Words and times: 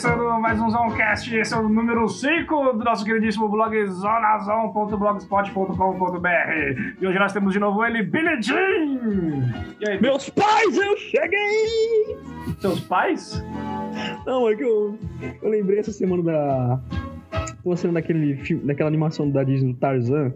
começando 0.00 0.40
mais 0.40 0.60
um 0.60 0.70
Zoncast, 0.70 1.34
esse 1.34 1.52
é 1.52 1.56
o 1.56 1.68
número 1.68 2.08
5 2.08 2.74
do 2.74 2.84
nosso 2.84 3.04
queridíssimo 3.04 3.48
blog 3.48 3.84
zonazon.blogspot.com.br 3.86 6.28
E 7.00 7.04
hoje 7.04 7.18
nós 7.18 7.32
temos 7.32 7.52
de 7.52 7.58
novo 7.58 7.84
ele, 7.84 8.04
Billy 8.04 8.40
Jean! 8.40 8.94
E 9.80 9.88
aí, 9.88 10.00
Meus 10.00 10.30
pais, 10.30 10.76
eu 10.76 10.96
cheguei! 10.98 12.16
Seus 12.60 12.78
pais? 12.78 13.44
Não, 14.24 14.48
é 14.48 14.54
que 14.54 14.62
eu, 14.62 14.96
eu 15.42 15.50
lembrei 15.50 15.80
essa 15.80 15.90
semana 15.90 16.22
da... 16.22 16.80
Tô 17.64 17.72
assistindo 17.72 17.94
daquele 17.94 18.36
filme, 18.36 18.64
daquela 18.64 18.88
animação 18.88 19.28
da 19.28 19.42
Disney 19.42 19.72
do 19.72 19.78
Tarzan, 19.80 20.32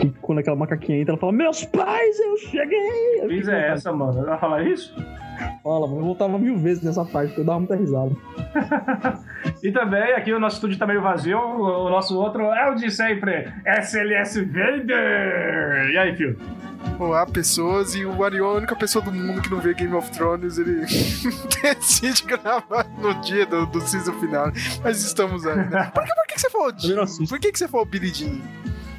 que 0.00 0.10
quando 0.20 0.40
aquela 0.40 0.56
macaquinha 0.56 1.00
entra, 1.00 1.12
ela 1.12 1.20
fala, 1.20 1.32
Meus 1.32 1.64
pais, 1.66 2.18
eu 2.18 2.36
cheguei! 2.38 3.28
Fiz 3.28 3.46
é 3.46 3.68
essa, 3.68 3.92
mano? 3.92 4.26
Ela 4.26 4.38
fala 4.38 4.60
isso? 4.60 4.92
Fala, 5.62 5.86
eu 5.86 6.00
voltava 6.00 6.38
mil 6.38 6.56
vezes 6.56 6.82
nessa 6.82 7.04
parte, 7.04 7.28
porque 7.28 7.40
eu 7.40 7.44
dava 7.44 7.58
muita 7.58 7.76
risada. 7.76 8.12
e 9.62 9.72
também, 9.72 10.12
aqui 10.14 10.32
o 10.32 10.40
nosso 10.40 10.56
estúdio 10.56 10.78
tá 10.78 10.86
meio 10.86 11.02
vazio, 11.02 11.38
o 11.38 11.90
nosso 11.90 12.16
outro 12.18 12.42
é 12.42 12.70
o 12.70 12.74
de 12.74 12.90
sempre, 12.90 13.52
SLS 13.66 14.40
Vader! 14.44 15.90
E 15.92 15.98
aí, 15.98 16.16
Fio? 16.16 16.36
Olá, 16.98 17.26
pessoas, 17.26 17.94
e 17.94 18.04
o 18.04 18.24
Arion 18.24 18.50
é 18.50 18.54
a 18.54 18.58
única 18.58 18.76
pessoa 18.76 19.04
do 19.04 19.12
mundo 19.12 19.42
que 19.42 19.50
não 19.50 19.60
vê 19.60 19.74
Game 19.74 19.94
of 19.94 20.10
Thrones, 20.10 20.58
ele 20.58 20.80
decide 21.62 22.24
gravar 22.24 22.86
no 22.98 23.14
dia 23.20 23.44
do, 23.46 23.66
do 23.66 23.80
season 23.80 24.12
final. 24.14 24.50
Mas 24.82 25.02
estamos 25.02 25.46
aí, 25.46 25.56
né? 25.56 25.90
Por 25.94 26.04
que, 26.04 26.14
por 26.14 26.26
que 26.26 26.40
você 26.40 26.50
falou 26.50 26.72
Jean? 26.76 27.04
Por 27.28 27.40
que, 27.40 27.52
que 27.52 27.58
você 27.58 27.68
falou 27.68 27.86
Billy 27.86 28.08
Jean? 28.08 28.40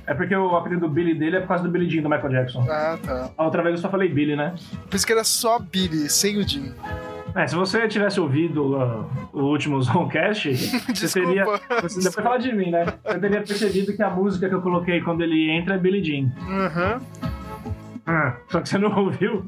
É 0.10 0.14
porque 0.16 0.36
o 0.36 0.56
apelido 0.56 0.88
do 0.88 0.90
Billy 0.90 1.14
dele 1.14 1.38
é 1.38 1.40
por 1.40 1.50
causa 1.50 1.64
do 1.64 1.70
Billy 1.70 1.88
Jean 1.88 2.02
do 2.02 2.10
Michael 2.10 2.32
Jackson. 2.32 2.66
Ah, 2.68 2.98
tá. 3.06 3.30
A 3.38 3.46
outra 3.46 3.62
vez 3.62 3.76
eu 3.76 3.82
só 3.82 3.90
falei 3.90 4.10
Billy, 4.10 4.36
né? 4.36 4.56
Pensei 4.90 5.06
que 5.06 5.14
era 5.14 5.24
só 5.24 5.60
Billy, 5.60 6.10
sem 6.10 6.36
o 6.38 6.48
Jean. 6.48 6.74
É, 7.36 7.46
se 7.46 7.54
você 7.54 7.88
tivesse 7.88 8.20
ouvido 8.20 8.76
uh, 8.76 9.06
o 9.32 9.44
último 9.44 9.80
Zoncast, 9.84 10.52
você 10.96 11.22
teria. 11.22 11.46
Você, 11.84 12.02
depois 12.02 12.16
fala 12.16 12.38
de 12.40 12.52
mim, 12.52 12.72
né? 12.72 12.86
Você 13.06 13.20
teria 13.20 13.42
percebido 13.44 13.96
que 13.96 14.02
a 14.02 14.10
música 14.10 14.50
que 14.50 14.56
eu 14.56 14.64
coloquei 14.64 15.00
quando 15.00 15.22
ele 15.22 15.52
entra 15.52 15.76
é 15.76 15.78
Billy 15.78 16.04
Jean. 16.04 16.32
Aham. 16.50 16.96
Uhum. 16.96 17.30
Ah, 18.06 18.38
só 18.50 18.62
que 18.62 18.70
você 18.70 18.78
não 18.78 18.96
ouviu? 18.98 19.46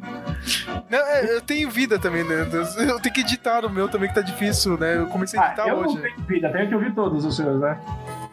Não, 0.89 0.99
é, 0.99 1.35
eu 1.35 1.41
tenho 1.41 1.69
vida 1.69 1.97
também, 1.97 2.23
né? 2.23 2.47
Eu 2.77 2.99
tenho 2.99 3.13
que 3.13 3.21
editar 3.21 3.65
o 3.65 3.69
meu 3.69 3.87
também, 3.87 4.09
que 4.09 4.15
tá 4.15 4.21
difícil, 4.21 4.77
né? 4.77 4.97
Eu 4.97 5.07
comecei 5.07 5.39
a 5.39 5.47
editar 5.47 5.63
ah, 5.63 5.69
eu 5.69 5.75
hoje. 5.77 5.89
Eu 5.89 5.95
não 5.95 6.01
tenho 6.01 6.27
vida, 6.27 6.49
tenho 6.51 6.67
que 6.67 6.75
ouvir 6.75 6.93
todos 6.93 7.25
os 7.25 7.35
seus, 7.35 7.59
né? 7.59 7.79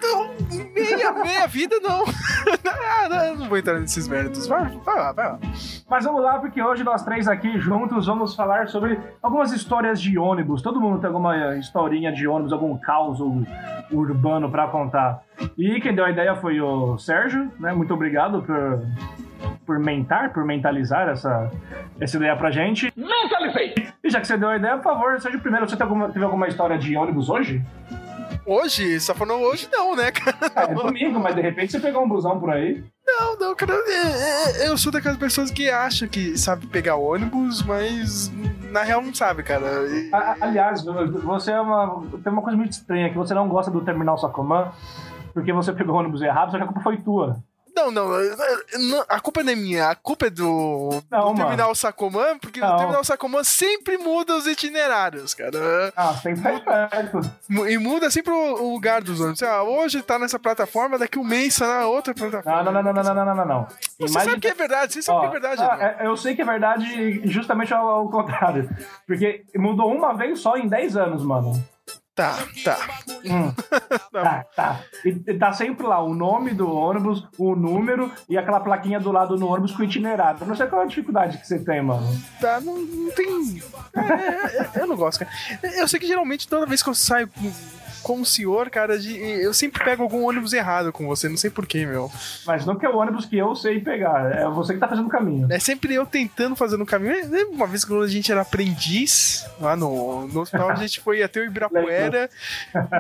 Não, 0.03 0.29
meia, 0.73 1.13
meia 1.13 1.47
vida 1.47 1.77
não. 1.81 2.05
ah, 2.07 3.09
não. 3.09 3.37
não. 3.37 3.49
vou 3.49 3.59
entrar 3.59 3.81
nesses 3.81 4.07
méritos. 4.07 4.47
Vai, 4.47 4.67
vai 4.69 4.97
lá, 4.97 5.13
vai 5.13 5.27
lá. 5.27 5.39
Mas 5.89 6.05
vamos 6.05 6.23
lá, 6.23 6.39
porque 6.39 6.63
hoje 6.63 6.85
nós 6.85 7.03
três 7.05 7.27
aqui 7.27 7.59
juntos 7.59 8.07
vamos 8.07 8.35
falar 8.35 8.69
sobre 8.69 8.99
algumas 9.23 9.53
histórias 9.53 10.01
de 10.01 10.19
ônibus. 10.19 10.63
Todo 10.63 10.81
mundo 10.81 11.01
tem 11.01 11.09
alguma 11.09 11.57
historinha 11.57 12.13
de 12.13 12.27
ônibus, 12.27 12.53
algum 12.53 12.77
caos 12.79 13.19
urbano 13.91 14.51
para 14.51 14.69
contar. 14.69 15.23
E 15.57 15.81
quem 15.81 15.95
deu 15.95 16.05
a 16.05 16.11
ideia 16.11 16.35
foi 16.37 16.61
o 16.61 16.97
Sérgio, 16.99 17.51
né? 17.59 17.73
Muito 17.73 17.93
obrigado 17.93 18.43
por 18.43 18.83
por 19.69 19.79
mentar, 19.79 20.33
por 20.33 20.47
mentalizar 20.47 21.11
essa, 21.11 21.53
essa 22.01 22.17
ideia 22.17 22.35
pra 22.35 22.51
gente. 22.51 22.91
Mentalizei! 22.97 23.75
E 24.03 24.09
já 24.09 24.19
que 24.19 24.27
você 24.27 24.39
deu 24.39 24.49
a 24.49 24.57
ideia, 24.57 24.79
por 24.79 24.85
favor, 24.85 25.21
seja 25.21 25.37
o 25.37 25.41
primeiro. 25.41 25.69
Você 25.69 25.77
teve 25.77 25.91
alguma, 25.91 26.09
teve 26.09 26.25
alguma 26.25 26.49
história 26.49 26.79
de 26.79 26.97
ônibus 26.97 27.29
hoje? 27.29 27.63
Hoje? 28.47 28.99
Só 28.99 29.15
falando 29.15 29.43
hoje 29.43 29.69
não, 29.71 29.95
né, 29.95 30.11
cara? 30.11 30.39
É, 30.57 30.73
é 30.73 30.75
domingo, 30.75 31.21
mas 31.21 31.35
de 31.35 31.43
repente 31.43 31.71
você 31.71 31.81
pegou 31.81 32.03
um 32.03 32.09
busão 32.09 32.41
por 32.41 32.49
aí. 32.49 32.83
Não, 33.07 33.37
não, 33.37 33.55
cara. 33.55 33.75
Eu 34.65 34.79
sou 34.79 34.91
daquelas 34.91 35.19
pessoas 35.19 35.51
que 35.51 35.69
acham 35.69 36.09
que 36.09 36.39
sabe 36.39 36.67
pegar 36.67 36.97
ônibus, 36.97 37.63
mas 37.63 38.33
na 38.71 38.83
real 38.85 39.03
não 39.03 39.13
sabe, 39.13 39.43
cara. 39.43 39.67
E... 39.87 40.11
Aliás, 40.41 40.83
você 40.83 41.53
é 41.53 41.61
uma. 41.61 42.07
Tem 42.25 42.33
uma 42.33 42.41
coisa 42.41 42.57
muito 42.57 42.73
estranha, 42.73 43.11
que 43.11 43.19
você 43.19 43.35
não 43.35 43.47
gosta 43.49 43.71
do 43.71 43.83
terminal 43.83 44.17
Sacomã, 44.17 44.73
porque 45.35 45.53
você 45.53 45.75
pegou 45.75 45.95
o 45.95 45.99
ônibus 45.99 46.23
errado, 46.23 46.53
só 46.53 46.57
que 46.57 46.63
a 46.63 46.67
culpa 46.67 46.81
foi 46.81 46.97
tua. 46.97 47.37
Não, 47.79 47.93
não, 47.93 48.09
não, 48.09 49.05
a 49.09 49.21
culpa 49.21 49.45
não 49.45 49.53
é 49.53 49.55
minha, 49.55 49.89
a 49.89 49.95
culpa 49.95 50.27
é 50.27 50.31
do, 50.31 51.01
não, 51.09 51.33
do 51.33 51.37
Terminal 51.37 51.73
Sacomã, 51.77 52.37
porque 52.37 52.59
não. 52.59 52.75
o 52.75 52.77
Terminal 52.77 53.05
Sacomã 53.05 53.45
sempre 53.45 53.97
muda 53.97 54.37
os 54.37 54.49
itinerários, 54.49 55.33
cara. 55.33 55.93
Ah, 55.97 56.13
sempre 56.15 56.43
faz 56.43 56.61
perto. 56.61 57.21
E 57.69 57.79
muda 57.79 58.11
sempre 58.11 58.33
o 58.33 58.73
lugar 58.73 59.01
dos 59.01 59.21
ônibus. 59.21 59.43
Ah, 59.45 59.63
hoje 59.63 60.03
tá 60.03 60.19
nessa 60.19 60.41
plataforma, 60.41 60.99
daqui 60.99 61.21
um 61.21 61.25
mês 61.25 61.57
tá 61.57 61.69
na 61.69 61.87
outra 61.87 62.13
plataforma. 62.13 62.65
Não, 62.65 62.73
não, 62.73 62.83
não, 62.83 62.93
não, 62.93 63.03
não, 63.03 63.15
não, 63.15 63.25
não, 63.25 63.35
não. 63.35 63.47
não. 63.47 63.67
Você 63.67 64.13
Imagina... 64.13 64.25
sabe 64.25 64.41
que 64.41 64.49
é 64.49 64.55
verdade, 64.55 64.93
você 64.93 65.03
sabe 65.03 65.19
Ó, 65.19 65.21
que 65.21 65.27
é 65.27 65.41
verdade. 65.41 65.63
Ah, 65.63 65.97
é, 66.01 66.07
eu 66.07 66.17
sei 66.17 66.35
que 66.35 66.43
é 66.43 66.45
verdade 66.45 67.21
justamente 67.29 67.73
ao, 67.73 67.87
ao 67.87 68.11
contrário. 68.11 68.69
Porque 69.07 69.45
mudou 69.57 69.95
uma 69.95 70.15
vez 70.15 70.41
só 70.41 70.57
em 70.57 70.67
10 70.67 70.97
anos, 70.97 71.25
mano. 71.25 71.53
Tá, 72.19 72.37
tá. 72.65 73.01
Hum. 73.25 73.53
tá, 74.11 74.45
tá. 74.57 74.81
E 75.05 75.13
tá 75.35 75.53
sempre 75.53 75.87
lá 75.87 76.03
o 76.03 76.13
nome 76.13 76.53
do 76.53 76.69
ônibus, 76.69 77.25
o 77.39 77.55
número 77.55 78.11
e 78.29 78.37
aquela 78.37 78.59
plaquinha 78.59 78.99
do 78.99 79.13
lado 79.13 79.37
do 79.37 79.47
ônibus 79.47 79.71
com 79.71 79.83
o 79.83 79.85
itinerário. 79.85 80.41
Eu 80.41 80.49
não 80.49 80.57
sei 80.57 80.67
qual 80.67 80.83
é 80.83 80.85
a 80.85 80.89
dificuldade 80.89 81.39
que 81.39 81.47
você 81.47 81.61
tem, 81.61 81.81
mano. 81.81 82.05
Tá, 82.41 82.61
não, 82.61 82.77
não 82.77 83.13
tem. 83.13 83.63
É, 83.95 84.01
é, 84.01 84.71
é 84.75 84.83
eu 84.83 84.89
não 84.89 84.97
gosto, 84.97 85.21
cara. 85.21 85.31
Eu 85.77 85.87
sei 85.87 86.01
que 86.01 86.09
geralmente 86.09 86.49
toda 86.49 86.67
vez 86.67 86.83
que 86.83 86.89
eu 86.89 86.95
saio 86.95 87.31
com 88.03 88.21
o 88.21 88.27
senhor, 88.27 88.71
cara, 88.71 88.99
de, 88.99 89.17
eu 89.17 89.53
sempre 89.53 89.83
pego 89.85 90.03
algum 90.03 90.27
ônibus 90.27 90.53
errado 90.53 90.93
com 90.93 91.07
você, 91.07 91.29
não 91.29 91.37
sei 91.37 91.51
porquê, 91.51 91.85
meu. 91.87 92.11
Mas 92.47 92.65
não 92.65 92.77
que 92.77 92.87
é 92.87 92.89
o 92.89 92.97
ônibus 92.97 93.27
que 93.27 93.37
eu 93.37 93.55
sei 93.55 93.81
pegar, 93.81 94.33
é 94.33 94.49
você 94.49 94.75
que 94.75 94.81
tá 94.81 94.89
fazendo 94.89 95.07
o 95.07 95.11
caminho. 95.11 95.47
É 95.51 95.59
sempre 95.59 95.95
eu 95.95 96.07
tentando 96.07 96.57
fazer 96.57 96.81
o 96.81 96.87
caminho. 96.87 97.15
Uma 97.51 97.67
vez 97.67 97.85
que 97.85 97.95
a 97.95 98.07
gente 98.07 98.31
era 98.31 98.43
aprendiz, 98.43 99.47
lá 99.61 99.77
no, 99.77 100.27
no 100.29 100.41
hospital, 100.41 100.71
a 100.71 100.75
gente 100.77 101.01
foi 101.01 101.23
até 101.23 101.41
o 101.41 101.45
Ibirapuera, 101.45 102.31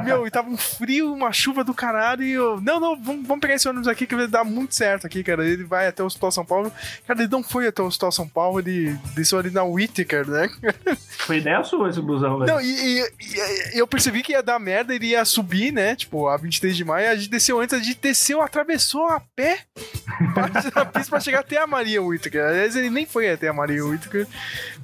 meu, 0.04 0.26
e 0.26 0.31
tava 0.31 0.48
um 0.48 0.56
frio, 0.56 1.12
uma 1.12 1.32
chuva 1.32 1.64
do 1.64 1.75
caralho, 1.75 2.22
e 2.22 2.32
eu, 2.32 2.60
não, 2.60 2.81
não, 2.81 2.97
vamos, 2.97 3.26
vamos 3.26 3.41
pegar 3.41 3.54
esse 3.54 3.69
ônibus 3.69 3.88
aqui 3.88 4.06
que 4.06 4.14
vai 4.14 4.26
dar 4.26 4.44
muito 4.44 4.75
certo 4.75 5.06
aqui, 5.06 5.22
cara. 5.22 5.47
Ele 5.47 5.64
vai 5.64 5.87
até 5.87 6.03
o 6.03 6.06
Hospital 6.06 6.31
São 6.31 6.44
Paulo. 6.44 6.72
Cara, 7.06 7.20
ele 7.20 7.31
não 7.31 7.42
foi 7.42 7.66
até 7.66 7.82
o 7.82 7.87
Hospital 7.87 8.12
São 8.12 8.28
Paulo, 8.28 8.58
ele 8.58 8.98
desceu 9.14 9.38
ali 9.38 9.50
na 9.50 9.62
Whittaker, 9.64 10.28
né? 10.28 10.48
Foi 11.19 11.38
ideia 11.38 11.62
sua 11.62 11.88
esse 11.88 12.00
busão, 12.00 12.38
velho. 12.38 12.53
Não, 12.53 12.60
e, 12.60 13.00
e, 13.00 13.75
e 13.75 13.78
eu 13.78 13.87
percebi 13.87 14.22
que 14.22 14.32
ia 14.32 14.42
dar 14.42 14.58
merda, 14.58 14.88
iria 14.94 15.25
subir, 15.25 15.72
né? 15.72 15.94
Tipo, 15.97 16.28
a 16.28 16.37
23 16.37 16.76
de 16.76 16.84
maio, 16.84 17.10
a 17.10 17.16
gente 17.16 17.31
desceu 17.31 17.60
antes, 17.60 17.75
a 17.75 17.82
gente 17.82 17.99
desceu, 18.00 18.41
atravessou 18.43 19.06
a 19.06 19.21
pé 19.34 19.60
a 20.75 20.84
pista 20.84 21.10
pra 21.10 21.21
chegar 21.21 21.41
até 21.41 21.59
a 21.59 21.66
Maria 21.66 22.03
Whittaker. 22.03 22.44
Aliás, 22.44 22.76
ele 22.76 22.91
nem 22.91 23.06
foi 23.06 23.31
até 23.31 23.49
a 23.49 23.53
Maria 23.53 23.84
Whittaker. 23.84 24.26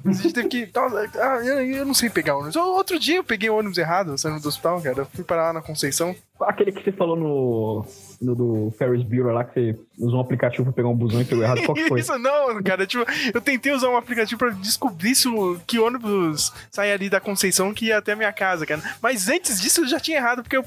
A 0.05 0.11
gente 0.11 0.33
teve 0.33 0.47
que. 0.47 0.69
Ah, 0.75 1.37
eu 1.45 1.85
não 1.85 1.93
sei 1.93 2.09
pegar 2.09 2.35
ônibus. 2.35 2.55
Outro 2.55 2.99
dia 2.99 3.17
eu 3.17 3.23
peguei 3.23 3.49
o 3.49 3.57
ônibus 3.57 3.77
errado, 3.77 4.17
saindo 4.17 4.41
do 4.41 4.47
hospital, 4.47 4.81
cara. 4.81 4.99
Eu 4.99 5.05
fui 5.05 5.23
parar 5.23 5.47
lá 5.47 5.53
na 5.53 5.61
Conceição. 5.61 6.15
Aquele 6.41 6.71
que 6.71 6.83
você 6.83 6.91
falou 6.91 7.15
no, 7.15 7.85
no 8.21 8.35
do 8.35 8.73
Ferris 8.77 9.03
Bueller 9.03 9.33
lá, 9.33 9.43
que 9.43 9.53
você 9.53 9.79
usou 9.97 10.19
um 10.19 10.21
aplicativo 10.21 10.63
pra 10.63 10.73
pegar 10.73 10.89
um 10.89 10.95
busão 10.95 11.21
e 11.21 11.25
pegou 11.25 11.43
errado. 11.43 11.63
Qual 11.63 11.75
que 11.75 11.87
foi? 11.87 11.99
Isso 12.01 12.17
não, 12.17 12.61
cara. 12.63 12.85
Tipo, 12.85 13.05
eu 13.33 13.41
tentei 13.41 13.71
usar 13.71 13.89
um 13.89 13.97
aplicativo 13.97 14.37
pra 14.37 14.49
descobrir 14.49 15.15
se 15.15 15.27
o, 15.27 15.59
que 15.65 15.79
ônibus 15.79 16.53
sai 16.71 16.91
ali 16.91 17.09
da 17.09 17.19
Conceição 17.19 17.73
que 17.73 17.87
ia 17.87 17.97
até 17.97 18.13
a 18.13 18.15
minha 18.15 18.33
casa, 18.33 18.65
cara. 18.65 18.81
Mas 19.01 19.27
antes 19.27 19.61
disso 19.61 19.81
eu 19.81 19.87
já 19.87 19.99
tinha 19.99 20.17
errado, 20.17 20.43
porque 20.43 20.57
eu. 20.57 20.65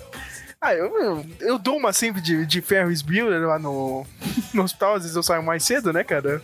Ah, 0.61 0.75
eu, 0.75 0.87
eu, 0.87 1.27
eu 1.41 1.59
dou 1.59 1.77
uma 1.77 1.93
sempre 1.93 2.21
de, 2.21 2.45
de 2.45 2.61
Ferris 2.61 3.01
Bueller 3.01 3.47
lá 3.47 3.61
no, 3.61 4.05
no 4.53 4.63
hospital, 4.65 4.95
às 4.95 5.03
vezes 5.03 5.17
eu 5.17 5.23
saio 5.23 5.43
mais 5.43 5.63
cedo, 5.63 5.93
né, 5.93 6.03
cara? 6.03 6.43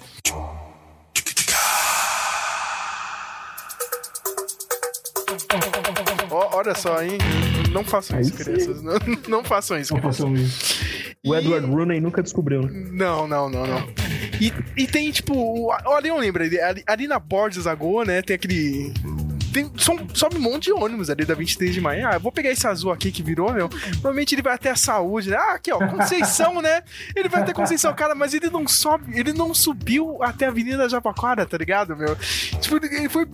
Olha 6.65 6.75
só, 6.75 7.03
hein? 7.03 7.19
Não 7.71 7.85
façam 7.85 8.19
isso, 8.21 8.33
crianças. 8.33 8.83
Não, 8.83 8.95
não, 9.29 9.45
façam 9.45 9.79
isso. 9.79 9.95
Não 9.95 10.03
façam 10.03 10.35
isso. 10.35 11.15
O 11.25 11.35
Edward 11.35 11.67
Rooney 11.67 12.01
nunca 12.01 12.23
descobriu, 12.23 12.63
né? 12.63 12.89
Não, 12.93 13.27
não, 13.29 13.49
não, 13.49 13.67
não. 13.67 13.89
E, 14.41 14.53
e 14.77 14.87
tem, 14.87 15.11
tipo, 15.11 15.69
olha, 15.87 16.09
eu 16.09 16.19
lembro, 16.19 16.43
ali, 16.43 16.85
ali 16.87 17.07
na 17.07 17.19
Borges 17.19 17.67
Lagoa, 17.67 18.05
né, 18.05 18.23
tem 18.23 18.35
aquele 18.35 18.93
tem, 19.55 19.71
sobe 19.77 20.37
um 20.37 20.41
monte 20.41 20.65
de 20.65 20.73
ônibus 20.73 21.09
ali 21.09 21.25
da 21.25 21.33
23 21.33 21.73
de 21.73 21.81
maio. 21.81 22.09
Ah, 22.09 22.15
eu 22.15 22.21
vou 22.21 22.33
pegar 22.33 22.51
esse 22.51 22.67
azul 22.67 22.91
aqui 22.91 23.13
que 23.13 23.23
virou, 23.23 23.53
meu. 23.53 23.69
Provavelmente 23.69 24.35
ele 24.35 24.43
vai 24.43 24.53
até 24.53 24.71
a 24.71 24.77
saúde, 24.77 25.31
né? 25.31 25.37
Ah, 25.37 25.55
aqui, 25.55 25.73
ó, 25.73 25.79
Conceição, 25.87 26.61
né? 26.61 26.83
Ele 27.15 27.29
vai 27.29 27.43
até 27.43 27.53
Conceição, 27.53 27.95
cara, 27.95 28.17
mas 28.17 28.35
ele 28.35 28.51
não 28.51 28.67
sobe, 28.67 29.17
ele 29.17 29.33
não 29.33 29.55
subiu 29.55 30.21
até 30.21 30.47
a 30.47 30.49
Avenida 30.49 30.89
Jabaquara, 30.89 31.47
tá 31.47 31.57
ligado, 31.57 31.97
meu? 31.97 32.17
Tipo, 32.61 32.85
ele 32.85 33.09
foi 33.09 33.29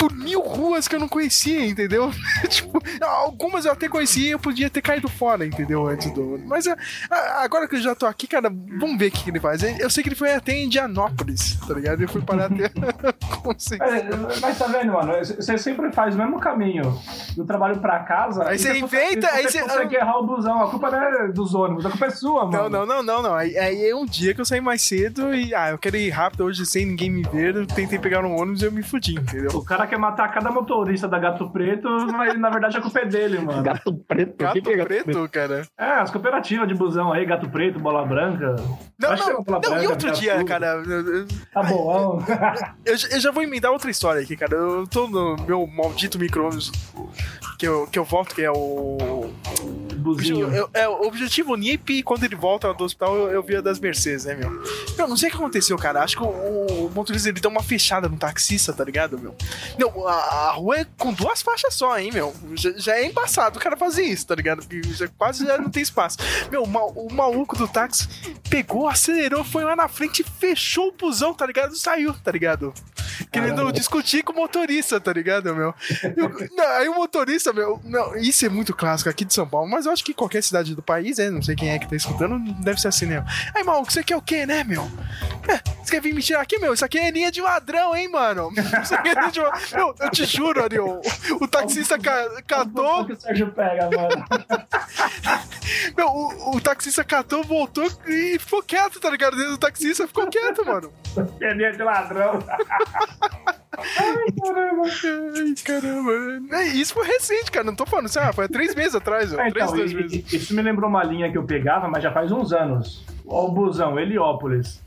por 0.00 0.14
mil 0.14 0.40
ruas 0.40 0.88
que 0.88 0.96
eu 0.96 1.00
não 1.00 1.08
conhecia, 1.08 1.66
entendeu? 1.66 2.10
tipo, 2.48 2.80
algumas 3.02 3.66
eu 3.66 3.72
até 3.72 3.86
conhecia 3.86 4.28
e 4.28 4.30
eu 4.30 4.38
podia 4.38 4.70
ter 4.70 4.80
caído 4.80 5.08
fora, 5.08 5.44
entendeu? 5.44 5.86
Antes 5.86 6.10
do. 6.12 6.40
Mas 6.46 6.66
ah, 6.66 6.76
ah, 7.10 7.42
agora 7.44 7.68
que 7.68 7.76
eu 7.76 7.80
já 7.82 7.94
tô 7.94 8.06
aqui, 8.06 8.26
cara, 8.26 8.48
vamos 8.48 8.98
ver 8.98 9.08
o 9.08 9.10
que 9.10 9.28
ele 9.28 9.38
faz. 9.38 9.62
Eu 9.78 9.90
sei 9.90 10.02
que 10.02 10.08
ele 10.08 10.16
foi 10.16 10.32
até 10.32 10.58
Indianópolis, 10.58 11.58
tá 11.68 11.74
ligado? 11.74 12.00
Ele 12.00 12.10
foi 12.10 12.22
parar 12.22 12.46
até. 12.46 12.70
mas, 13.44 14.40
mas 14.40 14.58
tá 14.58 14.66
vendo, 14.68 14.94
mano? 14.94 15.12
Você 15.22 15.58
sempre 15.58 15.92
faz 15.92 16.14
o 16.14 16.18
mesmo 16.18 16.40
caminho 16.40 16.98
do 17.36 17.44
trabalho 17.44 17.78
pra 17.78 17.98
casa. 18.00 18.48
Aí 18.48 18.58
você 18.58 18.78
inventa. 18.78 19.28
Aí 19.32 19.44
você 19.44 19.60
consegue 19.60 19.96
errar 19.96 20.18
o 20.18 20.26
busão. 20.26 20.62
A 20.62 20.70
culpa 20.70 20.90
não 20.90 21.02
é 21.02 21.28
dos 21.28 21.54
ônibus, 21.54 21.84
a 21.84 21.90
culpa 21.90 22.06
é 22.06 22.10
sua, 22.10 22.46
mano. 22.46 22.70
Não, 22.70 22.70
não, 22.70 22.86
não, 22.86 23.02
não, 23.02 23.22
não. 23.22 23.34
Aí, 23.34 23.58
aí 23.58 23.86
é 23.86 23.94
um 23.94 24.06
dia 24.06 24.32
que 24.32 24.40
eu 24.40 24.46
saí 24.46 24.62
mais 24.62 24.80
cedo 24.80 25.34
e, 25.34 25.54
ah, 25.54 25.70
eu 25.70 25.78
quero 25.78 25.98
ir 25.98 26.08
rápido 26.08 26.44
hoje 26.44 26.64
sem 26.64 26.86
ninguém 26.86 27.10
me 27.10 27.22
ver. 27.22 27.54
Eu 27.54 27.66
tentei 27.66 27.98
pegar 27.98 28.24
um 28.24 28.34
ônibus 28.34 28.62
e 28.62 28.64
eu 28.64 28.72
me 28.72 28.82
fudi, 28.82 29.14
entendeu? 29.14 29.50
O 29.52 29.62
cara 29.64 29.89
quer 29.90 29.98
matar 29.98 30.32
cada 30.32 30.50
motorista 30.50 31.06
da 31.06 31.18
Gato 31.18 31.50
Preto, 31.50 31.88
mas 32.12 32.38
na 32.38 32.48
verdade 32.48 32.78
a 32.78 32.80
culpa 32.80 33.00
é 33.00 33.04
dele, 33.04 33.38
mano. 33.40 33.60
Gato 33.64 33.92
preto? 34.08 34.34
Gato 34.38 34.52
que 34.54 34.62
que 34.62 34.70
é 34.70 34.76
gato 34.76 34.88
preto, 34.88 35.28
cara. 35.28 35.66
É, 35.76 35.84
as 36.00 36.10
cooperativas 36.10 36.66
de 36.68 36.74
busão 36.74 37.12
aí, 37.12 37.26
Gato 37.26 37.48
Preto, 37.50 37.78
Bola 37.78 38.06
Branca. 38.06 38.56
Não, 38.98 39.10
Acho 39.10 39.24
não, 39.28 39.32
não, 39.46 39.58
e 39.58 39.60
Branca, 39.60 39.90
outro 39.90 40.08
Gato 40.08 40.20
dia, 40.20 40.36
Sul. 40.36 40.44
cara, 40.46 40.82
Tá 41.52 41.62
bom. 41.62 42.22
eu 42.86 42.96
já- 42.96 43.08
eu 43.08 43.20
já 43.20 43.30
vou 43.30 43.42
emendar 43.42 43.72
outra 43.72 43.90
história 43.90 44.22
aqui, 44.22 44.36
cara. 44.36 44.54
Eu 44.54 44.86
tô 44.86 45.06
no 45.08 45.36
meu 45.46 45.66
maldito 45.66 46.18
micro-ônibus 46.18 46.70
que 47.58 47.66
eu, 47.66 47.86
que 47.88 47.98
eu 47.98 48.04
volto, 48.04 48.34
que 48.34 48.42
é 48.42 48.50
o. 48.50 49.30
Buzinho. 49.96 50.48
Eu- 50.54 50.70
é, 50.72 50.88
o 50.88 51.02
objetivo 51.06 51.54
NIP, 51.56 51.98
e 51.98 52.02
quando 52.02 52.24
ele 52.24 52.34
volta 52.34 52.72
do 52.72 52.84
hospital, 52.84 53.14
eu, 53.16 53.28
eu 53.30 53.42
vi 53.42 53.56
a 53.56 53.60
das 53.60 53.78
Mercedes, 53.78 54.24
né, 54.24 54.34
meu? 54.34 54.50
Eu 54.98 55.06
não 55.06 55.16
sei 55.16 55.28
o 55.28 55.32
que 55.32 55.36
aconteceu, 55.36 55.76
cara. 55.76 56.02
Acho 56.02 56.16
que 56.16 56.22
o, 56.22 56.26
o 56.86 56.90
motorista 56.94 57.28
ele 57.28 57.38
deu 57.40 57.50
uma 57.50 57.62
fechada 57.62 58.08
no 58.08 58.16
taxista, 58.16 58.72
tá 58.72 58.82
ligado, 58.82 59.18
meu? 59.18 59.34
Não, 59.80 60.06
a, 60.06 60.50
rua 60.50 60.80
é 60.80 60.86
com 60.98 61.10
duas 61.10 61.40
faixas 61.40 61.72
só, 61.72 61.98
hein, 61.98 62.10
meu? 62.12 62.34
Já, 62.54 62.70
já 62.76 62.96
é 62.98 63.06
embaçado 63.06 63.58
o 63.58 63.62
cara 63.62 63.78
fazer 63.78 64.02
isso, 64.02 64.26
tá 64.26 64.34
ligado? 64.34 64.62
Já, 64.88 65.08
quase 65.08 65.46
já 65.46 65.56
não 65.56 65.70
tem 65.70 65.82
espaço. 65.82 66.18
Meu, 66.50 66.64
o 66.64 67.10
maluco 67.10 67.56
do 67.56 67.66
táxi 67.66 68.06
pegou, 68.50 68.86
acelerou, 68.86 69.42
foi 69.42 69.64
lá 69.64 69.74
na 69.74 69.88
frente, 69.88 70.22
fechou 70.22 70.88
o 70.88 70.92
busão, 70.92 71.32
tá 71.32 71.46
ligado? 71.46 71.74
Saiu, 71.74 72.12
tá 72.12 72.30
ligado? 72.30 72.74
Querendo 73.32 73.56
Caramba. 73.56 73.72
discutir 73.72 74.22
com 74.24 74.32
o 74.32 74.36
motorista, 74.36 75.00
tá 75.00 75.12
ligado, 75.12 75.54
meu? 75.54 75.74
Eu- 76.16 76.48
não, 76.56 76.66
aí 76.76 76.88
o 76.88 76.94
motorista, 76.94 77.52
meu, 77.52 77.80
não, 77.84 78.16
isso 78.16 78.44
é 78.44 78.48
muito 78.48 78.74
clássico 78.74 79.08
aqui 79.08 79.24
de 79.24 79.32
São 79.32 79.46
Paulo, 79.48 79.68
mas 79.70 79.86
eu 79.86 79.92
acho 79.92 80.04
que 80.04 80.12
qualquer 80.12 80.42
cidade 80.42 80.74
do 80.74 80.82
país, 80.82 81.18
é, 81.18 81.30
não 81.30 81.40
sei 81.42 81.54
quem 81.54 81.70
é 81.70 81.78
que 81.78 81.88
tá 81.88 81.94
escutando, 81.96 82.38
deve 82.62 82.80
ser 82.80 82.88
assim, 82.88 83.06
né? 83.06 83.24
Aí, 83.54 83.62
maluco, 83.62 83.92
você 83.92 84.02
quer 84.02 84.16
o 84.16 84.22
quê, 84.22 84.44
né, 84.46 84.64
meu? 84.64 84.82
É, 85.48 85.58
você 85.84 85.92
quer 85.92 86.00
vir 86.02 86.14
me 86.14 86.22
tirar 86.22 86.40
aqui, 86.40 86.58
meu? 86.58 86.74
Isso 86.74 86.84
aqui 86.84 86.98
é 86.98 87.10
linha 87.10 87.30
de 87.30 87.40
ladrão, 87.40 87.94
hein, 87.96 88.08
mano? 88.08 88.50
Isso 88.82 88.94
aqui 88.94 89.08
é 89.10 89.14
linha 89.14 89.30
de 89.30 89.40
ladrão. 89.40 89.60
Meu, 89.74 89.94
eu 90.00 90.10
te 90.10 90.24
juro, 90.24 90.62
Ariel, 90.62 91.00
o 91.40 91.46
taxista 91.48 91.98
ca- 91.98 92.42
catou, 92.46 93.02
O 93.02 93.06
que 93.06 93.12
o 93.12 93.20
Sérgio 93.20 93.52
pega, 93.52 93.88
mano? 93.90 94.24
meu, 95.96 96.08
o, 96.08 96.56
o 96.56 96.60
taxista 96.60 97.04
catou, 97.04 97.42
voltou 97.44 97.86
e 98.06 98.38
ficou 98.38 98.62
quieto, 98.62 98.98
tá 99.00 99.10
ligado? 99.10 99.36
Dentro 99.36 99.52
do 99.52 99.58
taxista 99.58 100.06
ficou 100.06 100.26
quieto, 100.28 100.64
mano. 100.64 100.92
Peninha 101.38 101.72
de 101.72 101.82
ladrão. 101.82 102.38
Ai, 103.22 104.32
caramba. 104.42 104.82
Ai, 104.84 105.54
caramba. 105.64 106.56
É, 106.56 106.64
Isso 106.68 106.92
foi 106.94 107.06
recente, 107.06 107.50
cara. 107.50 107.64
Não 107.64 107.74
tô 107.74 107.86
falando 107.86 108.06
assim, 108.06 108.18
ah, 108.18 108.32
foi 108.32 108.44
há 108.44 108.48
três 108.48 108.74
meses 108.74 108.94
atrás, 108.94 109.32
ó. 109.32 109.40
É, 109.40 109.50
três, 109.50 109.64
então, 109.66 109.76
dois 109.76 109.92
e- 109.92 109.94
meses. 109.94 110.32
isso 110.32 110.54
me 110.54 110.62
lembrou 110.62 110.88
uma 110.88 111.02
linha 111.02 111.30
que 111.30 111.38
eu 111.38 111.44
pegava, 111.44 111.88
mas 111.88 112.02
já 112.02 112.12
faz 112.12 112.30
uns 112.32 112.52
anos. 112.52 113.04
Ó, 113.26 113.46
o 113.46 113.52
busão, 113.52 113.98
Heliópolis. 113.98 114.82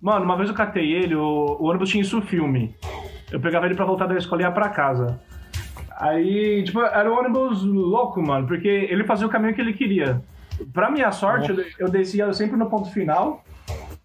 Mano, 0.00 0.24
uma 0.24 0.36
vez 0.36 0.48
eu 0.48 0.54
catei 0.54 0.92
ele, 0.92 1.14
o, 1.14 1.56
o 1.58 1.64
ônibus 1.66 1.88
tinha 1.90 2.02
isso 2.02 2.20
filme. 2.22 2.74
Eu 3.30 3.40
pegava 3.40 3.66
ele 3.66 3.74
pra 3.74 3.84
voltar 3.84 4.06
da 4.06 4.16
escola 4.16 4.42
e 4.42 4.44
ia 4.44 4.50
pra 4.52 4.68
casa. 4.68 5.18
Aí, 5.98 6.62
tipo, 6.64 6.80
era 6.82 7.10
um 7.10 7.18
ônibus 7.18 7.62
louco, 7.64 8.20
mano, 8.20 8.46
porque 8.46 8.68
ele 8.68 9.04
fazia 9.04 9.26
o 9.26 9.30
caminho 9.30 9.54
que 9.54 9.60
ele 9.60 9.72
queria. 9.72 10.20
Pra 10.72 10.90
minha 10.90 11.10
sorte, 11.10 11.52
eu 11.78 11.88
descia 11.88 12.32
sempre 12.32 12.56
no 12.56 12.68
ponto 12.68 12.90
final. 12.90 13.42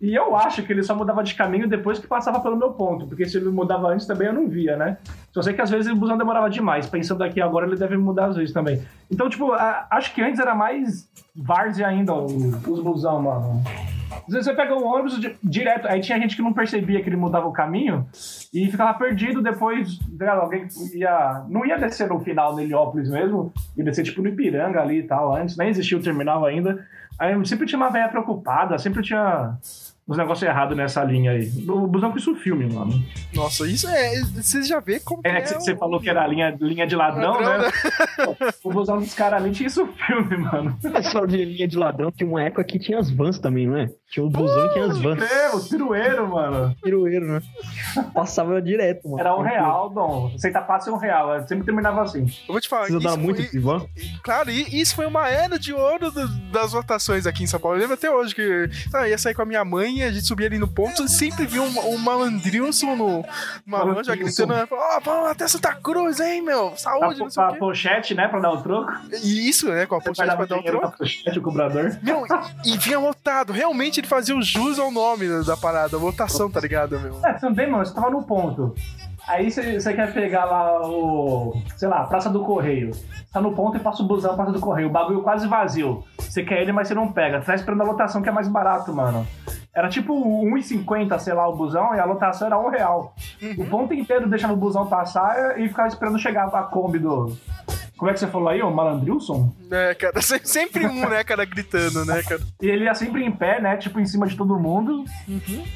E 0.01 0.15
eu 0.15 0.35
acho 0.35 0.63
que 0.63 0.73
ele 0.73 0.81
só 0.81 0.95
mudava 0.95 1.23
de 1.23 1.35
caminho 1.35 1.67
depois 1.67 1.99
que 1.99 2.07
passava 2.07 2.39
pelo 2.39 2.57
meu 2.57 2.71
ponto, 2.71 3.05
porque 3.05 3.23
se 3.25 3.37
ele 3.37 3.49
mudava 3.49 3.87
antes 3.89 4.07
também 4.07 4.27
eu 4.27 4.33
não 4.33 4.47
via, 4.47 4.75
né? 4.75 4.97
Só 5.31 5.41
sei 5.43 5.53
que 5.53 5.61
às 5.61 5.69
vezes 5.69 5.91
o 5.91 5.95
busão 5.95 6.17
demorava 6.17 6.49
demais. 6.49 6.87
Pensando 6.87 7.23
aqui 7.23 7.39
agora, 7.39 7.67
ele 7.67 7.75
deve 7.75 7.95
mudar 7.97 8.25
às 8.27 8.35
vezes 8.35 8.51
também. 8.51 8.81
Então, 9.11 9.29
tipo, 9.29 9.51
a- 9.53 9.85
acho 9.91 10.13
que 10.15 10.21
antes 10.21 10.39
era 10.39 10.55
mais 10.55 11.07
várzea 11.35 11.87
ainda 11.87 12.13
o- 12.15 12.25
os 12.25 12.79
busão, 12.81 13.21
mano. 13.21 13.61
Às 14.27 14.33
vezes 14.33 14.45
você 14.45 14.53
pega 14.53 14.75
um 14.75 14.85
ônibus 14.85 15.19
di- 15.19 15.35
direto, 15.43 15.87
aí 15.87 16.01
tinha 16.01 16.19
gente 16.19 16.35
que 16.35 16.41
não 16.41 16.51
percebia 16.51 17.01
que 17.01 17.07
ele 17.07 17.15
mudava 17.15 17.47
o 17.47 17.51
caminho 17.53 18.05
e 18.53 18.69
ficava 18.69 18.93
perdido 18.95 19.41
depois, 19.41 19.99
alguém 20.31 20.67
ia. 20.93 21.43
Não 21.47 21.65
ia 21.65 21.77
descer 21.77 22.07
no 22.09 22.19
final 22.19 22.53
no 22.53 22.59
Heliópolis 22.59 23.09
mesmo, 23.09 23.53
ia 23.77 23.83
descer 23.83 24.03
tipo 24.03 24.21
no 24.21 24.27
Ipiranga 24.29 24.81
ali 24.81 24.99
e 24.99 25.03
tal, 25.03 25.35
antes, 25.35 25.55
nem 25.57 25.69
existia 25.69 25.97
o 25.97 26.01
terminal 26.01 26.43
ainda. 26.43 26.85
Aí 27.19 27.45
sempre 27.45 27.67
tinha 27.67 27.77
uma 27.77 27.89
velha 27.89 28.09
preocupada, 28.09 28.77
sempre 28.79 29.01
tinha 29.03 29.55
uns 30.07 30.17
negócios 30.17 30.47
errados 30.47 30.75
nessa 30.75 31.03
linha 31.03 31.31
aí. 31.31 31.49
O 31.67 31.87
busão 31.87 32.11
com 32.11 32.17
isso 32.17 32.35
filme, 32.35 32.65
mano. 32.71 33.03
Nossa, 33.33 33.67
isso 33.67 33.87
é. 33.87 34.19
Você 34.35 34.61
já 34.63 34.79
vê 34.79 34.99
como. 34.99 35.21
É, 35.23 35.41
que 35.41 35.53
você 35.53 35.73
o- 35.73 35.77
falou 35.77 35.99
que 35.99 36.09
era 36.09 36.25
linha, 36.27 36.55
linha 36.59 36.85
de 36.85 36.95
ladrão, 36.95 37.39
Ladrão, 37.39 37.59
né? 37.59 37.71
O 38.63 38.71
busão 38.71 38.97
dos 38.99 39.13
caras 39.13 39.41
ali 39.41 39.51
tinha 39.51 39.67
isso 39.67 39.85
filme, 39.87 40.37
mano. 40.37 40.77
Essa 40.83 41.11
falou 41.11 41.27
de 41.27 41.43
linha 41.45 41.67
de 41.67 41.77
ladrão, 41.77 42.11
tinha 42.11 42.27
uma 42.29 42.43
época 42.43 42.63
que 42.63 42.77
tinha 42.79 42.99
as 42.99 43.09
vans 43.09 43.39
também, 43.39 43.67
não 43.67 43.77
é? 43.77 43.89
Tinha 44.11 44.25
o 44.25 44.29
busão 44.29 44.65
e 44.65 44.73
tinha 44.73 44.85
as 44.85 44.97
vans. 44.99 45.21
É, 45.31 45.49
o 45.55 45.59
pirueiro, 45.63 46.27
mano. 46.29 46.75
Pirueiro, 46.83 47.25
né? 47.25 47.41
Passava 48.13 48.61
direto, 48.61 49.07
mano. 49.07 49.19
Era 49.21 49.35
um 49.37 49.41
real, 49.41 49.89
Dom. 49.89 50.31
Aceita 50.35 50.61
passe 50.61 50.89
um 50.89 50.97
real. 50.97 51.33
Eu 51.33 51.47
sempre 51.47 51.63
terminava 51.63 52.01
assim. 52.01 52.25
Eu 52.47 52.53
vou 52.53 52.59
te 52.59 52.67
falar. 52.67 52.89
Isso 52.89 52.99
dar 52.99 53.15
muito 53.15 53.41
foi-? 53.61 53.89
Claro, 54.21 54.49
e 54.51 54.81
isso 54.81 54.95
foi 54.95 55.05
uma 55.05 55.29
era 55.29 55.57
de 55.57 55.73
ouro 55.73 56.11
do- 56.11 56.27
das 56.51 56.73
votações 56.73 57.25
aqui 57.25 57.43
em 57.43 57.47
São 57.47 57.57
Paulo. 57.59 57.77
Eu 57.77 57.81
lembro 57.81 57.93
até 57.93 58.11
hoje 58.11 58.35
que 58.35 58.69
ah, 58.93 59.07
ia 59.07 59.17
sair 59.17 59.33
com 59.33 59.43
a 59.43 59.45
minha 59.45 59.63
mãe, 59.63 60.03
a 60.03 60.11
gente 60.11 60.25
subia 60.27 60.47
ali 60.47 60.59
no 60.59 60.67
ponto 60.67 61.05
e 61.05 61.09
sempre 61.09 61.45
viu 61.45 61.63
um, 61.63 61.93
um 61.93 61.97
malandrilson 61.97 62.95
no, 62.97 63.23
Malandrilson. 63.65 64.15
gritando: 64.45 64.53
Ó, 64.71 64.99
vamos 64.99 65.29
até 65.29 65.47
Santa 65.47 65.73
Cruz, 65.75 66.19
hein, 66.19 66.41
meu? 66.41 66.73
Saúde, 66.75 67.15
A, 67.21 67.23
não 67.23 67.29
sei 67.29 67.43
o 67.43 67.47
a 67.47 67.51
quê. 67.53 67.59
pochete, 67.59 68.13
né, 68.13 68.27
pra 68.27 68.39
dar 68.41 68.51
o 68.51 68.61
troco. 68.61 68.91
E 69.23 69.47
isso, 69.47 69.69
né? 69.69 69.85
Com 69.85 69.95
a 69.95 69.99
Você 69.99 70.09
pochete 70.09 70.35
pra 70.35 70.45
dar 70.45 70.57
o 70.57 70.63
troco. 70.63 70.97
pochete, 70.97 71.39
o 71.39 71.41
cobrador. 71.41 71.97
Meu, 72.03 72.25
e 72.65 72.77
vinha 72.77 72.99
lotado. 72.99 73.53
Realmente 73.53 74.00
ele 74.01 74.07
fazia 74.07 74.35
o 74.35 74.41
jus 74.41 74.79
ao 74.79 74.91
nome 74.91 75.27
da 75.45 75.55
parada, 75.55 75.97
votação, 75.97 76.49
tá 76.49 76.59
ligado, 76.59 76.99
meu? 76.99 77.19
É, 77.23 77.33
também, 77.33 77.69
mano, 77.69 77.85
você 77.85 77.93
tava 77.93 78.09
no 78.09 78.23
ponto. 78.23 78.75
Aí 79.27 79.51
você 79.51 79.93
quer 79.93 80.11
pegar 80.13 80.45
lá 80.45 80.81
o. 80.87 81.53
sei 81.77 81.87
lá, 81.87 82.05
Praça 82.05 82.29
do 82.29 82.43
Correio. 82.43 82.93
Você 82.93 83.05
tá 83.31 83.39
no 83.39 83.53
ponto 83.53 83.77
e 83.77 83.79
passa 83.79 84.01
o 84.01 84.07
busão 84.07 84.35
Praça 84.35 84.51
do 84.51 84.59
Correio. 84.59 84.89
O 84.89 84.91
bagulho 84.91 85.21
quase 85.21 85.47
vazio. 85.47 86.03
Você 86.17 86.43
quer 86.43 86.61
ele, 86.61 86.71
mas 86.71 86.87
você 86.87 86.95
não 86.95 87.11
pega. 87.11 87.39
Você 87.39 87.45
tá 87.45 87.55
esperando 87.55 87.81
a 87.81 87.85
lotação 87.85 88.21
que 88.21 88.29
é 88.29 88.31
mais 88.31 88.47
barato, 88.47 88.93
mano. 88.93 89.25
Era 89.73 89.87
tipo 89.87 90.13
1,50, 90.13 91.17
sei 91.19 91.33
lá, 91.33 91.47
o 91.47 91.55
busão, 91.55 91.95
e 91.95 91.99
a 91.99 92.03
lotação 92.03 92.47
era 92.47 92.59
um 92.59 92.69
real. 92.69 93.15
O 93.57 93.65
ponto 93.65 93.93
inteiro 93.93 94.27
deixava 94.27 94.53
o 94.53 94.57
busão 94.57 94.87
passar 94.87 95.57
e 95.57 95.69
ficava 95.69 95.87
esperando 95.87 96.19
chegar 96.19 96.47
a 96.47 96.63
Kombi 96.63 96.99
do. 96.99 97.37
Como 98.01 98.09
é 98.09 98.15
que 98.15 98.19
você 98.19 98.25
falou 98.25 98.49
aí, 98.49 98.63
o 98.63 98.71
Malandrilson? 98.71 99.53
É, 99.69 99.93
cara, 99.93 100.19
se- 100.23 100.41
sempre 100.43 100.87
um, 100.87 101.07
né, 101.07 101.23
cara, 101.23 101.45
gritando, 101.45 102.03
né, 102.03 102.23
cara? 102.23 102.41
E 102.59 102.65
ele 102.65 102.85
ia 102.85 102.95
sempre 102.95 103.23
em 103.23 103.31
pé, 103.31 103.61
né? 103.61 103.77
Tipo, 103.77 103.99
em 103.99 104.07
cima 104.07 104.25
de 104.25 104.35
todo 104.35 104.57
mundo. 104.57 105.05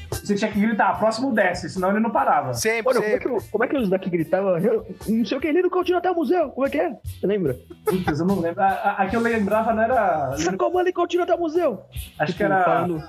Você 0.09 0.33
tinha 0.33 0.51
que 0.51 0.59
gritar, 0.59 0.97
próximo 0.97 1.31
desce, 1.35 1.69
senão 1.69 1.91
ele 1.91 1.99
não 1.99 2.09
parava. 2.09 2.55
Sempre, 2.55 2.87
Olha, 2.89 2.95
como 2.99 3.05
é, 3.05 3.11
sempre. 3.19 3.39
que, 3.39 3.51
como 3.51 3.63
é 3.63 3.67
que 3.67 3.77
os 3.77 3.89
daqui 3.89 4.09
gritavam? 4.09 4.57
Eu 4.57 4.87
Não 5.07 5.23
sei 5.23 5.37
o 5.37 5.39
que, 5.39 5.47
ali 5.49 5.61
no 5.61 5.69
continua 5.69 5.99
até 5.99 6.09
o 6.09 6.15
museu. 6.15 6.49
Como 6.49 6.65
é 6.65 6.69
que 6.71 6.79
é? 6.79 6.97
Você 7.03 7.27
lembra? 7.27 7.59
Putz, 7.85 8.19
eu 8.19 8.25
não 8.25 8.39
lembro. 8.39 8.59
A, 8.63 8.69
a, 8.69 9.03
a 9.03 9.07
que 9.07 9.15
eu 9.15 9.19
lembrava 9.21 9.71
não 9.71 9.83
era. 9.83 10.35
Sacomã 10.37 10.79
ali 10.79 10.91
continua 10.91 11.25
até 11.25 11.35
o 11.35 11.39
museu. 11.39 11.83
Acho 12.17 12.31
Tipo, 12.33 12.37
que 12.37 12.43
era. 12.43 12.63
falando- 12.63 13.03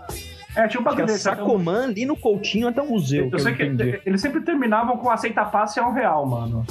É, 0.54 0.68
tinha 0.68 0.78
um 0.78 0.84
bagulho 0.84 1.06
desse. 1.06 1.26
até 1.26 1.42
um- 1.42 1.46
Sacomã 1.46 1.84
ali 1.84 2.04
no 2.04 2.18
Coutinho 2.18 2.68
até 2.68 2.82
o 2.82 2.86
museu. 2.90 3.30
Eu 3.32 3.38
sei 3.38 3.54
que 3.54 3.62
eles 4.04 4.20
sempre 4.20 4.42
terminavam 4.42 4.98
com 4.98 5.08
aceita 5.10 5.42
passe 5.42 5.78
é 5.80 5.82
um 5.82 5.92
real, 5.94 6.26
mano. 6.26 6.66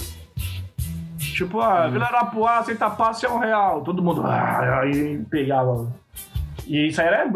Tipo, 1.36 1.60
ah, 1.60 1.88
Vila 1.90 2.06
Arapuá, 2.06 2.60
aceita 2.60 2.90
passe 2.90 3.26
é 3.26 3.30
um 3.30 3.38
real. 3.40 3.82
Todo 3.84 4.02
mundo. 4.02 4.22
Ah, 4.26 4.80
aí 4.82 5.18
pegava. 5.30 5.92
E 6.68 6.88
isso 6.88 7.00
aí 7.00 7.08
era 7.08 7.28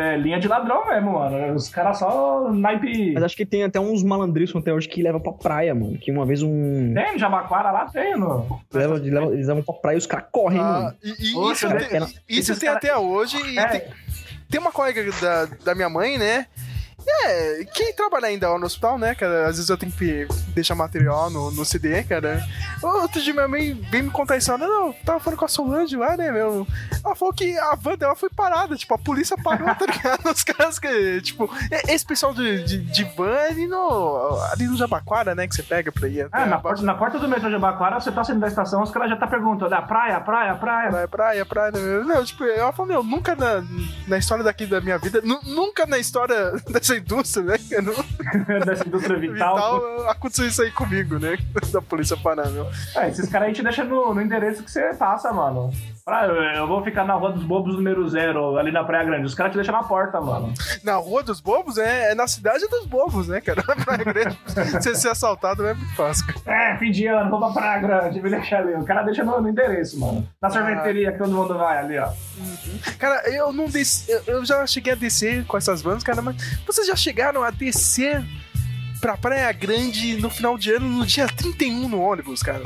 é, 0.00 0.16
linha 0.16 0.38
de 0.38 0.46
ladrão 0.46 0.86
mesmo, 0.86 1.14
mano. 1.14 1.54
Os 1.54 1.68
caras 1.68 1.98
só 1.98 2.52
naipe. 2.52 3.14
Mas 3.14 3.22
acho 3.24 3.36
que 3.36 3.44
tem 3.46 3.64
até 3.64 3.80
uns 3.80 4.04
malandrilhos 4.04 4.54
até 4.54 4.72
hoje 4.72 4.88
que 4.88 5.02
levam 5.02 5.20
pra 5.20 5.32
praia, 5.32 5.74
mano. 5.74 5.98
Que 5.98 6.12
uma 6.12 6.24
vez 6.24 6.42
um. 6.42 6.92
Tem 6.94 7.12
no 7.14 7.18
Jabaquara 7.18 7.72
lá, 7.72 7.86
tem, 7.86 8.16
no. 8.16 8.60
Leva, 8.72 8.94
leva- 8.94 9.32
eles 9.32 9.48
levam 9.48 9.62
pra 9.62 9.74
praia 9.74 9.96
e 9.96 9.98
os 9.98 10.06
caras 10.06 10.26
correm, 10.30 10.60
Ah, 10.60 10.62
mano. 10.64 10.94
e, 11.02 11.30
e 11.30 11.32
Poxa, 11.32 11.66
isso, 11.66 11.68
né? 11.68 11.80
tem, 11.80 12.14
isso 12.28 12.60
tem 12.60 12.66
cara- 12.68 12.78
até 12.78 12.96
hoje. 12.96 13.38
E 13.44 13.58
É. 13.58 13.66
tem, 13.66 13.82
tem 14.50 14.60
uma 14.60 14.70
colega 14.70 15.02
da, 15.20 15.46
da 15.64 15.74
minha 15.74 15.88
mãe, 15.88 16.16
né? 16.18 16.46
É, 17.08 17.64
quem 17.74 17.92
trabalha 17.94 18.26
ainda 18.26 18.48
lá 18.48 18.58
no 18.58 18.66
hospital, 18.66 18.98
né, 18.98 19.14
cara? 19.14 19.42
Às 19.48 19.56
vezes 19.56 19.68
eu 19.70 19.76
tenho 19.78 19.92
que 19.92 20.26
deixar 20.48 20.74
material 20.74 21.30
no, 21.30 21.50
no 21.50 21.64
CD, 21.64 22.02
cara. 22.04 22.42
Outro 22.82 23.20
dia 23.22 23.32
minha 23.32 23.48
mãe 23.48 23.72
veio 23.90 24.04
me 24.04 24.10
contar 24.10 24.36
isso. 24.36 24.50
Ela, 24.50 24.66
não, 24.66 24.92
tava 24.92 25.20
falando 25.20 25.38
com 25.38 25.44
a 25.44 25.48
Solange 25.48 25.96
lá, 25.96 26.16
né, 26.16 26.30
meu? 26.32 26.66
Ela 27.04 27.14
falou 27.14 27.32
que 27.32 27.56
a 27.58 27.74
van 27.74 27.96
dela 27.96 28.14
foi 28.16 28.28
parada, 28.30 28.76
tipo, 28.76 28.92
a 28.94 28.98
polícia 28.98 29.36
parou, 29.42 29.72
tá 29.74 29.86
ligado? 29.86 30.30
Os 30.30 30.42
caras 30.44 30.78
que, 30.78 31.20
tipo, 31.22 31.48
é- 31.70 31.94
esse 31.94 32.04
pessoal 32.04 32.34
de, 32.34 32.64
de, 32.64 32.78
de 32.78 33.04
van 33.16 33.30
é 33.30 33.48
ali 33.50 33.66
no, 33.66 34.38
ali 34.52 34.66
no 34.66 34.76
Jabaquara, 34.76 35.34
né, 35.34 35.46
que 35.46 35.54
você 35.54 35.62
pega 35.62 35.92
pra 35.92 36.08
ir 36.08 36.28
Ah, 36.32 36.44
na 36.46 36.58
porta, 36.58 36.82
na 36.82 36.94
porta 36.94 37.18
do 37.18 37.28
metrô 37.28 37.50
Jabaquara, 37.50 38.00
você 38.00 38.10
tá 38.10 38.24
saindo 38.24 38.40
da 38.40 38.48
estação, 38.48 38.82
os 38.82 38.90
caras 38.90 39.10
já 39.10 39.16
tá 39.16 39.26
perguntando, 39.26 39.74
ah, 39.74 39.82
praia, 39.82 40.20
praia, 40.20 40.54
praia. 40.56 40.90
Praia, 40.90 41.08
praia, 41.08 41.46
praia. 41.46 41.70
né? 41.72 42.02
Não, 42.04 42.24
tipo, 42.24 42.44
ela 42.44 42.72
falou, 42.72 42.92
meu, 42.92 43.02
nunca 43.02 43.34
na, 43.36 43.64
na 44.08 44.18
história 44.18 44.42
daqui 44.44 44.66
da 44.66 44.80
minha 44.80 44.98
vida, 44.98 45.20
nu- 45.22 45.40
nunca 45.44 45.86
na 45.86 45.98
história 45.98 46.52
dessa 46.68 46.95
indústria, 46.96 47.44
né? 47.44 47.56
Nu- 47.82 47.94
Dessa 48.64 48.86
indústria 48.86 49.18
vital. 49.18 49.54
Vital, 49.54 50.10
aconteceu 50.10 50.46
isso 50.46 50.62
aí 50.62 50.70
comigo, 50.70 51.18
né? 51.18 51.36
Da 51.72 51.80
Polícia 51.82 52.16
Paraná, 52.16 52.50
meu. 52.50 52.66
É, 52.94 53.08
esses 53.08 53.28
caras 53.28 53.48
aí 53.48 53.54
te 53.54 53.62
deixam 53.62 53.86
no, 53.86 54.14
no 54.14 54.20
endereço 54.22 54.62
que 54.62 54.70
você 54.70 54.94
passa, 54.94 55.32
mano. 55.32 55.70
Pra, 56.06 56.24
eu 56.54 56.68
vou 56.68 56.84
ficar 56.84 57.04
na 57.04 57.14
Rua 57.14 57.32
dos 57.32 57.42
Bobos 57.42 57.74
número 57.74 58.08
zero, 58.08 58.56
ali 58.56 58.70
na 58.70 58.84
Praia 58.84 59.04
Grande. 59.04 59.26
Os 59.26 59.34
caras 59.34 59.50
te 59.50 59.56
deixam 59.56 59.74
na 59.74 59.82
porta, 59.82 60.20
mano. 60.20 60.54
Na 60.84 60.94
Rua 60.94 61.20
dos 61.24 61.40
Bobos 61.40 61.78
é, 61.78 62.12
é 62.12 62.14
na 62.14 62.28
cidade 62.28 62.64
dos 62.68 62.86
bobos, 62.86 63.26
né, 63.26 63.40
cara? 63.40 63.60
Na 63.66 63.74
Praia 63.74 64.04
Grande. 64.04 64.38
Você 64.46 64.94
ser 64.94 65.08
assaltado 65.08 65.64
não 65.64 65.70
é 65.70 65.74
muito 65.74 65.96
fácil. 65.96 66.24
cara. 66.44 66.74
É, 66.74 66.78
fim 66.78 66.92
de 66.92 67.08
ano, 67.08 67.28
vou 67.28 67.40
pra 67.40 67.50
Praia 67.50 67.80
Grande, 67.80 68.22
me 68.22 68.30
deixa 68.30 68.56
ali. 68.56 68.74
O 68.74 68.84
cara 68.84 69.02
deixa 69.02 69.24
no, 69.24 69.40
no 69.40 69.48
endereço, 69.48 69.98
mano. 69.98 70.24
Na 70.40 70.48
sorveteria 70.48 71.10
que 71.10 71.18
todo 71.18 71.32
mundo 71.32 71.58
vai 71.58 71.78
ali, 71.78 71.98
ó. 71.98 72.12
Cara, 73.00 73.28
eu 73.28 73.52
não 73.52 73.66
desci. 73.66 74.08
Eu, 74.08 74.22
eu 74.28 74.44
já 74.44 74.64
cheguei 74.64 74.92
a 74.92 74.96
descer 74.96 75.44
com 75.44 75.56
essas 75.56 75.82
vans, 75.82 76.04
cara, 76.04 76.22
mas 76.22 76.36
vocês 76.64 76.86
já 76.86 76.94
chegaram 76.94 77.42
a 77.42 77.50
descer 77.50 78.24
pra 79.00 79.16
Praia 79.16 79.50
Grande 79.50 80.20
no 80.20 80.30
final 80.30 80.56
de 80.56 80.72
ano, 80.72 80.88
no 80.88 81.04
dia 81.04 81.26
31 81.26 81.88
no 81.88 82.00
ônibus, 82.00 82.44
cara? 82.44 82.62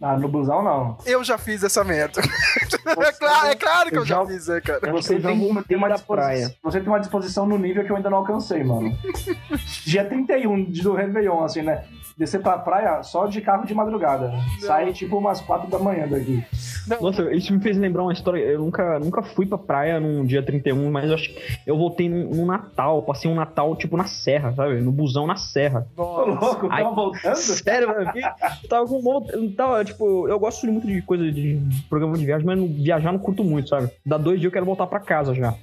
Ah, 0.00 0.16
no 0.16 0.28
busão 0.28 0.62
não. 0.62 0.96
Eu 1.04 1.24
já 1.24 1.36
fiz 1.36 1.64
essa 1.64 1.82
merda. 1.82 2.20
é, 2.22 3.12
claro, 3.12 3.46
é 3.48 3.54
claro 3.56 3.90
que 3.90 3.96
eu, 3.96 4.00
Eu 4.02 4.06
já 4.06 4.14
já- 4.16 4.26
fiz, 4.26 4.46
né, 4.46 4.60
cara? 4.60 4.92
Você 4.92 5.18
tem, 5.18 5.20
já 5.20 5.62
tem 5.62 5.76
uma 5.76 5.98
praia. 5.98 6.54
você 6.62 6.78
tem 6.80 6.88
uma 6.88 7.00
disposição 7.00 7.46
no 7.46 7.58
nível 7.58 7.84
que 7.84 7.90
eu 7.90 7.96
ainda 7.96 8.08
não 8.08 8.18
alcancei, 8.18 8.62
mano. 8.62 8.96
Dia 9.84 10.04
31 10.04 10.64
de- 10.70 10.82
do 10.82 10.94
Réveillon, 10.94 11.42
assim, 11.42 11.62
né? 11.62 11.84
Descer 12.18 12.40
pra 12.42 12.58
praia 12.58 13.00
só 13.04 13.26
de 13.26 13.40
carro 13.40 13.64
de 13.64 13.72
madrugada. 13.72 14.32
Sai 14.58 14.92
tipo 14.92 15.16
umas 15.18 15.40
4 15.40 15.70
da 15.70 15.78
manhã 15.78 16.08
daqui. 16.08 16.44
Nossa, 17.00 17.32
isso 17.32 17.52
me 17.52 17.60
fez 17.60 17.76
lembrar 17.78 18.02
uma 18.02 18.12
história. 18.12 18.40
Eu 18.40 18.58
nunca, 18.58 18.98
nunca 18.98 19.22
fui 19.22 19.46
pra 19.46 19.56
praia 19.56 20.00
num 20.00 20.24
dia 20.24 20.42
31, 20.42 20.90
mas 20.90 21.08
eu 21.08 21.14
acho 21.14 21.28
que 21.32 21.40
eu 21.64 21.76
voltei 21.76 22.08
num, 22.08 22.28
num 22.30 22.46
Natal. 22.46 23.02
Passei 23.02 23.30
um 23.30 23.34
Natal, 23.36 23.76
tipo, 23.76 23.96
na 23.96 24.06
serra, 24.06 24.52
sabe? 24.52 24.80
No 24.80 24.90
busão 24.90 25.26
na 25.28 25.36
serra. 25.36 25.86
Ô, 25.96 26.26
Nossa. 26.26 26.44
louco, 26.46 26.68
Ai. 26.70 26.82
tava 26.82 26.94
voltando? 26.94 27.36
Sério, 27.36 27.88
mano. 27.88 28.10
Eu 28.62 28.68
tava 28.68 28.86
com. 28.86 29.26
eu 29.32 29.54
Tava, 29.54 29.84
tipo, 29.84 30.28
eu 30.28 30.38
gosto 30.40 30.66
muito 30.66 30.86
de 30.86 31.00
coisa 31.02 31.30
de 31.30 31.60
programa 31.88 32.16
de 32.18 32.24
viagem, 32.26 32.44
mas 32.46 32.58
não- 32.58 32.66
viajar 32.66 33.12
não 33.12 33.18
curto 33.18 33.44
muito, 33.44 33.68
sabe? 33.68 33.90
Dá 34.04 34.18
dois 34.18 34.40
dias 34.40 34.46
eu 34.50 34.52
quero 34.52 34.66
voltar 34.66 34.86
pra 34.86 34.98
casa 35.00 35.34
já. 35.34 35.54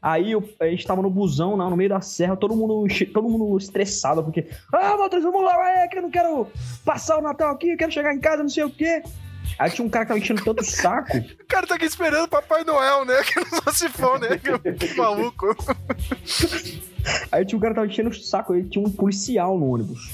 Aí 0.00 0.32
eu, 0.32 0.48
a 0.60 0.66
gente 0.66 0.86
tava 0.86 1.02
no 1.02 1.10
busão, 1.10 1.56
lá 1.56 1.68
no 1.68 1.76
meio 1.76 1.90
da 1.90 2.00
serra, 2.00 2.36
todo 2.36 2.56
mundo, 2.56 2.86
todo 3.12 3.28
mundo 3.28 3.56
estressado, 3.58 4.22
porque. 4.22 4.46
Ah, 4.72 4.96
Walter, 4.96 5.20
vamos 5.20 5.44
lá, 5.44 5.82
é 5.82 5.88
que 5.88 5.98
eu 5.98 6.02
não 6.02 6.10
quero 6.10 6.46
passar 6.84 7.18
o 7.18 7.22
Natal 7.22 7.50
aqui, 7.52 7.70
eu 7.70 7.76
quero 7.76 7.92
chegar 7.92 8.14
em 8.14 8.20
casa, 8.20 8.42
não 8.42 8.48
sei 8.48 8.64
o 8.64 8.70
quê. 8.70 9.02
Aí 9.58 9.70
tinha 9.70 9.86
um 9.86 9.88
cara 9.90 10.04
que 10.04 10.08
tava 10.08 10.20
enchendo 10.20 10.44
tanto 10.44 10.60
o 10.60 10.64
saco. 10.64 11.16
O 11.46 11.48
cara 11.48 11.66
tá 11.66 11.76
aqui 11.76 11.84
esperando 11.84 12.28
Papai 12.28 12.64
Noel, 12.64 13.04
né? 13.04 13.14
Que 13.22 13.38
não 13.38 13.72
se 13.72 13.88
for, 13.88 14.18
né? 14.18 14.36
Que 14.36 14.94
maluco. 14.98 15.56
Aí 17.30 17.44
tinha 17.44 17.56
um 17.56 17.60
cara 17.60 17.72
que 17.72 17.80
tava 17.80 17.86
enchendo 17.86 18.10
o 18.10 18.14
saco, 18.14 18.52
aí 18.52 18.64
tinha 18.64 18.84
um 18.84 18.90
policial 18.90 19.56
no 19.56 19.70
ônibus. 19.70 20.10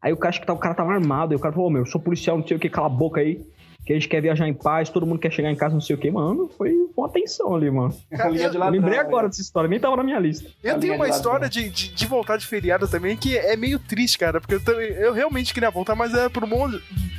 Aí 0.00 0.12
o 0.12 0.16
cara, 0.16 0.28
acho 0.28 0.42
que 0.42 0.50
o 0.50 0.56
cara 0.56 0.74
tava 0.74 0.92
armado, 0.92 1.32
aí 1.32 1.36
o 1.36 1.40
cara 1.40 1.52
falou, 1.52 1.68
"Ô, 1.68 1.70
meu, 1.70 1.82
eu 1.82 1.86
sou 1.86 2.00
policial, 2.00 2.36
não 2.38 2.46
sei 2.46 2.56
o 2.56 2.60
que, 2.60 2.68
cala 2.68 2.86
a 2.86 2.90
boca 2.90 3.20
aí. 3.20 3.40
Que 3.88 3.94
a 3.94 3.96
gente 3.96 4.06
quer 4.06 4.20
viajar 4.20 4.46
em 4.46 4.52
paz, 4.52 4.90
todo 4.90 5.06
mundo 5.06 5.18
quer 5.18 5.32
chegar 5.32 5.50
em 5.50 5.56
casa, 5.56 5.72
não 5.72 5.80
sei 5.80 5.96
o 5.96 5.98
que, 5.98 6.10
mano. 6.10 6.50
Foi 6.58 6.74
uma 6.94 7.08
tensão 7.08 7.54
ali, 7.56 7.70
mano. 7.70 7.94
Linha 8.12 8.50
de 8.50 8.56
Eu 8.56 8.60
ladrão, 8.60 8.70
lembrei 8.70 8.98
né? 8.98 9.00
agora 9.00 9.28
dessa 9.28 9.40
história, 9.40 9.66
nem 9.66 9.80
tava 9.80 9.96
na 9.96 10.02
minha 10.02 10.18
lista. 10.18 10.46
Eu 10.62 10.76
A 10.76 10.78
tenho 10.78 10.94
uma 10.94 11.06
de 11.08 11.14
história 11.14 11.48
de, 11.48 11.70
de, 11.70 11.94
de 11.94 12.06
voltar 12.06 12.36
de 12.36 12.46
feriado 12.46 12.86
também 12.86 13.16
que 13.16 13.34
é 13.38 13.56
meio 13.56 13.78
triste, 13.78 14.18
cara. 14.18 14.42
Porque 14.42 14.56
eu, 14.56 14.60
também- 14.62 14.90
eu 14.90 15.14
realmente 15.14 15.54
queria 15.54 15.70
voltar, 15.70 15.94
mas 15.94 16.12
é 16.12 16.28
por 16.28 16.44
um 16.44 16.48
bom, 16.50 16.70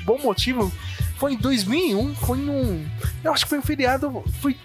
bom 0.06 0.20
motivo. 0.20 0.72
Foi 1.18 1.34
em 1.34 1.38
2001, 1.38 2.14
foi 2.14 2.38
num. 2.38 2.86
Eu 3.24 3.34
acho 3.34 3.46
que 3.46 3.50
foi 3.50 3.58
um 3.58 3.64
feriado. 3.64 4.24
Foi. 4.40 4.56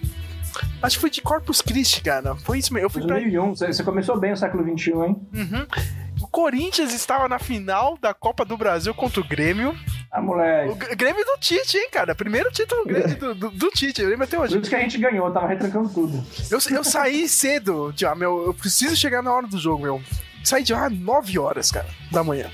Acho 0.83 0.97
que 0.97 1.01
foi 1.01 1.11
de 1.11 1.23
Corpus 1.23 1.63
Christi, 1.63 2.03
cara. 2.03 2.37
Foi 2.37 2.59
isso 2.59 2.73
mesmo. 2.75 2.85
Eu 2.85 2.91
fui 2.91 3.01
pra. 3.01 3.15
2001, 3.15 3.57
você 3.57 3.67
você 3.73 3.83
começou 3.83 4.19
bem 4.21 4.33
o 4.33 4.37
século 4.37 4.63
XXI, 4.79 4.91
hein? 4.91 5.17
Uhum. 5.35 5.67
O 6.21 6.29
Corinthians 6.29 6.93
estava 6.93 7.29
na 7.31 7.39
final 7.39 7.97
da 8.01 8.13
Copa 8.13 8.45
do 8.45 8.57
Brasil 8.59 8.93
contra 8.95 9.21
o 9.23 9.25
Grêmio. 9.27 9.75
Ah, 10.17 10.21
O 10.21 10.25
moleque. 10.25 10.87
G- 10.87 10.95
Grêmio 10.95 11.25
do 11.25 11.37
Tite, 11.41 11.77
hein, 11.77 11.89
cara? 11.91 12.15
Primeiro 12.15 12.51
título 12.53 12.85
grande 12.87 13.17
do, 13.17 13.35
do, 13.35 13.51
do 13.51 13.69
Tite. 13.71 14.01
Eu 14.01 14.09
lembro 14.09 14.25
até 14.25 14.39
hoje. 14.39 14.57
isso 14.59 14.71
que 14.71 14.77
a 14.77 14.81
gente 14.81 14.97
ganhou, 14.99 15.31
tava 15.33 15.49
retrancando 15.49 15.89
tudo. 15.89 16.25
Eu, 16.51 16.59
eu 16.77 16.85
saí 16.85 17.29
cedo, 17.29 17.93
já, 17.97 18.15
meu. 18.15 18.47
Eu 18.47 18.55
preciso 18.55 18.95
chegar 18.95 19.23
na 19.23 19.33
hora 19.33 19.47
do 19.49 19.59
jogo, 19.59 19.83
meu. 19.83 20.03
Saí 20.45 20.63
de 20.63 20.73
lá 20.73 20.89
9 20.89 21.39
horas, 21.39 21.71
cara, 21.73 21.89
da 22.13 22.23
manhã. 22.23 22.49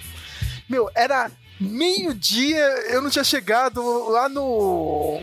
Meu, 0.68 0.88
era 0.94 1.30
meio-dia, 1.60 2.64
eu 2.90 3.02
não 3.02 3.10
tinha 3.10 3.24
chegado 3.24 3.82
lá 4.08 4.28
no. 4.28 5.20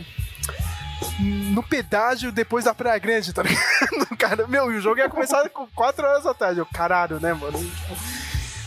No 1.20 1.64
pedágio 1.64 2.32
depois 2.32 2.66
da 2.66 2.74
Praia 2.76 3.00
Grande, 3.00 3.34
tá 3.34 3.42
ligado? 3.42 3.66
Cara, 4.20 4.48
meu, 4.48 4.72
e 4.72 4.78
o 4.78 4.82
jogo 4.82 5.00
ia 5.00 5.10
começar 5.10 5.48
com 5.50 5.66
4 5.74 6.06
horas 6.06 6.24
da 6.24 6.34
tarde. 6.34 6.60
Eu, 6.60 6.66
caralho, 6.66 7.20
né, 7.20 7.34
mano? 7.34 7.58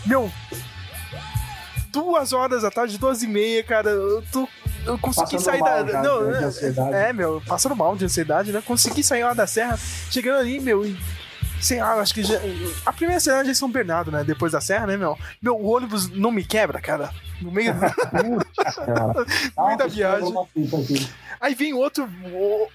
Meu. 0.07 0.31
Duas 1.93 2.33
horas 2.33 2.63
da 2.63 2.71
tarde, 2.71 2.99
duas 2.99 3.23
e 3.23 3.27
meia, 3.27 3.63
cara. 3.65 3.91
Eu 3.91 4.23
tô. 4.33 4.49
Eu 4.87 4.99
consegui 4.99 5.33
Passando 5.33 5.41
sair 5.43 5.61
mal 5.61 5.85
da. 5.85 5.93
já, 5.93 6.03
não, 6.03 6.27
de 6.31 6.35
é- 6.35 6.45
ansiedade. 6.45 6.95
é, 6.95 7.13
meu, 7.13 7.43
passando 7.47 7.77
mal 7.77 7.95
de 7.97 8.05
ansiedade, 8.05 8.53
né? 8.53 8.63
Consegui 8.65 9.03
sair 9.03 9.25
lá 9.25 9.35
da 9.35 9.47
serra, 9.47 9.79
chegando 10.11 10.39
ali, 10.41 10.61
meu, 10.61 10.85
e. 10.87 10.97
Sei 11.61 11.79
lá, 11.79 11.95
acho 12.01 12.15
que 12.15 12.23
já. 12.23 12.41
A 12.87 12.93
primeira 12.93 13.21
cidade 13.21 13.51
é 13.51 13.55
São 13.55 13.71
Bernardo, 13.71 14.11
né? 14.11 14.25
Depois 14.25 14.53
da 14.53 14.61
serra, 14.63 14.87
né, 14.87 14.97
meu? 14.97 15.19
Meu, 15.43 15.55
o 15.57 15.67
ônibus 15.69 16.09
não 16.09 16.31
me 16.31 16.43
quebra, 16.43 16.81
cara. 16.81 17.11
No 17.43 17.51
meio. 17.53 17.75
Cara. 18.57 19.25
no 19.57 19.67
meio 19.67 19.79
da 19.79 19.87
viagem. 19.87 20.35
Aí 21.41 21.55
vem 21.55 21.75
outro, 21.75 22.09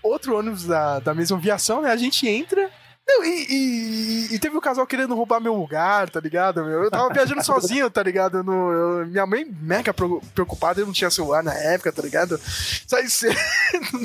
outro 0.03 0.37
ônibus 0.37 0.65
da, 0.65 0.99
da 0.99 1.13
mesma 1.15 1.37
viação, 1.37 1.81
né? 1.81 1.91
A 1.91 1.95
gente 1.95 2.27
entra. 2.27 2.69
Não, 3.07 3.23
e, 3.23 3.45
e- 3.49 4.35
e 4.35 4.39
teve 4.39 4.57
um 4.57 4.61
casal 4.61 4.85
querendo 4.87 5.13
roubar 5.13 5.39
meu 5.39 5.53
lugar, 5.53 6.09
tá 6.09 6.19
ligado? 6.19 6.65
Meu? 6.65 6.83
Eu 6.85 6.89
tava 6.89 7.13
viajando 7.13 7.43
sozinho, 7.45 7.89
tá 7.89 8.01
ligado? 8.01 8.43
No, 8.43 8.71
eu- 8.71 9.05
minha 9.05 9.25
mãe 9.27 9.45
mega 9.61 9.93
preocupada, 9.93 10.79
eu 10.81 10.87
não 10.87 10.93
tinha 10.93 11.11
celular 11.11 11.43
na 11.43 11.53
época, 11.53 11.91
tá 11.91 12.01
ligado? 12.01 12.39
Saí 12.87 13.07
cedo 13.09 13.35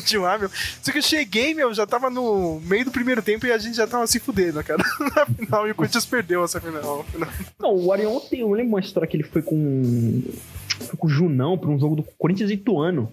de 0.05 0.19
lá, 0.19 0.37
meu. 0.37 0.51
Só 0.83 0.93
que 0.93 0.99
eu 0.99 1.03
cheguei, 1.03 1.55
meu, 1.55 1.73
já 1.73 1.87
tava 1.87 2.11
no 2.11 2.61
meio 2.61 2.85
do 2.85 2.91
primeiro 2.91 3.23
tempo 3.23 3.47
e 3.47 3.53
a 3.53 3.59
gente 3.59 3.77
já 3.77 3.87
tava 3.87 4.07
se 4.07 4.21
fudendo, 4.21 4.63
cara. 4.63 4.83
Na 5.17 5.25
final, 5.27 5.67
e 5.67 5.71
o 5.71 5.75
Corinthians 5.75 6.05
perdeu 6.05 6.45
essa 6.45 6.61
final. 6.61 7.07
Não, 7.59 7.75
o 7.75 7.93
Arion 7.93 8.21
tem. 8.21 8.41
Eu 8.41 8.51
lembro 8.51 8.69
uma 8.73 8.81
história 8.81 9.09
que 9.09 9.17
ele 9.17 9.25
foi 9.25 9.41
com. 9.41 10.23
Foi 10.81 10.97
com 10.99 11.07
o 11.07 11.11
Junão 11.11 11.57
pra 11.59 11.71
um 11.71 11.79
jogo 11.79 11.97
do 11.97 12.03
Corinthians 12.19 12.51
e 12.51 12.55
Ituano. 12.55 13.11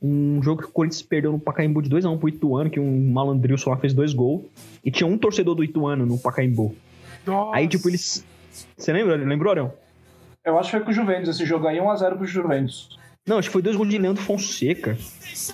Um 0.00 0.42
jogo 0.42 0.62
que 0.62 0.68
o 0.68 0.72
Corinthians 0.72 1.02
perdeu 1.02 1.32
no 1.32 1.38
Pacaembu 1.38 1.82
de 1.82 1.90
2x1 1.90 2.18
pro 2.18 2.28
Ituano, 2.28 2.70
que 2.70 2.78
um 2.78 3.10
malandrilson 3.10 3.70
lá 3.70 3.76
fez 3.76 3.94
dois 3.94 4.12
gols. 4.12 4.44
E 4.84 4.90
tinha 4.90 5.06
um 5.06 5.16
torcedor 5.16 5.54
do 5.54 5.64
Ituano 5.64 6.04
no 6.04 6.18
Pacaembu. 6.18 6.74
Nossa. 7.26 7.56
Aí, 7.56 7.66
tipo, 7.66 7.88
eles. 7.88 8.24
Você 8.76 8.92
lembra? 8.92 9.16
Lembrou, 9.16 9.50
Arion? 9.50 9.70
Eu 10.44 10.58
acho 10.58 10.70
que 10.70 10.76
foi 10.76 10.84
com 10.84 10.90
o 10.90 10.94
Juventus 10.94 11.28
esse 11.28 11.44
jogo 11.44 11.66
aí, 11.66 11.78
1x0 11.78 12.16
pro 12.16 12.26
Juventus. 12.26 12.96
Não, 13.26 13.38
acho 13.38 13.48
que 13.48 13.52
foi 13.52 13.60
dois 13.62 13.74
gols 13.74 13.88
de 13.88 13.98
Leandro 13.98 14.22
Fonseca. 14.22 14.96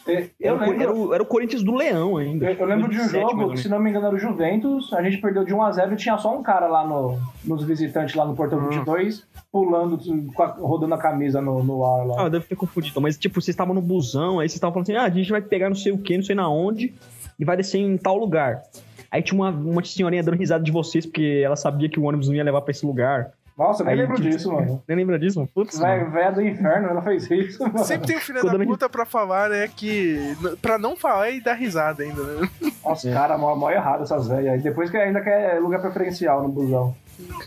Era, 0.07 0.29
Eu 0.39 0.55
o- 0.57 0.63
era, 0.63 0.71
lembro, 0.71 0.97
o, 1.09 1.15
era 1.15 1.23
o 1.23 1.27
Corinthians 1.27 1.63
do 1.63 1.75
Leão 1.75 2.17
ainda. 2.19 2.45
eu, 2.51 2.55
eu 2.59 2.67
lembro 2.67 2.89
de 2.91 2.97
um 2.97 2.99
2007, 2.99 3.23
mais 3.23 3.35
ou 3.35 3.41
jogo 3.41 3.57
se 3.57 3.69
não 3.69 3.81
me 3.81 3.89
engano, 3.91 4.07
era 4.07 4.15
o 4.15 4.19
Juventus. 4.19 4.93
A 4.93 5.03
gente 5.03 5.19
perdeu 5.19 5.45
de 5.45 5.55
1x0 5.55 5.93
e 5.93 5.97
tinha 5.97 6.19
só 6.19 6.37
um 6.37 6.43
cara 6.43 6.67
lá 6.69 6.87
no, 6.87 7.19
nos 7.45 7.65
visitantes, 7.65 8.15
lá 8.15 8.27
no 8.27 8.35
Portão 8.37 8.59
Hum. 8.59 8.69
22, 8.69 9.27
pulando, 9.51 9.99
a- 10.39 10.47
rodando 10.61 10.95
a 10.95 10.99
camisa 10.99 11.41
no, 11.41 11.65
no 11.65 11.85
ar 11.85 12.07
lá. 12.07 12.27
Ah, 12.27 12.29
deve 12.29 12.45
ter 12.45 12.57
confundido. 12.57 13.01
Mas, 13.01 13.17
tipo, 13.17 13.41
vocês 13.41 13.55
estavam 13.55 13.75
no 13.75 13.81
busão, 13.81 14.39
aí 14.39 14.49
vocês 14.49 14.55
estavam 14.57 14.75
falando 14.75 14.85
assim, 14.91 14.97
ah, 14.97 15.05
a 15.05 15.11
gente 15.11 15.31
vai 15.31 15.41
pegar 15.41 15.69
não 15.69 15.77
sei 15.77 15.93
o 15.93 15.99
que, 15.99 16.17
não 16.17 16.25
sei 16.25 16.35
na 16.35 16.49
onde, 16.49 16.93
e 17.41 17.45
vai 17.45 17.57
descer 17.57 17.79
em 17.79 17.97
tal 17.97 18.17
lugar. 18.19 18.63
Aí 19.11 19.23
tinha 19.23 19.39
uma, 19.41 19.51
uma 19.51 19.85
senhorinha 19.85 20.23
dando 20.23 20.37
risada 20.39 20.63
de 20.63 20.71
vocês, 20.71 21.05
porque 21.07 21.43
ela 21.45 21.57
sabia 21.57 21.89
que 21.89 21.99
o 21.99 22.05
ônibus 22.05 22.29
não 22.29 22.35
ia 22.35 22.45
levar 22.45 22.61
pra 22.63 22.71
esse 22.71 22.85
lugar. 22.87 23.33
Nossa, 23.57 23.83
eu 23.83 23.87
nem 23.87 23.95
Aí, 23.95 24.01
lembro 24.01 24.21
disso, 24.21 24.53
mano. 24.53 24.83
Nem 24.89 24.97
lembra 24.97 25.19
disso, 25.19 25.39
mano? 25.39 25.51
Putz, 25.55 25.79
Véia, 25.79 26.31
do 26.33 26.41
inferno, 26.41 26.89
ela 26.89 27.03
fez 27.03 27.31
isso, 27.31 27.63
mano. 27.67 27.79
Sempre 27.85 28.07
tem 28.09 28.17
o 28.17 28.21
filho 28.21 28.43
da 28.43 28.65
puta 28.65 28.89
pra 28.89 29.05
falar, 29.05 29.51
né? 29.51 29.69
Que. 29.69 30.35
Pra 30.61 30.79
não 30.79 30.97
falar 30.97 31.31
e 31.31 31.41
dar 31.41 31.55
risada 31.55 32.03
ainda, 32.03 32.23
né? 32.23 32.49
Nossa, 32.85 33.09
É. 33.09 33.13
cara, 33.13 33.37
mó, 33.37 33.55
mó 33.55 33.71
errado 33.71 34.03
essas 34.03 34.27
velhas. 34.29 34.61
E 34.61 34.63
depois 34.63 34.91
que 34.91 34.97
ainda 34.97 35.21
quer 35.21 35.61
lugar 35.61 35.81
preferencial 35.81 36.43
no 36.43 36.49
busão. 36.49 36.95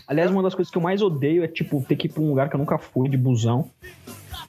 Aliás, 0.06 0.30
uma 0.30 0.42
das 0.42 0.54
coisas 0.54 0.70
que 0.70 0.78
eu 0.78 0.82
mais 0.82 1.02
odeio 1.02 1.44
é, 1.44 1.48
tipo, 1.48 1.84
ter 1.86 1.96
que 1.96 2.06
ir 2.06 2.10
pra 2.10 2.22
um 2.22 2.28
lugar 2.28 2.48
que 2.48 2.54
eu 2.54 2.58
nunca 2.58 2.78
fui 2.78 3.08
de 3.08 3.16
busão. 3.16 3.68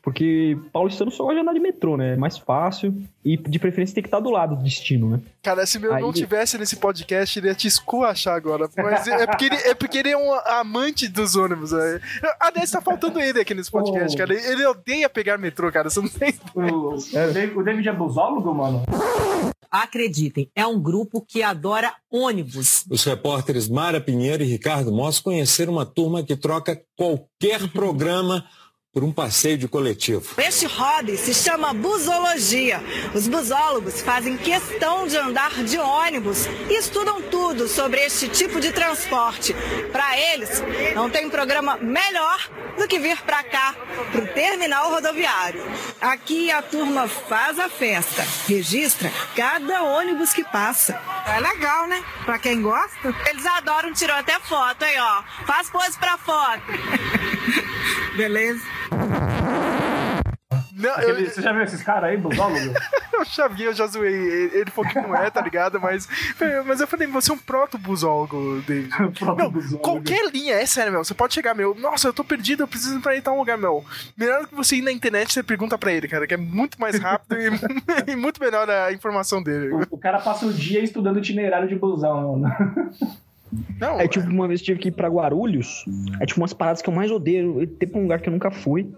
Porque 0.07 0.57
paulistano 0.71 1.11
só 1.11 1.23
gosta 1.23 1.35
de 1.35 1.41
andar 1.41 1.51
de 1.51 1.59
metrô, 1.59 1.97
né? 1.97 2.13
É 2.13 2.15
mais 2.15 2.37
fácil. 2.37 2.95
E 3.25 3.35
de 3.35 3.59
preferência 3.59 3.93
tem 3.93 4.01
que 4.01 4.07
estar 4.07 4.21
do 4.21 4.29
lado 4.29 4.55
do 4.55 4.63
destino, 4.63 5.09
né? 5.09 5.19
Cara, 5.43 5.65
se 5.65 5.77
meu 5.77 5.91
não 5.99 6.07
Aí- 6.07 6.13
tivesse 6.13 6.57
nesse 6.57 6.77
podcast, 6.77 7.37
ele 7.37 7.49
ia 7.49 7.53
te 7.53 7.67
esculachar 7.67 8.33
agora. 8.33 8.69
Mas 8.77 9.05
é 9.05 9.27
porque 9.27 9.45
ele 9.47 9.55
é, 9.55 9.75
porque 9.75 9.97
ele 9.97 10.09
é 10.11 10.17
um 10.17 10.33
amante 10.45 11.09
dos 11.09 11.35
ônibus. 11.35 11.73
Né? 11.73 11.99
Aliás, 12.39 12.71
tá 12.71 12.79
faltando 12.79 13.19
ele 13.19 13.41
aqui 13.41 13.53
nesse 13.53 13.69
podcast, 13.69 14.15
Oh. 14.15 14.17
cara. 14.17 14.33
Ele 14.33 14.65
odeia 14.65 15.09
pegar 15.09 15.37
metrô, 15.37 15.69
cara. 15.73 15.89
Você 15.89 15.99
não 15.99 16.07
tem. 16.07 16.33
O, 16.55 16.93
o, 16.93 16.97
David, 17.11 17.57
o 17.57 17.61
David 17.63 17.89
é 17.89 17.93
busólogo, 17.93 18.53
mano? 18.55 18.83
Acreditem, 19.69 20.49
é 20.55 20.65
um 20.65 20.79
grupo 20.81 21.19
que 21.19 21.43
adora 21.43 21.93
ônibus. 22.09 22.85
Os 22.89 23.03
repórteres 23.03 23.67
Mara 23.67 23.99
Pinheiro 23.99 24.41
e 24.41 24.45
Ricardo 24.47 24.89
Moss 24.93 25.19
conheceram 25.19 25.73
uma 25.73 25.85
turma 25.85 26.23
que 26.23 26.37
troca 26.37 26.81
qualquer 26.95 27.67
programa 27.73 28.45
por 28.97 29.03
um 29.03 29.11
passeio 29.11 29.59
de 29.59 29.67
coletivo. 29.67 30.25
Este 30.39 30.65
hobby 30.65 31.17
se 31.17 31.31
chama 31.31 31.71
busologia. 31.71 32.83
Os 33.13 33.27
busólogos 33.27 34.01
fazem 34.01 34.35
questão 34.35 35.05
de 35.05 35.15
andar 35.15 35.51
de 35.63 35.77
ônibus 35.77 36.47
e 36.67 36.79
estudam 36.79 37.21
tudo 37.21 37.67
sobre 37.67 38.01
este 38.03 38.27
tipo 38.27 38.59
de 38.59 38.71
transporte. 38.71 39.55
Para 39.91 40.19
eles, 40.19 40.63
não 40.95 41.11
tem 41.11 41.29
programa 41.29 41.77
melhor 41.77 42.49
do 42.75 42.87
que 42.87 42.97
vir 42.97 43.21
para 43.21 43.43
cá, 43.43 43.75
para 44.11 44.23
o 44.23 44.27
terminal 44.29 44.89
rodoviário. 44.89 45.63
Aqui 46.01 46.49
a 46.49 46.63
turma 46.63 47.07
faz 47.07 47.59
a 47.59 47.69
festa, 47.69 48.25
registra 48.47 49.11
cada 49.35 49.83
ônibus 49.83 50.33
que 50.33 50.43
passa. 50.43 50.99
É 51.27 51.39
legal, 51.39 51.87
né? 51.87 52.03
Para 52.25 52.39
quem 52.39 52.63
gosta. 52.63 53.13
Eles 53.27 53.45
adoram, 53.45 53.93
tirou 53.93 54.15
até 54.15 54.39
foto 54.39 54.83
aí, 54.83 54.97
ó. 54.97 55.21
Faz 55.45 55.69
pose 55.69 55.95
para 55.99 56.17
foto. 56.17 56.63
Beleza? 58.17 58.77
Não, 60.73 60.91
Aquele- 60.91 61.23
eu, 61.25 61.29
Você 61.31 61.41
já 61.41 61.51
viu 61.51 61.63
esses 61.63 61.81
caras 61.81 62.09
aí, 62.11 62.17
busólogo? 62.17 62.59
eu 63.13 63.25
já 63.25 63.47
vi, 63.47 63.63
eu 63.63 63.73
já 63.73 63.87
zoei. 63.87 64.13
Ele 64.53 64.69
falou 64.69 64.89
que 64.91 65.01
não 65.01 65.15
é, 65.15 65.29
tá 65.29 65.41
ligado? 65.41 65.81
Mas, 65.81 66.07
mas 66.67 66.79
eu 66.79 66.87
falei, 66.87 67.07
você 67.07 67.31
é 67.31 67.33
um 67.33 67.37
proto-busólogo, 67.37 68.61
David. 68.61 68.89
Busólogo. 69.51 69.79
qualquer 69.79 70.31
linha, 70.31 70.53
é 70.53 70.65
sério, 70.67 70.91
meu. 70.91 71.03
Você 71.03 71.15
pode 71.15 71.33
chegar, 71.33 71.55
meu. 71.55 71.73
Nossa, 71.73 72.07
eu 72.07 72.13
tô 72.13 72.23
perdido, 72.23 72.61
eu 72.63 72.67
preciso 72.67 72.97
ir 72.99 73.01
pra 73.01 73.15
ir 73.15 73.21
tal 73.23 73.35
lugar, 73.37 73.57
meu. 73.57 73.83
Melhor 74.15 74.47
que 74.47 74.53
você 74.53 74.75
ir 74.75 74.81
na 74.83 74.91
internet, 74.91 75.33
você 75.33 75.41
pergunta 75.41 75.77
pra 75.79 75.91
ele, 75.91 76.07
cara, 76.07 76.27
que 76.27 76.35
é 76.35 76.37
muito 76.37 76.79
mais 76.79 76.99
rápido 76.99 77.35
e, 77.39 77.49
e 78.13 78.15
muito 78.15 78.39
melhor 78.39 78.69
a 78.69 78.93
informação 78.93 79.41
dele. 79.41 79.73
O, 79.73 79.81
o 79.91 79.97
cara 79.97 80.19
passa 80.19 80.45
o 80.45 80.53
dia 80.53 80.81
estudando 80.83 81.17
itinerário 81.17 81.67
de 81.67 81.75
busão, 81.75 82.37
mano. 82.37 82.55
Não, 83.79 83.97
Aí, 83.97 84.07
tipo, 84.07 84.27
uma 84.27 84.47
vez 84.47 84.59
eu 84.61 84.65
tive 84.65 84.79
que 84.79 84.87
ir 84.89 84.91
pra 84.91 85.07
Guarulhos. 85.07 85.85
É 86.19 86.25
tipo 86.25 86.39
umas 86.39 86.53
paradas 86.53 86.81
que 86.81 86.89
eu 86.89 86.93
mais 86.93 87.11
odeio. 87.11 87.65
Tem 87.67 87.87
pra 87.87 87.99
um 87.99 88.03
lugar 88.03 88.21
que 88.21 88.29
eu 88.29 88.33
nunca 88.33 88.51
fui. 88.51 88.91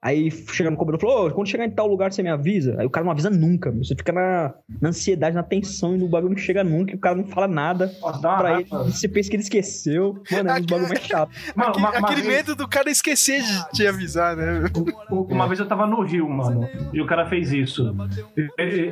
Aí 0.00 0.30
chega 0.30 0.70
no 0.70 0.76
cobrador 0.76 0.98
e 0.98 1.12
falou: 1.12 1.26
Ô, 1.26 1.30
quando 1.32 1.48
chegar 1.48 1.64
em 1.64 1.70
tal 1.70 1.86
lugar 1.88 2.12
você 2.12 2.22
me 2.22 2.28
avisa. 2.30 2.76
Aí 2.78 2.86
o 2.86 2.90
cara 2.90 3.04
não 3.04 3.10
avisa 3.10 3.28
nunca. 3.28 3.70
meu. 3.72 3.82
Você 3.82 3.96
fica 3.96 4.12
na, 4.12 4.54
na 4.80 4.90
ansiedade, 4.90 5.34
na 5.34 5.42
tensão 5.42 5.94
e 5.96 5.98
no 5.98 6.08
bagulho 6.08 6.30
não 6.34 6.38
chega 6.38 6.62
nunca. 6.62 6.92
E 6.92 6.94
o 6.94 7.00
cara 7.00 7.16
não 7.16 7.24
fala 7.26 7.48
nada 7.48 7.92
Nossa, 8.00 8.20
dá 8.22 8.36
pra 8.36 8.60
ele. 8.60 8.68
você 8.70 9.08
pensa 9.08 9.28
que 9.28 9.34
ele 9.36 9.42
esqueceu. 9.42 10.22
Mano, 10.30 10.50
é 10.50 10.54
um 10.54 10.66
bagulho 10.66 10.88
mais 10.88 11.00
chato. 11.00 11.30
Mano, 11.56 11.70
aquele, 11.70 11.84
uma, 11.86 11.98
uma 11.98 12.06
aquele 12.08 12.22
vez- 12.22 12.36
medo 12.36 12.54
do 12.54 12.68
cara 12.68 12.88
esquecer 12.90 13.42
de 13.42 13.70
te 13.72 13.86
avisar, 13.86 14.36
né? 14.36 14.64
Uma 15.10 15.46
vez 15.48 15.58
eu 15.58 15.66
tava 15.66 15.86
no 15.86 16.00
Rio, 16.02 16.28
mano, 16.28 16.68
e 16.92 17.00
o 17.00 17.06
cara 17.06 17.26
fez 17.26 17.52
isso. 17.52 17.92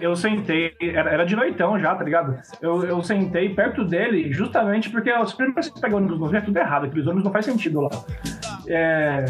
Eu 0.00 0.16
sentei, 0.16 0.72
era 0.80 1.25
de 1.25 1.36
noitão 1.36 1.78
já, 1.78 1.94
tá 1.94 2.02
ligado? 2.02 2.36
Eu, 2.60 2.82
eu 2.84 3.02
sentei 3.02 3.48
perto 3.50 3.84
dele 3.84 4.32
justamente 4.32 4.90
porque 4.90 5.12
os 5.12 5.32
primeiros 5.32 5.68
que 5.68 5.80
pegam 5.80 5.98
ônibus 5.98 6.18
no 6.18 6.26
Rio 6.26 6.38
é 6.38 6.40
tudo 6.40 6.56
errado, 6.58 6.86
aqueles 6.86 7.06
ônibus 7.06 7.25
não 7.25 7.32
faz 7.32 7.44
sentido 7.44 7.80
lá. 7.80 7.90
É, 8.68 9.25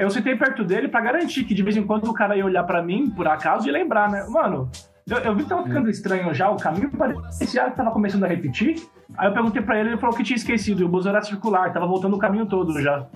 eu 0.00 0.10
sentei 0.10 0.36
perto 0.36 0.62
dele 0.62 0.88
pra 0.88 1.00
garantir 1.06 1.44
que 1.44 1.54
de 1.54 1.62
vez 1.62 1.76
em 1.76 1.86
quando 1.86 2.08
o 2.08 2.14
cara 2.14 2.36
ia 2.36 2.44
olhar 2.44 2.64
pra 2.64 2.82
mim, 2.82 3.10
por 3.10 3.28
acaso, 3.28 3.68
e 3.68 3.70
lembrar, 3.70 4.10
né? 4.10 4.26
Mano, 4.28 4.68
eu, 5.08 5.18
eu 5.18 5.36
vi 5.36 5.44
que 5.44 5.48
tava 5.48 5.62
ficando 5.62 5.88
estranho 5.88 6.34
já, 6.34 6.50
o 6.50 6.56
caminho 6.56 6.90
parecia 6.90 7.70
que 7.70 7.76
tava 7.76 7.92
começando 7.92 8.24
a 8.24 8.28
repetir. 8.28 8.82
Aí 9.16 9.28
eu 9.28 9.32
perguntei 9.32 9.62
pra 9.62 9.78
ele, 9.78 9.90
ele 9.90 9.96
falou 9.98 10.16
que 10.16 10.24
tinha 10.24 10.36
esquecido, 10.36 10.80
e 10.82 10.84
o 10.84 10.88
bus 10.88 11.06
era 11.06 11.22
circular, 11.22 11.72
tava 11.72 11.86
voltando 11.86 12.16
o 12.16 12.18
caminho 12.18 12.46
todo 12.46 12.80
já. 12.80 13.06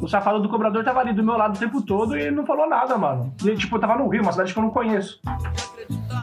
O 0.00 0.08
safado 0.08 0.40
do 0.40 0.48
cobrador 0.48 0.82
tava 0.84 1.00
ali 1.00 1.12
do 1.12 1.22
meu 1.22 1.36
lado 1.36 1.56
o 1.56 1.58
tempo 1.58 1.82
todo 1.82 2.16
e 2.16 2.22
ele 2.22 2.30
não 2.36 2.46
falou 2.46 2.68
nada, 2.68 2.96
mano. 2.96 3.32
E, 3.44 3.54
tipo, 3.56 3.76
eu 3.76 3.80
tava 3.80 3.96
no 3.96 4.08
Rio, 4.08 4.22
uma 4.22 4.32
cidade 4.32 4.52
que 4.52 4.58
eu 4.58 4.62
não 4.62 4.70
conheço. 4.70 5.20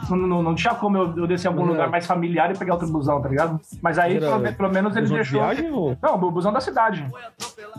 Não, 0.08 0.16
não, 0.16 0.42
não 0.42 0.54
tinha 0.54 0.74
como 0.74 0.96
eu, 0.96 1.16
eu 1.18 1.26
descer 1.26 1.46
em 1.46 1.50
algum 1.50 1.62
Mas 1.62 1.70
lugar 1.72 1.88
mais 1.90 2.06
familiar 2.06 2.50
e 2.50 2.58
pegar 2.58 2.72
outro 2.74 2.88
busão, 2.88 3.20
tá 3.22 3.28
ligado? 3.28 3.60
Mas 3.80 3.98
aí, 3.98 4.16
Era 4.16 4.38
pelo, 4.40 4.54
pelo 4.56 4.70
menos, 4.70 4.96
ele 4.96 5.06
de 5.06 5.12
deixou. 5.12 5.40
viagem 5.40 5.70
ou- 5.70 5.96
Não, 6.02 6.14
o 6.16 6.30
busão 6.30 6.52
da 6.52 6.60
cidade. 6.60 7.06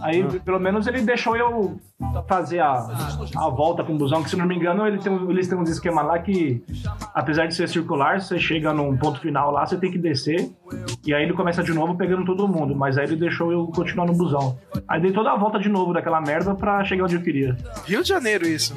Aí, 0.02 0.24
pelo 0.42 0.60
menos, 0.60 0.88
ele 0.88 1.02
deixou 1.02 1.36
eu 1.36 1.78
fazer 2.28 2.60
a, 2.60 2.74
a 3.38 3.50
volta 3.50 3.84
com 3.84 3.94
o 3.94 3.98
busão, 3.98 4.24
que 4.24 4.30
se 4.30 4.38
não 4.38 4.46
me 4.46 4.56
engano, 4.56 4.88
ele 4.88 5.00
tem, 5.00 5.12
um- 5.12 5.30
eles 5.30 5.48
têm 5.48 5.58
uns 5.58 5.70
esquemas 5.70 6.06
lá 6.06 6.18
que, 6.20 6.64
apesar 7.14 7.48
de 7.48 7.56
ser 7.56 7.68
circular, 7.68 8.22
você 8.22 8.40
chega 8.40 8.72
num 8.74 8.96
ponto 8.96 9.20
final 9.20 9.52
lá, 9.52 9.66
você 9.66 9.78
tem 9.78 9.92
que 9.92 9.98
descer. 9.98 10.50
E 11.06 11.14
aí 11.14 11.24
ele 11.24 11.34
começa 11.34 11.64
de 11.64 11.74
novo 11.74 11.96
pegando 11.96 12.24
todo 12.26 12.48
mundo. 12.48 12.76
Mas 12.76 12.98
aí 12.98 13.06
ele 13.06 13.16
deixou 13.16 13.52
eu 13.52 13.68
continuar 13.68 14.06
no 14.06 14.14
busão. 14.14 14.58
Aí 14.88 15.02
dei 15.02 15.12
toda 15.12 15.32
a 15.32 15.38
volta 15.38 15.60
de 15.60 15.70
novo 15.70 15.94
daquela 15.94 16.22
merda 16.22 16.54
pra 16.54 16.84
chegar 16.84 17.06
onde 17.06 17.16
eu 17.16 17.22
queria. 17.22 17.58
Rio 17.86 18.04
de 18.04 18.10
Janeiro, 18.10 18.48
isso. 18.48 18.76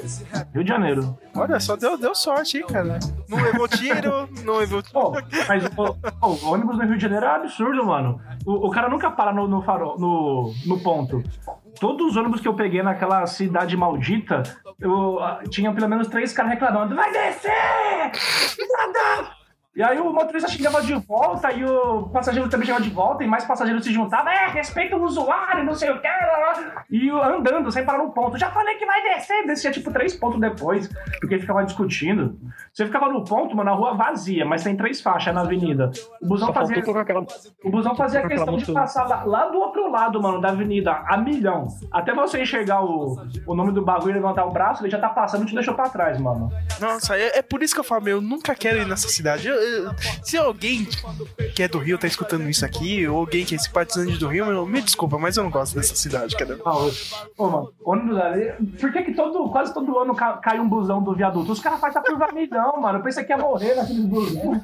Rio 0.52 0.64
de 0.64 0.68
Janeiro. 0.68 1.18
Olha 1.36 1.60
só, 1.60 1.76
deu, 1.76 1.98
deu 1.98 2.14
sorte, 2.14 2.58
hein, 2.58 2.64
cara. 2.66 2.98
Não 3.28 3.42
levou 3.42 3.68
tiro, 3.68 4.28
não 4.44 4.56
levou. 4.56 4.82
Pô, 4.92 5.12
mas 5.48 5.68
pô, 5.70 5.96
o 6.22 6.52
ônibus 6.52 6.78
no 6.78 6.84
Rio 6.84 6.96
de 6.96 7.02
Janeiro 7.02 7.26
é 7.26 7.34
absurdo, 7.36 7.84
mano. 7.84 8.20
O, 8.46 8.68
o 8.68 8.70
cara 8.70 8.88
nunca 8.88 9.10
para 9.10 9.32
no, 9.32 9.46
no 9.46 9.62
farol, 9.62 9.98
no, 9.98 10.52
no 10.66 10.80
ponto. 10.80 11.22
Todos 11.80 12.10
os 12.10 12.16
ônibus 12.16 12.40
que 12.40 12.48
eu 12.48 12.54
peguei 12.54 12.82
naquela 12.82 13.26
cidade 13.26 13.76
maldita, 13.76 14.42
eu 14.80 15.18
ah, 15.20 15.42
tinha 15.50 15.72
pelo 15.72 15.88
menos 15.88 16.08
três 16.08 16.32
caras 16.32 16.52
reclamando: 16.52 16.94
vai 16.94 17.10
descer! 17.12 18.12
Nada! 18.70 19.43
E 19.76 19.82
aí 19.82 19.98
o 19.98 20.12
motorista 20.12 20.48
chegava 20.48 20.80
de 20.82 20.94
volta 20.94 21.50
e 21.52 21.64
o 21.64 22.04
passageiro 22.04 22.48
também 22.48 22.64
chegava 22.66 22.84
de 22.84 22.90
volta 22.90 23.24
e 23.24 23.26
mais 23.26 23.44
passageiros 23.44 23.84
se 23.84 23.92
juntavam. 23.92 24.30
É, 24.30 24.46
respeita 24.48 24.96
o 24.96 25.02
usuário, 25.02 25.64
não 25.64 25.74
sei 25.74 25.90
o 25.90 26.00
que. 26.00 26.06
lá, 26.06 26.38
lá. 26.38 26.84
E 26.88 27.10
andando, 27.10 27.72
sem 27.72 27.84
parar 27.84 27.98
no 27.98 28.12
ponto. 28.12 28.38
Já 28.38 28.50
falei 28.52 28.76
que 28.76 28.86
vai 28.86 29.02
descer. 29.02 29.44
Descia 29.46 29.72
tipo 29.72 29.90
três 29.92 30.14
pontos 30.14 30.40
depois, 30.40 30.88
porque 31.20 31.38
ficava 31.40 31.64
discutindo. 31.64 32.38
Você 32.72 32.86
ficava 32.86 33.08
no 33.08 33.24
ponto, 33.24 33.56
mano, 33.56 33.70
a 33.70 33.74
rua 33.74 33.94
vazia, 33.94 34.44
mas 34.44 34.62
tem 34.62 34.76
três 34.76 35.00
faixas 35.00 35.34
na 35.34 35.40
avenida. 35.40 35.90
O 36.22 36.26
busão 36.28 36.48
Só 36.48 36.52
fazia. 36.54 36.78
aquela. 36.78 37.26
O 37.64 37.70
busão 37.70 37.96
fazia 37.96 38.22
questão 38.28 38.46
de 38.46 38.60
música- 38.60 38.72
passar 38.74 39.08
lá, 39.08 39.24
lá 39.24 39.46
do 39.48 39.58
outro 39.58 39.90
lado, 39.90 40.22
mano, 40.22 40.40
da 40.40 40.50
avenida, 40.50 40.92
a 40.92 41.16
milhão. 41.16 41.66
Até 41.90 42.14
você 42.14 42.40
enxergar 42.40 42.80
o, 42.84 43.16
o 43.44 43.54
nome 43.56 43.72
do 43.72 43.82
bagulho 43.84 44.10
e 44.12 44.14
levantar 44.14 44.44
o 44.44 44.50
braço, 44.52 44.82
ele 44.84 44.90
já 44.90 45.00
tá 45.00 45.08
passando 45.08 45.42
e 45.42 45.46
te 45.46 45.54
deixou 45.54 45.74
pra 45.74 45.88
trás, 45.88 46.16
mano. 46.20 46.48
Nossa, 46.80 47.18
é, 47.18 47.38
é 47.38 47.42
por 47.42 47.60
isso 47.60 47.74
que 47.74 47.80
eu 47.80 47.84
falo, 47.84 48.02
meu, 48.04 48.18
eu 48.18 48.22
nunca 48.22 48.54
quero 48.54 48.78
ir 48.78 48.86
nessa 48.86 49.08
cidade. 49.08 49.48
Eu- 49.48 49.63
se 50.22 50.36
alguém 50.36 50.86
que 51.54 51.62
é 51.62 51.68
do 51.68 51.78
Rio 51.78 51.98
tá 51.98 52.06
escutando 52.06 52.48
isso 52.48 52.64
aqui, 52.64 53.06
ou 53.06 53.18
alguém 53.18 53.44
que 53.44 53.54
é 53.54 53.58
simpatizante 53.58 54.16
do 54.18 54.28
Rio, 54.28 54.46
meu, 54.46 54.66
me 54.66 54.80
desculpa, 54.80 55.18
mas 55.18 55.36
eu 55.36 55.44
não 55.44 55.50
gosto 55.50 55.74
dessa 55.74 55.94
cidade, 55.94 56.36
cara. 56.36 56.58
Ah, 56.64 56.76
ô, 56.76 56.90
Ô, 57.38 57.48
mano, 57.50 57.72
ônibus 57.84 58.18
ali. 58.18 58.52
Por 58.80 58.92
que, 58.92 59.02
que 59.02 59.14
todo, 59.14 59.48
quase 59.50 59.72
todo 59.74 59.98
ano 59.98 60.14
ca- 60.14 60.38
cai 60.38 60.58
um 60.58 60.68
busão 60.68 61.02
do 61.02 61.14
viaduto? 61.14 61.52
Os 61.52 61.60
caras 61.60 61.80
fazem 61.80 62.00
a 62.00 62.04
curva 62.04 62.28
milhão, 62.32 62.80
mano. 62.80 62.98
Eu 62.98 63.02
pensei 63.02 63.24
que 63.24 63.32
ia 63.32 63.38
morrer 63.38 63.74
naqueles 63.74 64.04
busão. 64.04 64.60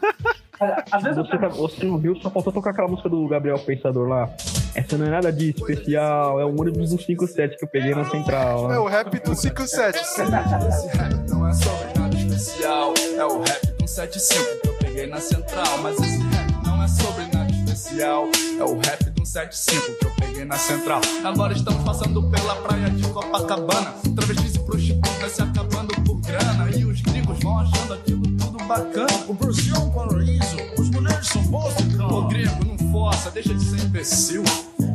Às 0.91 1.03
vezes 1.03 1.17
eu 1.17 1.25
Você, 1.25 1.39
tá- 1.39 1.49
você 1.49 2.21
só 2.23 2.31
faltou 2.31 2.53
tocar 2.53 2.71
aquela 2.71 2.89
música 2.89 3.09
do 3.09 3.27
Gabriel 3.29 3.59
Pensador 3.61 4.07
lá. 4.09 4.29
Essa 4.75 4.97
não 4.99 5.07
é 5.07 5.11
nada 5.11 5.33
de 5.33 5.51
especial, 5.51 6.39
é 6.39 6.45
um 6.45 6.51
ônibus 6.61 6.91
do 6.91 6.99
57 7.01 7.57
que 7.57 7.65
eu 7.65 7.69
peguei 7.69 7.95
na 7.95 8.05
central. 8.09 8.71
É 8.71 8.77
Lá. 8.77 8.83
o 8.85 8.87
rap 8.87 9.19
do 9.21 9.35
57. 9.35 9.99
Não 11.29 11.49
é 11.49 11.53
sobre 11.55 11.99
nada 11.99 12.17
especial, 12.17 12.95
é 13.17 13.25
o 13.25 13.39
rap 13.41 13.67
do 13.79 13.89
175 13.89 14.61
que 14.61 14.69
eu 14.69 14.75
peguei 15.01 15.07
na 15.07 15.21
central. 15.21 15.79
Mas 15.83 15.99
esse 15.99 16.19
rap 16.19 16.67
não 16.67 16.83
é 16.83 16.89
sobre 16.89 17.25
nada 17.33 17.51
especial, 17.51 18.29
é 18.59 18.65
o 18.65 18.79
rap 18.79 19.11
do 19.11 19.25
175 19.25 19.99
que 19.99 20.07
eu 20.07 20.11
peguei 20.17 20.45
na 20.45 20.59
central. 20.59 21.01
Agora 21.25 21.53
estamos 21.53 21.83
passando 21.85 22.23
pela 22.31 22.57
praia 22.57 22.91
de 22.91 23.09
Copacabana. 23.09 23.95
Travestis 24.15 24.57
e 24.57 24.59
prostitutas 24.61 25.33
se 25.33 25.43
acabando 25.43 25.95
por 26.03 26.21
grana. 26.21 26.71
E 26.77 26.85
os 26.85 27.01
gringos 27.01 27.39
vão 27.41 27.59
achando 27.59 27.95
aquilo 27.95 28.23
tudo 28.23 28.63
bacana. 28.65 29.25
O 29.29 29.35
Brasil 29.35 29.75
é 29.75 29.79
um 29.79 29.91
paraíso, 29.91 30.57
as 30.79 30.91
mulheres 30.91 31.27
são 31.27 31.43
boas 31.45 31.75
de 31.77 31.97
cama. 31.97 32.19
Ô 32.19 32.29
gringo, 32.29 32.70
força, 32.90 33.31
deixa 33.31 33.55
de 33.55 33.62
ser 33.62 33.85
imbecil. 33.85 34.42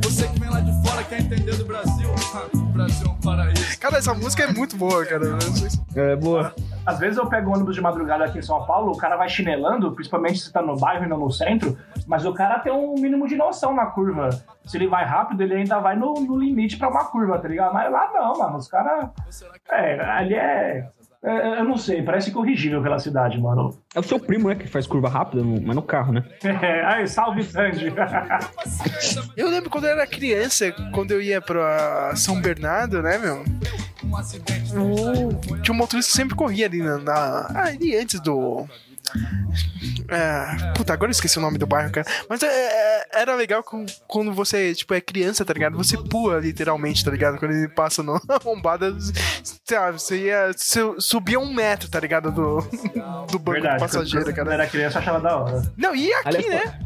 Você 0.02 0.28
que 0.28 0.38
vem 0.38 0.50
lá 0.50 0.60
de 0.60 0.72
fora 0.86 1.02
quer 1.04 1.20
entender 1.20 1.56
do 1.56 1.64
Brasil. 1.64 2.08
O 2.52 2.58
Brasil 2.72 3.06
é 3.06 3.10
um 3.10 3.20
paraíso. 3.20 3.78
Cara, 3.80 3.98
essa 3.98 4.14
música 4.14 4.44
é 4.44 4.52
muito 4.52 4.76
boa, 4.76 5.04
cara. 5.04 5.38
É, 5.94 6.16
boa. 6.16 6.54
Às 6.84 6.98
vezes 6.98 7.16
eu 7.16 7.26
pego 7.26 7.52
ônibus 7.52 7.74
de 7.74 7.80
madrugada 7.80 8.24
aqui 8.24 8.38
em 8.38 8.42
São 8.42 8.64
Paulo, 8.64 8.92
o 8.92 8.96
cara 8.96 9.16
vai 9.16 9.28
chinelando, 9.28 9.92
principalmente 9.92 10.38
se 10.38 10.52
tá 10.52 10.62
no 10.62 10.76
bairro 10.76 11.04
e 11.04 11.08
não 11.08 11.18
no 11.18 11.30
centro, 11.30 11.76
mas 12.06 12.24
o 12.24 12.32
cara 12.32 12.58
tem 12.60 12.72
um 12.72 12.94
mínimo 12.94 13.26
de 13.26 13.36
noção 13.36 13.74
na 13.74 13.86
curva. 13.86 14.28
Se 14.64 14.76
ele 14.76 14.86
vai 14.86 15.04
rápido, 15.04 15.42
ele 15.42 15.54
ainda 15.54 15.78
vai 15.78 15.96
no, 15.96 16.14
no 16.14 16.38
limite 16.38 16.76
pra 16.76 16.88
uma 16.88 17.04
curva, 17.06 17.38
tá 17.38 17.48
ligado? 17.48 17.72
Mas 17.72 17.90
lá 17.90 18.10
não, 18.12 18.38
mano. 18.38 18.58
Os 18.58 18.68
caras. 18.68 19.10
É, 19.70 20.00
ali 20.00 20.34
é, 20.34 20.88
é- 21.26 21.60
Eu 21.60 21.64
não 21.64 21.76
sei, 21.76 22.02
parece 22.02 22.30
corrigível 22.30 22.82
pela 22.82 22.98
cidade, 22.98 23.40
mano. 23.40 23.76
É 23.94 24.00
o 24.00 24.02
seu 24.02 24.18
primo, 24.18 24.48
né, 24.48 24.54
que 24.54 24.66
faz 24.66 24.86
curva 24.86 25.08
rápida, 25.08 25.42
mas 25.42 25.74
no 25.74 25.82
carro, 25.82 26.12
né? 26.12 26.24
É, 26.44 26.84
aí, 26.84 27.08
salve, 27.08 27.42
Sandy. 27.42 27.92
Eu 29.36 29.48
lembro 29.50 29.68
quando 29.70 29.84
eu 29.84 29.90
era 29.90 30.06
criança, 30.06 30.72
quando 30.92 31.10
eu 31.12 31.20
ia 31.20 31.40
pra 31.40 32.12
São 32.16 32.40
Bernardo, 32.40 33.02
né, 33.02 33.18
meu? 33.18 33.44
o- 34.78 35.60
Tinha 35.62 35.74
um 35.74 35.76
motorista 35.78 36.10
que 36.10 36.16
sempre 36.16 36.36
corria 36.36 36.66
ali 36.66 36.82
na. 36.82 36.98
na 36.98 37.14
ah, 37.54 37.64
ali 37.68 37.96
antes 37.96 38.20
do. 38.20 38.66
É, 40.08 40.72
puta, 40.74 40.92
agora 40.92 41.08
eu 41.10 41.12
esqueci 41.12 41.38
o 41.38 41.40
nome 41.40 41.58
do 41.58 41.66
bairro, 41.66 41.90
cara. 41.90 42.06
Mas 42.28 42.42
é, 42.42 42.46
é, 42.46 43.06
era 43.22 43.34
legal 43.34 43.62
com- 43.62 43.86
quando 44.06 44.32
você, 44.32 44.74
tipo, 44.74 44.94
é 44.94 45.00
criança, 45.00 45.44
tá 45.44 45.52
ligado? 45.52 45.76
Você 45.76 45.96
pula 45.96 46.38
literalmente, 46.38 47.04
tá 47.04 47.10
ligado? 47.10 47.38
Quando 47.38 47.52
ele 47.52 47.68
passa 47.68 48.02
na 48.04 48.18
lombada, 48.44 48.94
sabe? 49.64 49.92
Você 50.00 50.18
ia. 50.18 50.52
Você 50.52 50.80
subia 50.98 51.38
um 51.40 51.52
metro, 51.52 51.88
tá 51.90 51.98
ligado? 52.00 52.30
Do, 52.30 52.60
do 53.30 53.38
banco 53.38 53.60
do 53.62 53.76
passageiro, 53.78 54.26
Quando 54.26 54.38
eu 54.38 54.44
cara. 54.44 54.54
era 54.54 54.66
criança, 54.66 54.98
eu 54.98 55.02
achava 55.02 55.20
da 55.20 55.36
hora. 55.36 55.62
Não, 55.76 55.94
e 55.94 56.12
aqui, 56.12 56.28
Aliás, 56.28 56.46
né? 56.66 56.78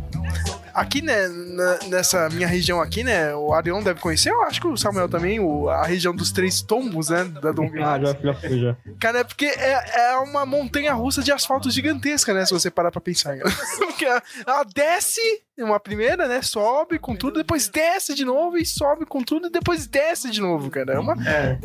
Aqui, 0.75 1.03
né, 1.03 1.29
na- 1.29 1.79
nessa 1.89 2.29
minha 2.31 2.47
região 2.49 2.81
aqui, 2.81 3.03
né, 3.05 3.35
o 3.35 3.53
Arion 3.53 3.83
deve 3.83 4.01
conhecer, 4.01 4.31
eu 4.31 4.43
acho 4.43 4.61
que 4.61 4.67
o 4.67 4.77
Samuel 4.77 5.09
também, 5.09 5.41
o- 5.41 5.69
a 5.69 5.85
região 5.85 6.15
dos 6.15 6.31
Três 6.33 6.63
Tombos, 6.63 7.09
né, 7.09 7.25
da 7.25 7.53
Dom 7.53 7.71
Ah, 7.83 7.99
já, 8.01 8.17
já 8.23 8.35
fui, 8.35 8.61
já. 8.61 8.77
Cara, 9.01 9.21
é 9.21 9.25
porque 9.25 9.47
é, 9.47 10.11
é 10.13 10.17
uma 10.19 10.45
montanha 10.47 10.93
russa 10.95 11.23
de 11.23 11.33
asfalto 11.33 11.71
gigantesca, 11.71 12.33
né? 12.35 12.45
Se 12.45 12.53
você 12.53 12.71
parar 12.71 12.91
pra 12.91 13.01
pensar. 13.01 13.37
Porque 13.79 14.05
ela, 14.05 14.23
ela 14.47 14.65
desce 14.65 15.21
uma 15.63 15.81
primeira, 15.81 16.27
né? 16.27 16.43
Sobe 16.43 16.99
com 16.99 17.15
tudo, 17.15 17.39
depois 17.39 17.69
desce 17.69 18.15
de 18.15 18.25
novo 18.25 18.57
e 18.57 18.65
sobe 18.65 19.05
com 19.07 19.23
tudo 19.23 19.49
e 19.49 19.51
depois 19.51 19.87
desce 19.87 20.31
de 20.31 20.41
novo, 20.41 20.71
cara. 20.71 20.95
É 20.95 20.99
uma. 20.99 21.15
É. 21.29 21.59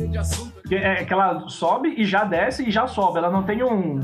É 0.70 1.04
que 1.04 1.12
ela 1.12 1.48
sobe 1.48 1.94
e 1.96 2.04
já 2.04 2.24
desce 2.24 2.64
e 2.64 2.70
já 2.70 2.86
sobe. 2.86 3.18
Ela 3.18 3.30
não 3.30 3.42
tem 3.44 3.62
um, 3.62 4.00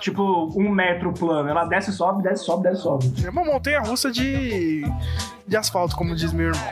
tipo, 0.00 0.52
um 0.56 0.70
metro 0.70 1.12
plano. 1.12 1.48
Ela 1.48 1.64
desce, 1.64 1.92
sobe, 1.92 2.22
desce, 2.22 2.44
sobe, 2.44 2.64
desce, 2.64 2.82
sobe. 2.82 3.12
É 3.24 3.30
uma 3.30 3.44
montanha 3.44 3.80
russa 3.80 4.10
de. 4.10 4.82
de 5.46 5.56
asfalto, 5.56 5.96
como 5.96 6.14
diz 6.14 6.32
meu 6.32 6.48
irmão. 6.48 6.62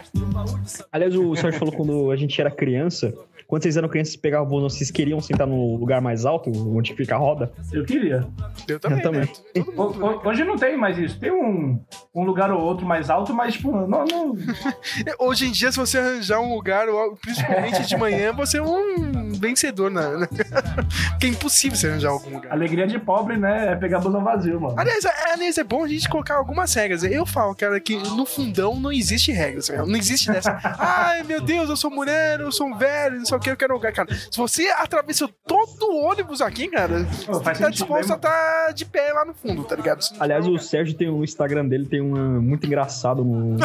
Aliás, 0.92 1.14
o 1.16 1.34
Sérgio 1.36 1.58
falou 1.58 1.74
quando 1.74 2.10
a 2.10 2.16
gente 2.16 2.40
era 2.40 2.50
criança. 2.50 3.14
Quando 3.50 3.64
vocês 3.64 3.76
eram 3.76 3.88
crianças 3.88 4.14
e 4.14 4.18
pegavam 4.18 4.46
o 4.46 4.48
busão, 4.48 4.70
vocês 4.70 4.92
queriam 4.92 5.20
sentar 5.20 5.44
no 5.44 5.74
lugar 5.74 6.00
mais 6.00 6.24
alto, 6.24 6.52
onde 6.72 6.94
fica 6.94 7.16
a 7.16 7.18
roda? 7.18 7.50
Eu 7.72 7.84
queria. 7.84 8.24
Eu 8.68 8.78
também. 8.78 8.98
Eu 8.98 9.02
também. 9.02 9.20
Né? 9.22 9.64
Ho- 9.76 10.28
Hoje 10.28 10.44
não 10.44 10.56
tem 10.56 10.76
mais 10.76 10.96
isso. 10.96 11.18
Tem 11.18 11.32
um, 11.32 11.82
um 12.14 12.22
lugar 12.22 12.52
ou 12.52 12.60
outro 12.60 12.86
mais 12.86 13.10
alto, 13.10 13.34
mas, 13.34 13.54
tipo, 13.54 13.72
não. 13.72 14.04
não... 14.04 14.36
Hoje 15.18 15.48
em 15.48 15.50
dia, 15.50 15.72
se 15.72 15.78
você 15.78 15.98
arranjar 15.98 16.38
um 16.40 16.54
lugar, 16.54 16.86
principalmente 17.20 17.82
de 17.88 17.96
manhã, 17.96 18.32
você 18.32 18.58
é 18.58 18.62
um 18.62 19.32
vencedor, 19.32 19.90
né? 19.90 20.02
Porque 21.10 21.26
é 21.26 21.30
impossível 21.30 21.76
você 21.76 21.88
arranjar 21.88 22.10
algum 22.10 22.30
lugar. 22.36 22.52
Alegria 22.52 22.86
de 22.86 23.00
pobre, 23.00 23.36
né? 23.36 23.72
É 23.72 23.74
pegar 23.74 23.98
busão 23.98 24.22
vazio, 24.22 24.60
mano. 24.60 24.76
Aliás, 24.78 25.04
é, 25.04 25.32
aliás, 25.32 25.58
é 25.58 25.64
bom 25.64 25.82
a 25.82 25.88
gente 25.88 26.08
colocar 26.08 26.36
algumas 26.36 26.72
regras. 26.72 27.02
Eu 27.02 27.26
falo, 27.26 27.52
cara, 27.56 27.80
que 27.80 27.96
no 27.96 28.24
fundão 28.24 28.78
não 28.78 28.92
existe 28.92 29.32
regras. 29.32 29.68
Não 29.70 29.96
existe 29.96 30.30
dessa. 30.30 30.56
Ai, 30.78 31.24
meu 31.24 31.40
Deus, 31.40 31.68
eu 31.68 31.76
sou 31.76 31.90
mulher, 31.90 32.38
eu 32.38 32.52
sou 32.52 32.68
um 32.68 32.78
velho, 32.78 33.18
não 33.18 33.26
sei 33.26 33.39
eu 33.48 33.56
quero 33.56 33.74
lugar. 33.74 33.92
Cara, 33.92 34.12
se 34.12 34.36
você 34.36 34.68
atravessou 34.76 35.30
todo 35.46 35.84
o 35.90 36.04
ônibus 36.10 36.40
aqui, 36.42 36.68
cara, 36.68 37.04
você 37.04 37.42
tá 37.42 37.54
sentido 37.54 37.70
disposto 37.70 38.12
a 38.12 38.16
estar 38.16 38.72
de 38.72 38.84
pé 38.84 39.12
lá 39.12 39.24
no 39.24 39.32
fundo, 39.32 39.62
tá 39.64 39.76
ligado? 39.76 40.04
Aliás, 40.18 40.46
o 40.46 40.58
Sérgio 40.58 40.94
tem 40.94 41.08
o 41.08 41.22
Instagram 41.24 41.66
dele, 41.66 41.86
tem 41.86 42.00
uma 42.00 42.18
muito 42.40 42.66
engraçado 42.66 43.24
no, 43.24 43.56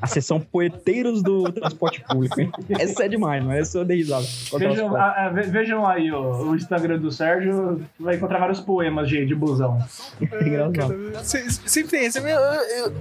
a 0.00 0.06
seção 0.06 0.40
Poeteiros 0.40 1.22
do 1.22 1.50
Transporte 1.52 2.02
Público. 2.08 2.40
hein? 2.40 2.52
Essa 2.70 3.04
é 3.04 3.08
demais, 3.08 3.42
não 3.44 3.52
é? 3.52 3.58
Essa 3.60 3.78
eu 3.78 3.84
dei 3.84 3.96
risada. 3.98 4.24
Vejam, 4.56 4.96
a- 4.96 5.26
a- 5.26 5.28
ve- 5.30 5.42
vejam 5.42 5.86
aí 5.86 6.10
o, 6.12 6.50
o 6.50 6.54
Instagram 6.56 6.98
do 6.98 7.10
Sérgio, 7.10 7.82
vai 7.98 8.14
encontrar 8.16 8.38
vários 8.38 8.60
poemas 8.60 9.08
de, 9.08 9.26
de 9.26 9.34
busão. 9.34 9.78
É 10.20 10.24
engraçado. 10.46 10.72
Cara, 10.72 11.24
sempre 11.24 11.90
tem 11.90 12.04
esse. 12.06 12.18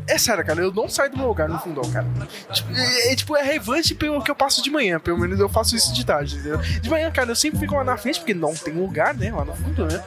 É 0.08 0.18
sério, 0.18 0.46
cara, 0.46 0.62
eu 0.62 0.74
não 0.74 0.88
saio 0.90 1.12
do 1.12 1.18
meu 1.18 1.28
lugar 1.28 1.48
no 1.50 1.60
fundão, 1.60 1.84
cara. 1.92 2.06
Tipo, 2.52 2.72
é, 2.74 3.12
é, 3.12 3.16
tipo, 3.16 3.36
é 3.38 3.44
relevante 3.44 3.94
pelo 3.96 4.22
que 4.24 4.32
eu 4.32 4.36
passo 4.36 4.62
de 4.64 4.70
manhã. 4.70 5.00
Pelo 5.00 5.18
menos 5.20 5.40
eu 5.40 5.50
faço 5.50 5.76
isso 5.76 5.94
de 5.94 6.06
tarde, 6.06 6.17
entendeu? 6.24 6.58
De 6.58 6.90
manhã, 6.90 7.10
cara, 7.12 7.32
eu 7.32 7.36
sempre 7.36 7.60
fico 7.60 7.76
lá 7.76 7.84
na 7.84 7.98
frente, 7.98 8.20
porque 8.20 8.34
não 8.34 8.54
tem 8.54 8.74
lugar, 8.74 9.14
né? 9.14 9.32
Lá 9.32 9.46
no 9.46 9.56
fundo, 9.56 9.86
né? 9.86 10.04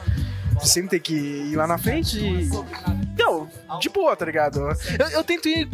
Sempre 0.61 0.89
tem 0.91 0.99
que 0.99 1.13
ir 1.13 1.55
lá 1.55 1.65
na 1.65 1.77
frente 1.77 2.19
e. 2.19 2.49
Não, 3.17 3.49
de 3.79 3.89
boa, 3.89 4.15
tá 4.15 4.25
ligado? 4.25 4.59
Eu, 4.99 5.09
eu 5.09 5.23
tento 5.23 5.47
ir 5.47 5.67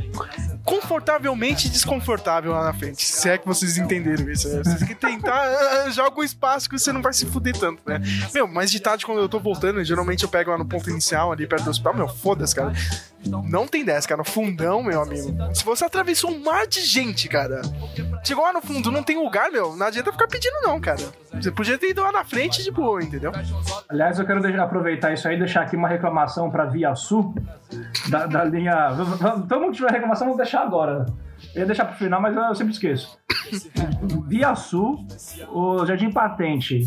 confortavelmente 0.63 1.69
desconfortável 1.69 2.51
lá 2.51 2.63
na 2.65 2.73
frente. 2.73 3.03
Se 3.03 3.29
é 3.29 3.37
que 3.37 3.45
vocês 3.47 3.77
entenderam 3.77 4.29
isso. 4.29 4.47
né? 4.49 4.61
Você 4.63 4.77
tem 4.77 4.87
que 4.87 4.95
tentar 4.95 5.33
arranjar 5.81 6.03
algum 6.05 6.23
espaço 6.23 6.69
que 6.69 6.77
você 6.77 6.91
não 6.91 7.01
vai 7.01 7.13
se 7.13 7.25
fuder 7.25 7.57
tanto, 7.57 7.81
né? 7.85 8.01
Meu, 8.33 8.47
mas 8.47 8.69
de 8.69 8.79
tarde, 8.79 9.05
quando 9.05 9.19
eu 9.19 9.29
tô 9.29 9.39
voltando, 9.39 9.83
geralmente 9.83 10.23
eu 10.23 10.29
pego 10.29 10.51
lá 10.51 10.57
no 10.57 10.65
ponto 10.65 10.89
inicial, 10.89 11.31
ali 11.31 11.47
perto 11.47 11.63
do 11.63 11.69
hospital. 11.69 11.93
Meu, 11.93 12.07
foda-se, 12.07 12.55
cara. 12.55 12.73
Não 13.49 13.67
tem 13.67 13.83
dessa, 13.85 14.07
cara. 14.07 14.17
No 14.19 14.25
fundão, 14.25 14.81
meu 14.83 15.01
amigo. 15.01 15.35
Se 15.55 15.63
você 15.63 15.85
atravessou 15.85 16.31
um 16.31 16.43
mar 16.43 16.65
de 16.67 16.81
gente, 16.81 17.27
cara. 17.27 17.61
Chegou 18.23 18.43
lá 18.43 18.53
no 18.53 18.61
fundo, 18.61 18.91
não 18.91 19.03
tem 19.03 19.17
lugar, 19.17 19.51
meu. 19.51 19.75
Não 19.75 19.87
adianta 19.87 20.11
ficar 20.11 20.27
pedindo, 20.27 20.55
não, 20.61 20.79
cara. 20.79 20.99
Você 21.33 21.51
podia 21.51 21.77
ter 21.77 21.89
ido 21.91 22.01
lá 22.01 22.11
na 22.11 22.23
frente 22.23 22.63
de 22.63 22.71
boa, 22.71 23.01
entendeu? 23.03 23.31
Aliás, 23.89 24.17
eu 24.19 24.25
quero 24.25 24.41
deixar- 24.41 24.63
aproveitar 24.63 25.13
isso 25.13 25.27
aí 25.27 25.35
e 25.35 25.39
deixar 25.39 25.61
aqui 25.61 25.75
uma 25.75 25.87
reclamação 25.87 26.49
pra 26.49 26.65
Via 26.65 26.93
Sul, 26.95 27.33
da, 28.09 28.25
da 28.25 28.43
linha. 28.43 28.89
Todo 29.47 29.59
mundo 29.61 29.71
que 29.71 29.77
tiver 29.77 29.91
reclamação, 29.91 30.27
vou 30.27 30.37
deixar 30.37 30.61
agora. 30.61 31.05
Eu 31.53 31.61
ia 31.61 31.65
deixar 31.65 31.85
pro 31.85 31.95
final, 31.97 32.21
mas 32.21 32.35
eu 32.35 32.55
sempre 32.55 32.73
esqueço. 32.73 33.17
Via 34.27 34.55
Sul, 34.55 35.05
o 35.49 35.85
Jardim 35.85 36.11
Patente, 36.11 36.81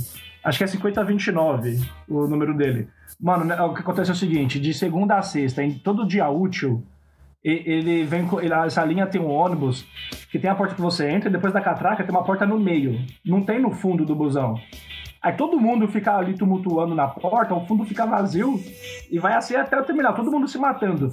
acho 0.44 0.58
que 0.58 0.64
é 0.64 0.66
5029 0.66 1.80
o 2.08 2.26
número 2.26 2.54
dele. 2.56 2.88
Mano, 3.20 3.44
né, 3.44 3.60
o 3.60 3.74
que 3.74 3.80
acontece 3.80 4.10
é 4.10 4.14
o 4.14 4.16
seguinte: 4.16 4.58
de 4.58 4.72
segunda 4.72 5.16
a 5.16 5.22
sexta, 5.22 5.62
em 5.62 5.74
todo 5.74 6.06
dia 6.06 6.28
útil, 6.28 6.82
ele 7.44 8.04
vem 8.04 8.26
com. 8.26 8.40
Essa 8.40 8.84
linha 8.84 9.06
tem 9.06 9.20
um 9.20 9.30
ônibus 9.30 9.86
que 10.30 10.38
tem 10.38 10.48
a 10.48 10.54
porta 10.54 10.74
que 10.74 10.80
você 10.80 11.10
entra 11.10 11.28
e 11.28 11.32
depois 11.32 11.52
da 11.52 11.60
catraca 11.60 12.02
tem 12.02 12.14
uma 12.14 12.24
porta 12.24 12.46
no 12.46 12.58
meio. 12.58 12.98
Não 13.24 13.42
tem 13.42 13.60
no 13.60 13.70
fundo 13.70 14.04
do 14.04 14.14
busão. 14.14 14.56
Aí 15.22 15.34
todo 15.34 15.60
mundo 15.60 15.86
fica 15.86 16.16
ali 16.16 16.32
tumultuando 16.32 16.94
na 16.94 17.06
porta, 17.06 17.54
o 17.54 17.66
fundo 17.66 17.84
fica 17.84 18.06
vazio 18.06 18.58
e 19.10 19.18
vai 19.18 19.34
assim 19.34 19.54
até 19.54 19.76
eu 19.76 19.84
terminar, 19.84 20.14
todo 20.14 20.30
mundo 20.30 20.48
se 20.48 20.56
matando. 20.56 21.12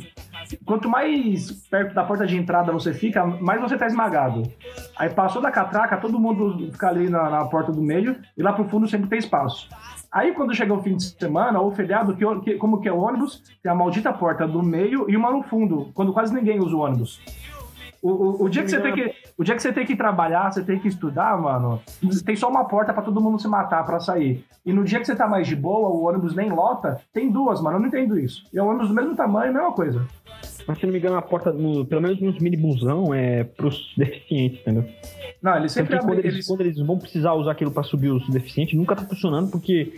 Quanto 0.66 0.88
mais 0.88 1.52
perto 1.70 1.94
da 1.94 2.06
porta 2.06 2.26
de 2.26 2.38
entrada 2.38 2.72
você 2.72 2.94
fica, 2.94 3.26
mais 3.26 3.60
você 3.60 3.78
tá 3.78 3.86
esmagado. 3.86 4.44
Aí 4.98 5.10
passou 5.10 5.42
da 5.42 5.52
catraca, 5.52 5.98
todo 5.98 6.18
mundo 6.18 6.72
fica 6.72 6.88
ali 6.88 7.10
na, 7.10 7.30
na 7.30 7.46
porta 7.48 7.70
do 7.70 7.82
meio 7.82 8.16
e 8.38 8.42
lá 8.42 8.54
pro 8.54 8.70
fundo 8.70 8.88
sempre 8.88 9.10
tem 9.10 9.20
espaço. 9.20 9.68
Aí 10.12 10.32
quando 10.34 10.54
chega 10.56 10.74
o 10.74 10.82
fim 10.82 10.96
de 10.96 11.04
semana 11.04 11.60
ou 11.60 11.72
feriado, 11.72 12.16
que, 12.16 12.26
que- 12.42 12.56
como 12.56 12.80
que 12.80 12.88
é 12.88 12.92
o 12.94 13.00
ônibus, 13.00 13.44
tem 13.62 13.72
a 13.72 13.76
maldita 13.76 14.12
porta 14.14 14.48
do 14.48 14.64
meio 14.64 15.10
e 15.10 15.16
uma 15.18 15.32
no 15.32 15.44
fundo, 15.44 15.90
quando 15.94 16.14
quase 16.14 16.34
ninguém 16.34 16.60
usa 16.60 16.76
o 16.76 16.80
ônibus. 16.80 17.20
O, 18.02 18.10
o- 18.12 18.44
o 18.44 18.50
dia 18.50 18.64
que 18.64 18.70
você 18.70 18.80
tem 18.80 18.94
que, 18.94 19.12
o 19.38 19.44
dia 19.44 19.56
que 19.56 19.62
você 19.62 19.74
tem 19.74 19.86
que 19.86 19.96
trabalhar, 19.96 20.52
você 20.52 20.64
tem 20.64 20.80
que 20.80 20.88
estudar, 20.88 21.36
mano, 21.42 21.82
tem 22.26 22.36
só 22.36 22.48
uma 22.48 22.64
porta 22.66 22.94
pra 22.94 23.02
todo 23.02 23.20
mundo 23.20 23.40
se 23.42 23.48
matar 23.48 23.84
pra 23.86 24.00
sair. 24.00 24.46
E 24.66 24.72
no 24.72 24.84
dia 24.84 25.00
que 25.00 25.06
você 25.06 25.16
tá 25.16 25.28
mais 25.28 25.48
de 25.48 25.56
boa, 25.56 25.90
o 25.90 26.04
ônibus 26.08 26.36
nem 26.36 26.50
lota, 26.50 27.02
tem 27.12 27.30
duas, 27.32 27.60
mano. 27.60 27.78
Eu 27.78 27.82
não 27.82 27.88
entendo 27.88 28.18
isso. 28.18 28.44
E 28.54 28.58
é 28.60 28.64
um 28.64 28.68
ônibus 28.70 28.90
do 28.90 28.94
mesmo 28.94 29.16
tamanho, 29.16 29.52
mesma 29.54 29.72
coisa. 29.74 30.06
Mas 30.68 30.78
se 30.78 30.86
não 30.86 30.94
me 30.94 31.00
engano, 31.00 31.16
a 31.18 31.22
porta, 31.22 31.52
no- 31.52 31.86
pelo 31.86 32.02
menos 32.02 32.22
nos 32.22 32.38
mini 32.40 32.56
busão, 32.58 33.14
é 33.14 33.44
pros 33.44 33.94
deficientes, 33.98 34.60
entendeu? 34.62 34.86
Não, 35.42 35.56
eles 35.56 35.72
sempre 35.72 35.98
que 35.98 36.04
quando 36.04 36.20
eles, 36.20 36.34
Eles... 36.34 36.48
quando 36.48 36.62
eles 36.62 36.78
vão 36.80 36.98
precisar 36.98 37.34
usar 37.34 37.52
aquilo 37.52 37.72
pra 37.72 37.84
subir 37.84 38.10
os 38.10 38.28
deficientes, 38.30 38.74
nunca 38.78 38.96
tá 38.96 39.04
funcionando 39.04 39.52
porque 39.52 39.94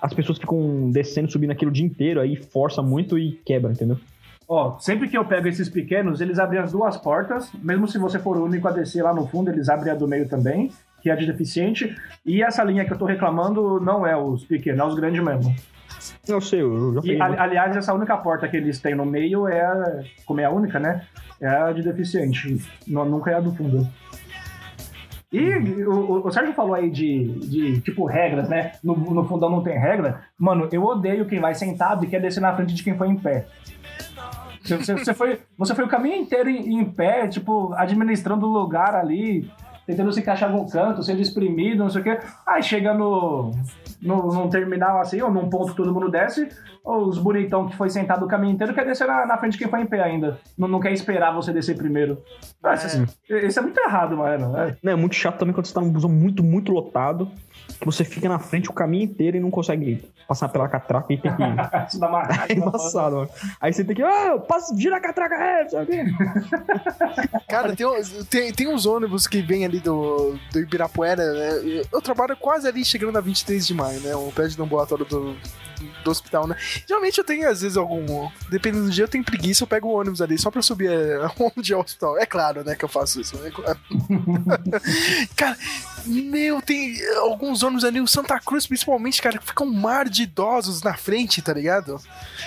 as 0.00 0.14
pessoas 0.14 0.38
ficam 0.38 0.90
descendo, 0.90 1.30
subindo 1.30 1.50
aquilo 1.50 1.70
o 1.70 1.74
dia 1.74 1.84
inteiro, 1.84 2.20
aí 2.20 2.36
força 2.36 2.82
muito 2.82 3.18
e 3.18 3.32
quebra, 3.44 3.70
entendeu? 3.70 3.98
Ó, 4.48 4.78
sempre 4.78 5.08
que 5.08 5.18
eu 5.18 5.26
pego 5.26 5.46
esses 5.46 5.68
pequenos, 5.68 6.22
eles 6.22 6.38
abrem 6.38 6.58
as 6.60 6.72
duas 6.72 6.96
portas. 6.96 7.50
Mesmo 7.62 7.86
se 7.86 7.98
você 7.98 8.18
for 8.18 8.38
o 8.38 8.44
único 8.44 8.66
a 8.66 8.70
descer 8.70 9.02
lá 9.02 9.12
no 9.14 9.26
fundo, 9.26 9.50
eles 9.50 9.68
abrem 9.68 9.92
a 9.92 9.94
do 9.94 10.08
meio 10.08 10.26
também, 10.26 10.70
que 11.02 11.10
é 11.10 11.12
a 11.12 11.16
de 11.16 11.26
deficiente. 11.26 11.94
E 12.24 12.42
essa 12.42 12.64
linha 12.64 12.86
que 12.86 12.92
eu 12.92 12.96
tô 12.96 13.04
reclamando 13.04 13.78
não 13.78 14.06
é 14.06 14.16
os 14.16 14.44
pequenos, 14.46 14.80
é 14.80 14.84
os 14.84 14.94
grandes 14.94 15.22
mesmo. 15.22 15.54
Eu 16.26 16.40
sei, 16.40 16.62
eu 16.62 16.94
já 16.94 17.00
E, 17.04 17.20
aliás, 17.20 17.76
essa 17.76 17.92
única 17.92 18.16
porta 18.16 18.48
que 18.48 18.56
eles 18.56 18.80
têm 18.80 18.94
no 18.94 19.04
meio 19.04 19.46
é, 19.46 20.04
como 20.24 20.40
é 20.40 20.46
a 20.46 20.50
única, 20.50 20.78
né? 20.78 21.02
É 21.40 21.46
a 21.46 21.70
de 21.72 21.82
deficiente. 21.82 22.62
Nu- 22.86 23.04
nunca 23.04 23.30
é 23.30 23.34
a 23.34 23.40
do 23.40 23.52
fundo. 23.54 23.86
E 25.30 25.40
o, 25.84 25.90
o- 25.92 26.26
o 26.26 26.30
Sérgio 26.32 26.54
falou 26.54 26.74
aí 26.74 26.90
de, 26.90 27.24
de, 27.40 27.80
tipo, 27.82 28.06
regras, 28.06 28.48
né? 28.48 28.72
No, 28.82 28.96
no 28.96 29.24
fundão 29.28 29.50
não 29.50 29.62
tem 29.62 29.78
regra. 29.78 30.22
Mano, 30.38 30.68
eu 30.72 30.82
odeio 30.84 31.26
quem 31.26 31.38
vai 31.38 31.54
sentado 31.54 32.04
e 32.04 32.08
quer 32.08 32.20
descer 32.20 32.40
na 32.40 32.54
frente 32.56 32.74
de 32.74 32.82
quem 32.82 32.96
foi 32.96 33.08
em 33.08 33.16
pé. 33.16 33.46
Você, 34.62 34.76
você- 34.76 34.94
você 34.94 35.14
foi, 35.14 35.38
você 35.56 35.74
foi 35.74 35.84
o 35.84 35.88
caminho 35.88 36.16
inteiro 36.16 36.48
em, 36.48 36.80
em 36.80 36.84
pé, 36.84 37.26
tipo, 37.28 37.72
administrando 37.74 38.46
o 38.46 38.52
lugar 38.52 38.94
ali, 38.94 39.50
tentando 39.86 40.12
se 40.12 40.20
encaixar 40.20 40.50
algum 40.50 40.68
canto, 40.68 41.02
sendo 41.02 41.20
exprimido, 41.20 41.82
não 41.84 41.90
sei 41.90 42.00
o 42.00 42.04
quê. 42.04 42.18
Aí 42.46 42.62
chega 42.62 42.92
no, 42.94 43.50
no, 44.00 44.32
num 44.32 44.48
terminal 44.48 45.00
assim, 45.00 45.20
ou 45.20 45.30
num 45.30 45.48
ponto 45.48 45.70
que 45.70 45.76
todo 45.76 45.92
mundo 45.92 46.10
desce, 46.10 46.48
ou 46.84 47.06
os 47.06 47.18
bonitão 47.18 47.68
que 47.68 47.76
foi 47.76 47.90
sentado 47.90 48.24
o 48.24 48.28
caminho 48.28 48.54
inteiro 48.54 48.74
quer 48.74 48.86
descer 48.86 49.06
na, 49.06 49.26
na 49.26 49.38
frente 49.38 49.52
de 49.52 49.58
quem 49.58 49.68
foi 49.68 49.80
em 49.80 49.86
pé 49.86 50.02
ainda. 50.02 50.38
Não, 50.56 50.68
não 50.68 50.80
quer 50.80 50.92
esperar 50.92 51.34
você 51.34 51.52
descer 51.52 51.76
primeiro. 51.76 52.22
Ah, 52.62 52.74
Isso, 52.74 53.04
isso 53.28 53.58
é 53.58 53.62
muito 53.62 53.78
errado, 53.78 54.16
mano. 54.16 54.56
É. 54.56 54.76
Não, 54.82 54.92
é 54.92 54.96
muito 54.96 55.14
chato 55.14 55.38
também 55.38 55.54
quando 55.54 55.66
você 55.66 55.74
tá 55.74 55.80
num 55.80 55.90
busão 55.90 56.10
muito, 56.10 56.42
muito 56.42 56.72
lotado, 56.72 57.30
você 57.84 58.04
fica 58.04 58.28
na 58.28 58.38
frente 58.38 58.68
o 58.70 58.72
caminho 58.72 59.04
inteiro 59.04 59.36
e 59.36 59.40
não 59.40 59.50
consegue 59.50 60.04
passar 60.26 60.48
pela 60.48 60.68
catraca 60.68 61.12
e 61.12 61.18
tem 61.18 61.30
que. 61.34 61.42
Isso 61.88 61.98
dá 62.00 62.08
uma 62.08 62.22
É 62.48 62.52
embaçado, 62.52 63.16
mano. 63.16 63.30
Aí 63.60 63.72
você 63.72 63.84
tem 63.84 63.96
que. 63.96 64.02
Ah, 64.02 64.38
passa, 64.38 64.76
gira 64.76 64.96
a 64.96 65.00
catraca, 65.00 65.34
é, 65.34 65.64
quê. 65.64 66.04
Cara, 67.48 67.74
tem, 67.74 67.86
uns- 67.86 68.24
tem, 68.28 68.52
tem 68.52 68.68
uns 68.68 68.86
ônibus 68.86 69.26
que 69.26 69.40
vêm 69.42 69.64
ali 69.64 69.80
do, 69.80 70.36
do 70.52 70.60
Ibirapuera, 70.60 71.24
né? 71.32 71.82
Eu 71.92 72.00
trabalho 72.00 72.36
quase 72.36 72.66
ali 72.68 72.84
chegando 72.84 73.12
na 73.12 73.20
23 73.20 73.66
de 73.66 73.74
maio, 73.74 74.00
né? 74.00 74.14
O 74.14 74.30
prédio 74.32 74.56
do 74.56 74.62
ambulatório 74.64 75.04
do, 75.04 75.36
do 76.04 76.10
hospital, 76.10 76.46
né? 76.46 76.56
Geralmente 76.86 77.18
eu 77.18 77.24
tenho, 77.24 77.48
às 77.48 77.60
vezes, 77.62 77.76
algum. 77.76 78.28
Dependendo 78.50 78.84
do 78.86 78.90
dia, 78.90 79.04
eu 79.04 79.08
tenho 79.08 79.24
preguiça, 79.24 79.62
eu 79.64 79.68
pego 79.68 79.88
o 79.88 79.98
ônibus 79.98 80.20
ali 80.22 80.38
só 80.38 80.50
pra 80.50 80.62
subir 80.62 80.90
é, 80.90 81.18
onde 81.56 81.72
é 81.72 81.76
o 81.76 81.80
hospital. 81.80 82.18
É 82.18 82.26
claro, 82.26 82.64
né, 82.64 82.74
que 82.74 82.84
eu 82.84 82.88
faço 82.88 83.20
isso. 83.20 83.36
né? 83.38 83.50
Cara, 85.36 85.56
Meu, 86.06 86.60
tem 86.62 86.96
alguns 87.18 87.62
ônibus 87.62 87.84
ali, 87.84 88.00
o 88.00 88.06
Santa 88.08 88.38
Cruz 88.40 88.66
principalmente, 88.66 89.20
cara, 89.20 89.40
fica 89.40 89.62
um 89.64 89.72
mar 89.72 90.08
de 90.08 90.22
idosos 90.22 90.82
na 90.82 90.94
frente, 90.96 91.42
tá 91.42 91.52
ligado? 91.52 92.00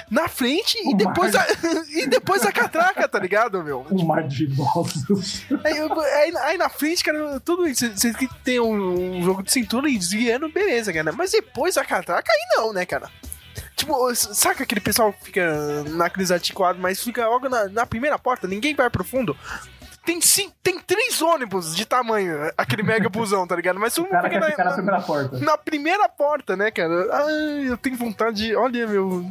Na 0.10 0.28
frente 0.28 0.78
e 0.84 0.96
depois, 0.96 1.34
mar. 1.34 1.46
a, 1.46 1.84
e 2.00 2.08
depois 2.08 2.44
a 2.44 2.52
catraca, 2.52 3.08
tá 3.08 3.20
ligado, 3.20 3.64
meu? 3.64 3.86
Um 3.92 4.06
mar 4.06 4.28
de 4.28 4.46
idosos. 4.46 5.44
Aí, 5.64 5.74
aí- 5.80 6.38
aí 6.38 6.58
na 6.58 6.70
frente, 6.70 7.04
cara, 7.04 7.40
tudo 7.40 7.68
isso. 7.68 7.86
Você 7.96 8.14
tem 8.14 8.28
que 8.44 8.60
um, 8.60 9.18
um 9.20 9.24
jogo 9.24 9.44
de 9.44 9.52
cintura 9.52 9.90
e 9.90 9.98
desviando, 9.98 10.50
beleza, 10.50 10.92
cara. 10.92 11.12
Mas 11.12 11.32
depois 11.32 11.78
a 11.78 11.86
catraca, 11.86 12.32
aí 12.32 12.58
não, 12.58 12.74
né, 12.74 12.86
cara? 12.86 13.10
Tipo, 13.82 14.14
saca 14.14 14.62
aquele 14.62 14.80
pessoal 14.80 15.12
que 15.12 15.26
fica 15.26 15.84
naqueles 15.90 16.30
articulados, 16.30 16.80
mas 16.80 17.02
fica 17.02 17.28
logo 17.28 17.50
na, 17.50 17.68
na 17.68 17.84
primeira 17.84 18.20
porta, 18.20 18.48
ninguém 18.48 18.76
vai 18.76 18.92
pro 18.92 19.04
fundo? 19.04 19.36
Tem, 20.04 20.20
sim, 20.20 20.52
tem 20.64 20.80
três 20.80 21.22
ônibus 21.22 21.76
de 21.76 21.86
tamanho, 21.86 22.52
aquele 22.58 22.82
mega 22.82 23.08
busão, 23.10 23.46
tá 23.46 23.56
ligado? 23.56 23.80
Mas 23.80 23.96
O 23.98 24.06
cara 24.06 24.30
quer 24.30 24.44
ficar 24.44 24.64
na 24.66 24.70
na, 24.72 24.76
primeira 24.76 25.02
porta. 25.02 25.40
na 25.40 25.58
primeira 25.58 26.10
porta, 26.10 26.56
né, 26.58 26.72
cara? 26.72 27.08
Ai, 27.14 27.70
eu 27.70 27.78
tenho 27.78 27.96
vontade 27.96 28.38
de. 28.48 28.56
Olha, 28.56 28.88
meu. 28.88 29.26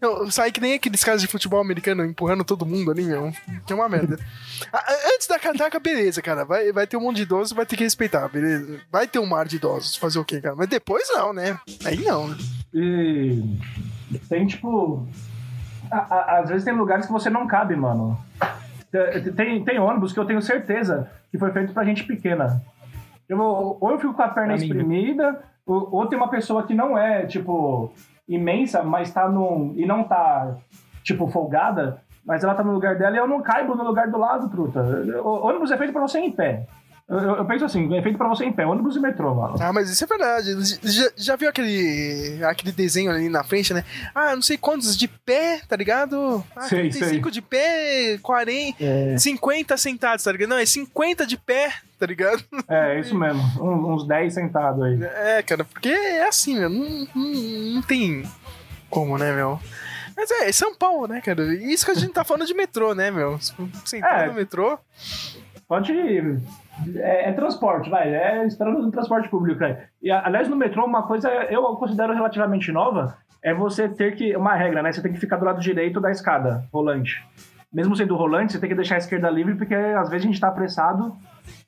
Eu 0.00 0.30
saí 0.30 0.52
que 0.52 0.60
nem 0.60 0.74
aqueles 0.74 1.02
caras 1.02 1.22
de 1.22 1.26
futebol 1.26 1.58
americano 1.60 2.04
empurrando 2.04 2.44
todo 2.44 2.66
mundo 2.66 2.90
ali, 2.90 3.04
meu. 3.04 3.32
Que 3.66 3.72
é 3.72 3.76
uma 3.76 3.88
merda. 3.88 4.18
Antes 5.14 5.26
da 5.26 5.38
catraca, 5.38 5.80
beleza, 5.80 6.20
cara. 6.20 6.44
Vai, 6.44 6.70
vai 6.70 6.86
ter 6.86 6.96
um 6.98 7.00
monte 7.00 7.16
de 7.16 7.22
idosos, 7.22 7.52
vai 7.56 7.64
ter 7.64 7.76
que 7.76 7.84
respeitar, 7.84 8.28
beleza? 8.28 8.80
Vai 8.92 9.06
ter 9.06 9.18
um 9.18 9.26
mar 9.26 9.46
de 9.46 9.56
idosos. 9.56 9.96
Fazer 9.96 10.18
o 10.18 10.24
quê, 10.24 10.40
cara? 10.40 10.54
Mas 10.54 10.68
depois 10.68 11.08
não, 11.14 11.32
né? 11.32 11.58
Aí 11.84 11.96
não, 12.04 12.28
né? 12.28 12.36
E 12.74 13.42
tem 14.28 14.46
tipo. 14.46 15.08
a- 15.90 15.96
a- 16.14 16.38
Às 16.40 16.48
vezes 16.50 16.64
tem 16.64 16.74
lugares 16.74 17.06
que 17.06 17.12
você 17.12 17.30
não 17.30 17.46
cabe, 17.46 17.74
mano. 17.74 18.18
Tem- 19.34 19.64
Tem, 19.64 19.78
ônibus 19.78 20.12
que 20.12 20.20
eu 20.20 20.24
tenho 20.24 20.40
certeza 20.42 21.08
que 21.30 21.38
foi 21.38 21.50
feito 21.52 21.72
pra 21.72 21.84
gente 21.84 22.04
pequena. 22.04 22.60
Eu, 23.28 23.36
vou- 23.36 23.78
ou 23.80 23.90
eu 23.90 23.98
fico 23.98 24.14
com 24.14 24.22
a 24.22 24.28
perna 24.28 24.50
né? 24.52 24.56
espremida, 24.56 25.40
ou, 25.66 25.88
ou 25.92 26.06
tem 26.06 26.16
uma 26.18 26.28
pessoa 26.28 26.62
que 26.62 26.74
não 26.74 26.96
é, 26.96 27.26
tipo, 27.26 27.92
imensa, 28.28 28.82
mas 28.82 29.10
tá 29.10 29.28
num. 29.28 29.72
e 29.76 29.84
não 29.86 30.04
tá, 30.04 30.54
tipo, 31.02 31.26
folgada, 31.28 31.98
mas 32.24 32.44
ela 32.44 32.54
tá 32.54 32.62
no 32.62 32.72
lugar 32.72 32.96
dela 32.96 33.16
e 33.16 33.18
eu 33.18 33.26
não 33.26 33.42
caibo 33.42 33.74
no 33.74 33.82
lugar 33.84 34.08
do 34.10 34.18
lado, 34.18 34.48
truta. 34.48 34.80
O 35.24 35.46
ônibus 35.46 35.70
é 35.70 35.76
feito 35.76 35.92
pra 35.92 36.02
você 36.02 36.20
ir 36.20 36.26
em 36.26 36.32
pé. 36.32 36.66
Eu, 37.06 37.18
eu- 37.18 37.44
penso 37.44 37.66
assim, 37.66 37.94
é 37.94 38.02
feito 38.02 38.16
pra 38.16 38.28
você 38.28 38.46
em 38.46 38.52
pé, 38.52 38.64
ônibus 38.66 38.96
e 38.96 39.00
metrô, 39.00 39.34
mano. 39.34 39.56
Ah, 39.60 39.72
mas 39.74 39.90
isso 39.90 40.02
é 40.02 40.06
verdade. 40.06 40.54
Já, 40.82 41.10
já 41.16 41.36
viu 41.36 41.50
aquele, 41.50 42.42
aquele 42.44 42.72
desenho 42.72 43.10
ali 43.10 43.28
na 43.28 43.44
frente, 43.44 43.74
né? 43.74 43.84
Ah, 44.14 44.34
não 44.34 44.40
sei 44.40 44.56
quantos 44.56 44.96
de 44.96 45.06
pé, 45.06 45.60
tá 45.68 45.76
ligado? 45.76 46.42
Ah, 46.56 46.62
Sei, 46.62 46.88
35 46.88 47.30
de 47.30 47.42
pé, 47.42 48.18
40, 48.22 48.82
É. 48.82 49.18
50 49.18 49.76
sentados, 49.76 50.24
tá 50.24 50.32
ligado? 50.32 50.48
Não, 50.48 50.56
é 50.58 50.64
50 50.64 51.26
de 51.26 51.36
pé, 51.36 51.74
tá 51.98 52.06
ligado? 52.06 52.42
É, 52.68 52.98
isso 52.98 53.14
mesmo. 53.14 53.42
Um- 53.62 53.92
uns 53.94 54.06
10 54.08 54.32
sentados 54.32 54.82
aí. 54.82 54.98
É, 55.02 55.42
cara, 55.42 55.62
porque 55.62 55.90
é 55.90 56.26
assim, 56.26 56.58
meu. 56.58 56.70
Não, 56.70 57.06
não, 57.14 57.30
não 57.74 57.82
tem 57.82 58.24
como, 58.88 59.18
né, 59.18 59.30
meu? 59.34 59.60
Mas 60.16 60.30
é, 60.30 60.48
é 60.48 60.52
São 60.52 60.74
Paulo, 60.74 61.06
né, 61.08 61.20
cara? 61.20 61.52
Isso 61.54 61.84
que 61.84 61.90
a 61.90 61.94
gente 61.94 62.14
tá 62.14 62.24
falando 62.24 62.46
de 62.46 62.54
metrô, 62.54 62.94
né, 62.94 63.10
meu? 63.10 63.36
Você 63.84 63.98
entrar 63.98 64.24
É. 64.24 64.26
no 64.28 64.34
metrô. 64.34 64.78
Pode 65.68 65.92
ir. 65.92 66.40
É, 66.96 67.30
é 67.30 67.32
transporte, 67.32 67.88
vai. 67.88 68.12
É 68.12 68.46
esperando 68.46 68.82
no 68.82 68.90
transporte 68.90 69.28
público 69.28 69.64
aí. 69.64 69.76
E, 70.02 70.10
aliás, 70.10 70.48
no 70.48 70.56
metrô, 70.56 70.84
uma 70.84 71.02
coisa 71.02 71.28
eu 71.28 71.62
considero 71.76 72.12
relativamente 72.12 72.72
nova 72.72 73.16
é 73.42 73.52
você 73.54 73.88
ter 73.88 74.16
que. 74.16 74.36
Uma 74.36 74.54
regra, 74.54 74.82
né? 74.82 74.92
Você 74.92 75.02
tem 75.02 75.12
que 75.12 75.20
ficar 75.20 75.36
do 75.36 75.44
lado 75.44 75.60
direito 75.60 76.00
da 76.00 76.10
escada 76.10 76.64
rolante. 76.72 77.22
Mesmo 77.72 77.94
sendo 77.96 78.16
rolante, 78.16 78.52
você 78.52 78.60
tem 78.60 78.68
que 78.68 78.74
deixar 78.74 78.94
a 78.94 78.98
esquerda 78.98 79.28
livre, 79.28 79.54
porque 79.56 79.74
às 79.74 80.08
vezes 80.08 80.24
a 80.24 80.28
gente 80.28 80.40
tá 80.40 80.48
apressado 80.48 81.14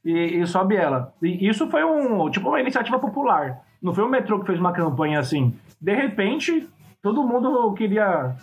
e, 0.05 0.41
e 0.41 0.47
sobe 0.47 0.77
ela. 0.77 1.13
E 1.21 1.49
isso 1.49 1.69
foi 1.69 1.85
um 1.85 2.31
tipo 2.31 2.49
uma 2.49 2.61
iniciativa 2.61 2.99
popular. 2.99 3.61
Não 3.83 3.95
foi 3.95 4.05
o 4.05 4.09
metrô 4.09 4.41
que 4.41 4.47
fez 4.47 4.59
uma 4.59 4.73
campanha 4.73 5.19
assim. 5.19 5.55
De 5.81 5.95
repente, 5.95 6.67
todo 7.03 7.27
mundo 7.27 7.73
queria 7.75 8.35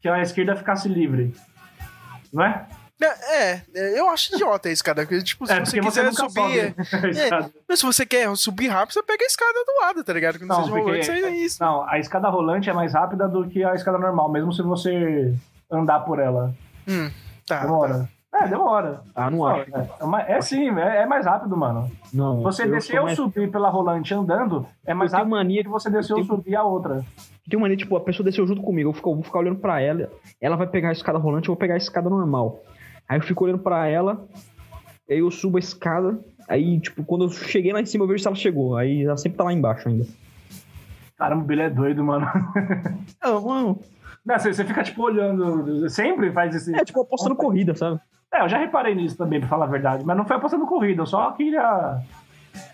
que 0.00 0.08
a 0.08 0.20
esquerda 0.20 0.56
ficasse 0.56 0.88
livre. 0.88 1.32
Não 2.32 2.44
é? 2.44 2.66
É, 3.02 3.60
é, 3.74 3.98
eu 3.98 4.08
acho 4.10 4.34
idiota 4.34 4.68
isso, 4.70 4.84
cara. 4.84 5.02
porque, 5.06 5.22
Tipo, 5.22 5.46
se 5.46 5.52
É, 5.52 5.60
você 5.64 5.80
você 5.80 5.80
quiser 5.80 6.04
nunca 6.04 6.28
subir. 6.28 6.74
a 6.76 7.08
escada. 7.08 7.50
Mas 7.68 7.78
se 7.80 7.86
você 7.86 8.04
quer 8.06 8.36
subir 8.36 8.68
rápido, 8.68 8.92
você 8.94 9.02
pega 9.02 9.24
a 9.24 9.26
escada 9.26 9.52
do 9.64 9.80
lado, 9.86 10.04
tá 10.04 10.12
ligado? 10.12 10.38
Que 10.38 10.44
não, 10.44 10.56
Não, 10.58 10.64
seja 10.64 10.76
rolante, 10.78 11.10
é 11.10 11.30
isso. 11.30 11.62
Não, 11.62 11.88
a 11.88 11.98
escada 11.98 12.28
rolante 12.28 12.68
é 12.68 12.72
mais 12.72 12.92
rápida 12.92 13.26
do 13.28 13.48
que 13.48 13.64
a 13.64 13.74
escada 13.74 13.98
normal, 13.98 14.30
mesmo 14.30 14.52
se 14.52 14.62
você 14.62 15.34
andar 15.70 16.00
por 16.00 16.18
ela. 16.18 16.54
Hum, 16.88 17.10
tá. 17.46 17.60
Demora. 17.62 18.08
É, 18.32 18.46
demora. 18.46 19.00
Ah, 19.12 19.28
não 19.28 19.44
acho. 19.44 19.68
é, 19.74 20.30
é 20.30 20.36
é 20.36 20.40
sim, 20.40 20.70
é, 20.78 20.98
é 21.02 21.06
mais 21.06 21.26
rápido, 21.26 21.56
mano. 21.56 21.90
Não. 22.14 22.40
Você 22.42 22.64
descer 22.64 22.98
ou 23.00 23.06
mais- 23.06 23.16
subir 23.16 23.50
pela 23.50 23.68
rolante 23.68 24.14
andando 24.14 24.64
é 24.86 24.94
mais 24.94 25.12
Eu 25.12 25.18
rápido 25.18 25.30
mania 25.32 25.64
que 25.64 25.68
você 25.68 25.90
descer 25.90 26.12
ou 26.14 26.20
tenho- 26.24 26.36
subir 26.36 26.54
a 26.54 26.62
outra. 26.62 27.04
Tem 27.48 27.56
uma 27.58 27.62
mania, 27.64 27.76
tipo, 27.76 27.96
a 27.96 28.00
pessoa 28.00 28.24
desceu 28.24 28.46
junto 28.46 28.62
comigo, 28.62 28.90
eu, 28.90 28.92
fico- 28.94 29.10
eu 29.10 29.14
vou 29.16 29.24
ficar 29.24 29.40
olhando 29.40 29.58
pra 29.58 29.80
ela, 29.80 30.08
ela 30.40 30.54
vai 30.54 30.68
pegar 30.68 30.90
a 30.90 30.92
escada 30.92 31.18
rolante, 31.18 31.48
eu 31.48 31.54
vou 31.54 31.58
pegar 31.58 31.74
a 31.74 31.76
escada 31.76 32.08
normal. 32.08 32.60
Aí 33.10 33.18
eu 33.18 33.22
fico 33.24 33.42
olhando 33.42 33.58
pra 33.58 33.88
ela, 33.88 34.24
aí 35.10 35.18
eu 35.18 35.28
subo 35.32 35.56
a 35.56 35.58
escada, 35.58 36.20
aí, 36.48 36.78
tipo, 36.78 37.02
quando 37.02 37.24
eu 37.24 37.28
cheguei 37.28 37.72
lá 37.72 37.80
em 37.80 37.84
cima, 37.84 38.04
eu 38.04 38.08
vejo 38.08 38.22
se 38.22 38.28
ela 38.28 38.36
chegou. 38.36 38.76
Aí 38.76 39.02
ela 39.02 39.16
sempre 39.16 39.36
tá 39.36 39.42
lá 39.42 39.52
embaixo 39.52 39.88
ainda. 39.88 40.06
Caramba, 41.18 41.42
o 41.42 41.44
Billy 41.44 41.62
é 41.62 41.70
doido, 41.70 42.04
mano. 42.04 42.24
Ah, 43.20 43.32
mano. 43.40 43.80
Não, 44.24 44.38
você, 44.38 44.54
você 44.54 44.64
fica, 44.64 44.84
tipo, 44.84 45.02
olhando. 45.02 45.88
Sempre 45.90 46.30
faz 46.30 46.54
esse. 46.54 46.72
É, 46.72 46.84
tipo, 46.84 47.00
apostando 47.00 47.34
corrida, 47.34 47.74
sabe? 47.74 47.98
É, 48.32 48.44
eu 48.44 48.48
já 48.48 48.58
reparei 48.58 48.94
nisso 48.94 49.18
também, 49.18 49.40
pra 49.40 49.48
falar 49.48 49.64
a 49.64 49.68
verdade. 49.68 50.04
Mas 50.04 50.16
não 50.16 50.24
foi 50.24 50.36
apostando 50.36 50.64
corrida, 50.64 51.02
eu 51.02 51.06
só 51.06 51.32
queria. 51.32 51.98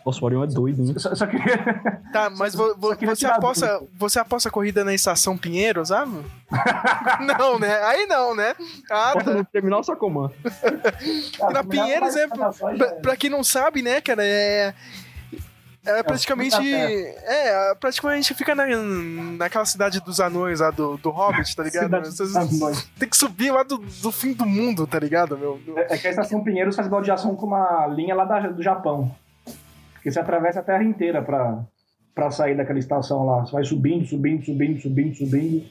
Nossa, 0.05 0.21
o 0.21 0.25
Orion 0.25 0.45
é 0.45 0.47
doido, 0.47 0.83
né? 0.85 0.95
Só, 0.99 1.15
só 1.15 1.27
queria. 1.27 1.57
Tá, 2.13 2.31
mas 2.31 2.55
vo- 2.55 2.75
vo- 2.79 2.95
você, 2.99 3.27
aposta, 3.27 3.81
você 3.99 4.19
aposta 4.19 4.49
a 4.49 4.53
corrida 4.53 4.83
na 4.85 4.95
estação 4.95 5.37
Pinheiro, 5.37 5.85
sabe? 5.85 6.13
não, 7.39 7.59
né? 7.59 7.83
Aí 7.85 8.07
não, 8.07 8.35
né? 8.35 8.55
Ah, 8.91 9.13
tá. 9.23 9.31
no 9.33 9.45
terminal 9.45 9.83
Sacomã. 9.85 10.31
Na 11.53 11.63
Pinheiros 11.63 12.17
é. 12.17 12.27
Pra, 12.29 12.53
pra 13.03 13.17
quem 13.17 13.29
não 13.29 13.45
sabe, 13.45 13.83
né, 13.83 14.01
cara, 14.01 14.23
é. 14.25 14.73
É 15.85 16.03
praticamente. 16.03 16.57
pontapé. 16.57 17.17
É, 17.27 17.75
praticamente 17.77 18.35
fica 18.35 18.55
na, 18.57 18.65
naquela 19.39 19.65
cidade 19.65 20.01
dos 20.01 20.19
anões 20.19 20.59
lá 20.59 20.71
do, 20.73 20.97
do 20.97 21.11
Hobbit, 21.11 21.55
tá 21.55 21.63
ligado? 21.63 21.91
Tem 22.99 23.09
que 23.09 23.17
subir 23.17 23.53
lá 23.53 23.63
do, 23.63 23.79
do 23.79 24.11
fim 24.11 24.33
do 24.33 24.45
mundo, 24.45 24.85
tá 24.87 24.99
ligado, 24.99 25.39
meu? 25.39 25.61
É 25.77 25.97
que 25.97 26.09
a 26.09 26.11
estação 26.11 26.43
Pinheiros 26.43 26.75
faz 26.75 26.89
baldeação 26.89 27.37
com 27.37 27.47
uma 27.47 27.87
linha 27.87 28.15
lá 28.17 28.25
da- 28.25 28.49
do 28.49 28.63
Japão. 28.63 29.15
Porque 30.07 30.13
você 30.13 30.21
atravessa 30.21 30.61
a 30.61 30.63
terra 30.63 30.85
inteira 30.85 31.21
pra, 31.21 31.65
pra 32.15 32.31
sair 32.31 32.57
daquela 32.57 32.79
estação 32.79 33.27
lá. 33.27 33.45
Você 33.45 33.51
vai 33.53 33.65
subindo, 33.65 34.07
subindo, 34.07 34.45
subindo, 34.45 34.81
subindo, 34.81 35.15
subindo. 35.17 35.65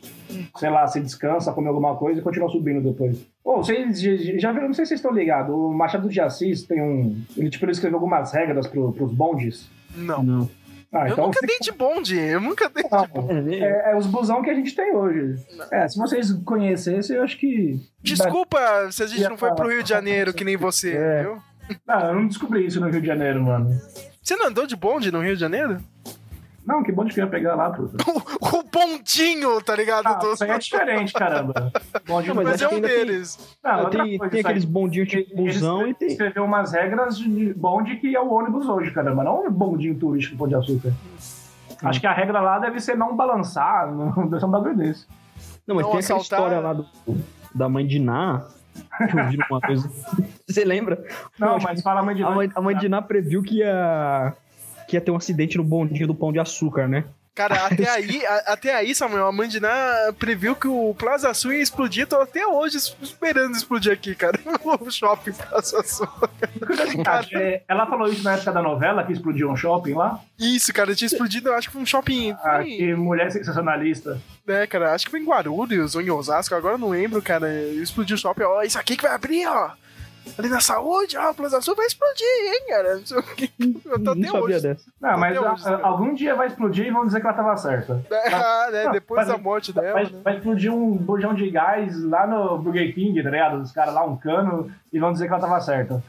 Sei 0.57 0.69
lá, 0.69 0.85
você 0.85 0.99
descansa, 0.99 1.53
come 1.53 1.69
alguma 1.69 1.95
coisa 1.95 2.19
e 2.19 2.21
continua 2.21 2.49
subindo 2.49 2.81
depois. 2.81 3.25
Ô, 3.45 3.57
vocês 3.63 4.01
já- 4.01 4.51
viram, 4.51 4.67
não 4.67 4.73
sei 4.73 4.83
se 4.83 4.89
vocês 4.89 4.99
estão 4.99 5.13
ligados, 5.13 5.55
o 5.55 5.69
Machado 5.71 6.09
de 6.09 6.19
Assis 6.19 6.63
tem 6.63 6.81
um. 6.81 7.17
Ele, 7.37 7.49
tipo, 7.49 7.63
ele 7.63 7.71
escreveu 7.71 7.95
algumas 7.97 8.33
regras 8.33 8.67
pro, 8.67 8.91
pros 8.91 9.13
bondes. 9.13 9.69
Não. 9.95 10.21
Não. 10.21 10.49
Ah, 10.93 11.07
Eu 11.07 11.13
então. 11.13 11.25
nunca 11.27 11.39
dei 11.47 11.57
de 11.61 11.71
bonde, 11.71 12.19
eu 12.19 12.41
nunca 12.41 12.69
dei. 12.69 12.83
Não, 12.91 13.53
É, 13.53 13.55
é, 13.55 13.91
é 13.93 13.95
os 13.95 14.05
busão 14.05 14.41
que 14.41 14.49
a 14.49 14.53
gente 14.53 14.75
tem 14.75 14.93
hoje. 14.93 15.41
É, 15.71 15.87
se 15.87 15.97
vocês 15.97 16.33
conhecessem, 16.43 17.15
eu 17.15 17.23
acho 17.23 17.37
que. 17.37 17.79
Desculpa 18.03 18.57
se 18.91 19.01
a 19.01 19.07
gente 19.07 19.29
não 19.29 19.37
foi 19.37 19.55
pro. 19.55 19.69
Rio 19.69 19.81
de 19.81 19.87
Janeiro 19.89 20.33
que 20.33 20.43
nem 20.43 20.57
você, 20.57 20.91
É. 20.91 21.21
viu? 21.21 21.37
Não, 21.87 21.99
eu 22.09 22.15
não 22.15 22.27
descobri 22.27 22.65
isso 22.65 22.81
no 22.81 22.89
Rio 22.89 22.99
de 22.99 23.07
Janeiro, 23.07 23.41
mano. 23.41 23.69
Você 24.25 24.35
não 24.35 24.47
andou 24.47 24.65
de 24.65 24.75
bonde 24.75 25.11
no 25.11 25.21
Rio 25.21 25.35
de 25.35 25.39
Janeiro? 25.39 25.77
Não, 26.65 26.81
que 26.81 26.91
bonde 26.91 27.13
que 27.13 27.21
eu 27.21 27.25
ia 27.25 27.29
pegar 27.29 27.53
lá, 27.53 27.69
truta. 27.69 27.95
O, 28.09 28.17
o 28.57 28.63
bondinho, 28.63 29.61
tá 29.61 29.75
ligado? 29.75 30.07
Ah, 30.07 30.13
do- 30.15 30.33
isso 30.33 30.43
aí 30.43 30.49
é 30.49 30.57
diferente, 30.57 31.13
caramba. 31.13 31.71
Bonde 32.07 32.29
Não, 32.29 32.35
mas 32.35 32.45
Mas 32.47 32.61
é 32.63 32.67
um 32.67 32.71
ainda 32.71 32.87
tem- 32.87 32.97
deles. 32.97 33.55
não, 33.63 33.87
tem, 33.91 34.17
tem 34.29 34.39
aqueles 34.41 34.65
bondinhos 34.65 35.07
tipo 35.07 35.35
busão 35.35 35.87
e 35.87 35.93
tem. 35.93 36.07
escreveu 36.07 36.43
umas 36.43 36.71
regras 36.73 37.19
de 37.19 37.53
bonde 37.53 37.97
que 37.97 38.15
é 38.15 38.19
o 38.19 38.33
ônibus 38.33 38.67
hoje, 38.67 38.89
caramba. 38.89 39.23
Não 39.23 39.45
um 39.45 39.51
bondinho 39.51 39.93
turístico 39.93 40.37
Pão 40.39 40.47
de 40.47 40.55
Açúcar. 40.55 40.91
Acho 41.83 41.99
que 42.01 42.07
a 42.07 42.13
regra 42.13 42.41
lá 42.41 42.57
deve 42.57 42.79
ser 42.79 42.97
não 42.97 43.15
balançar, 43.15 43.85
não 43.93 44.25
deve 44.27 44.39
ser 44.39 44.45
um 44.47 44.49
bagulho 44.51 44.75
desse. 44.75 45.05
Não, 45.67 45.75
mas 45.75 45.85
Não 45.85 45.91
tem 45.91 45.99
aquela 45.99 46.19
assaltar- 46.19 46.39
história 46.39 46.59
lá 46.59 46.73
do, 46.73 46.87
da 47.53 47.69
mãe 47.69 47.85
de 47.85 47.99
Ná, 47.99 48.41
que 49.11 49.19
eu 49.19 49.27
vi 49.29 49.37
uma 49.51 49.61
coisa. 49.61 49.87
Você 50.55 50.65
lembra? 50.65 51.03
Não, 51.37 51.57
mas 51.59 51.81
fala 51.81 51.99
a 51.99 52.03
mãe 52.03 52.15
de 52.15 52.23
A 52.23 52.31
mãe, 52.31 52.49
a 52.55 52.61
mãe 52.61 52.75
de 52.77 52.87
Ná 52.89 53.01
previu 53.01 53.43
que 53.43 53.57
ia, 53.57 54.33
que 54.87 54.95
ia 54.95 55.01
ter 55.01 55.11
um 55.11 55.17
acidente 55.17 55.57
no 55.57 55.63
bondinho 55.63 56.07
do 56.07 56.15
Pão 56.15 56.31
de 56.31 56.39
Açúcar, 56.39 56.87
né? 56.87 57.03
Cara, 57.35 57.65
até 57.65 57.89
aí, 57.89 58.25
a- 58.25 58.53
até 58.53 58.73
aí, 58.73 58.95
Samuel, 58.95 59.27
a 59.27 59.31
Mandiná 59.33 59.69
previu 60.17 60.55
que 60.55 60.69
o 60.69 60.95
Plaza 60.97 61.33
Sul 61.33 61.51
ia 61.51 61.61
explodir. 61.61 62.07
Tô 62.07 62.15
até 62.21 62.47
hoje 62.47 62.77
esperando 63.01 63.53
explodir 63.57 63.91
aqui, 63.91 64.15
cara. 64.15 64.39
O 64.79 64.89
shopping 64.89 65.33
Plaza 65.33 65.83
Sul. 65.83 66.07
Curiosidade, 66.65 67.35
é, 67.35 67.61
ela 67.67 67.85
falou 67.87 68.07
isso 68.07 68.23
na 68.23 68.35
época 68.35 68.53
da 68.53 68.61
novela, 68.61 69.03
que 69.03 69.11
explodiu 69.11 69.49
um 69.51 69.55
shopping 69.57 69.93
lá. 69.95 70.19
Isso, 70.39 70.73
cara, 70.73 70.95
tinha 70.95 71.07
explodido, 71.07 71.49
eu 71.49 71.55
acho 71.55 71.67
que 71.67 71.73
foi 71.73 71.81
um 71.81 71.85
shopping. 71.85 72.31
Ah, 72.41 72.57
Foi, 72.61 72.65
que 72.77 72.95
mulher 72.95 73.29
sensacionalista. 73.31 74.17
né, 74.47 74.65
cara? 74.65 74.93
Acho 74.93 75.03
que 75.05 75.11
foi 75.11 75.19
em 75.19 75.25
Guarulhos 75.25 75.93
ou 75.93 76.01
em 76.01 76.09
Osasco, 76.09 76.55
agora 76.55 76.75
eu 76.75 76.79
não 76.79 76.89
lembro, 76.89 77.21
cara. 77.21 77.51
Explodiu 77.73 78.15
o 78.15 78.19
shopping, 78.19 78.43
ó, 78.43 78.61
isso 78.63 78.79
aqui 78.79 78.95
que 78.95 79.03
vai 79.03 79.13
abrir, 79.13 79.45
ó. 79.45 79.71
Ali 80.37 80.49
na 80.49 80.59
saúde, 80.59 81.15
ah, 81.17 81.29
a 81.29 81.33
Plaza 81.33 81.61
Sul 81.61 81.75
vai 81.75 81.85
explodir, 81.85 82.25
hein, 82.25 82.61
cara? 82.69 82.95
Não 82.97 83.05
sei 83.05 83.17
o 83.17 83.23
quê. 83.23 83.49
Eu 83.85 84.03
tô 84.03 84.11
até 84.11 84.21
sabia 84.27 84.41
hoje. 84.41 84.61
dessa. 84.61 84.85
Não, 85.01 85.17
mas 85.17 85.37
a- 85.37 85.41
hoje, 85.53 85.67
a- 85.67 85.71
né? 85.77 85.79
algum 85.83 86.13
dia 86.13 86.35
vai 86.35 86.47
explodir 86.47 86.85
e 86.87 86.91
vão 86.91 87.05
dizer 87.05 87.19
que 87.21 87.27
ela 87.27 87.35
tava 87.35 87.55
certa. 87.57 88.03
Ah, 88.33 88.67
né? 88.71 88.83
Não, 88.85 88.91
Depois 88.91 89.19
mas- 89.19 89.27
da 89.27 89.37
morte 89.37 89.71
dela, 89.73 89.93
Vai, 89.93 90.03
né? 90.05 90.19
vai 90.23 90.35
explodir 90.37 90.73
um 90.73 90.91
bujão 90.95 91.33
de 91.33 91.49
gás 91.49 92.03
lá 92.03 92.25
no 92.27 92.57
Burger 92.57 92.93
King, 92.93 93.21
tá 93.23 93.29
ligado? 93.29 93.61
Os 93.61 93.71
caras 93.71 93.93
lá, 93.93 94.03
um 94.05 94.17
cano, 94.17 94.71
e 94.91 94.99
vão 94.99 95.11
dizer 95.13 95.27
que 95.27 95.33
ela 95.33 95.41
tava 95.41 95.59
certa. 95.61 96.03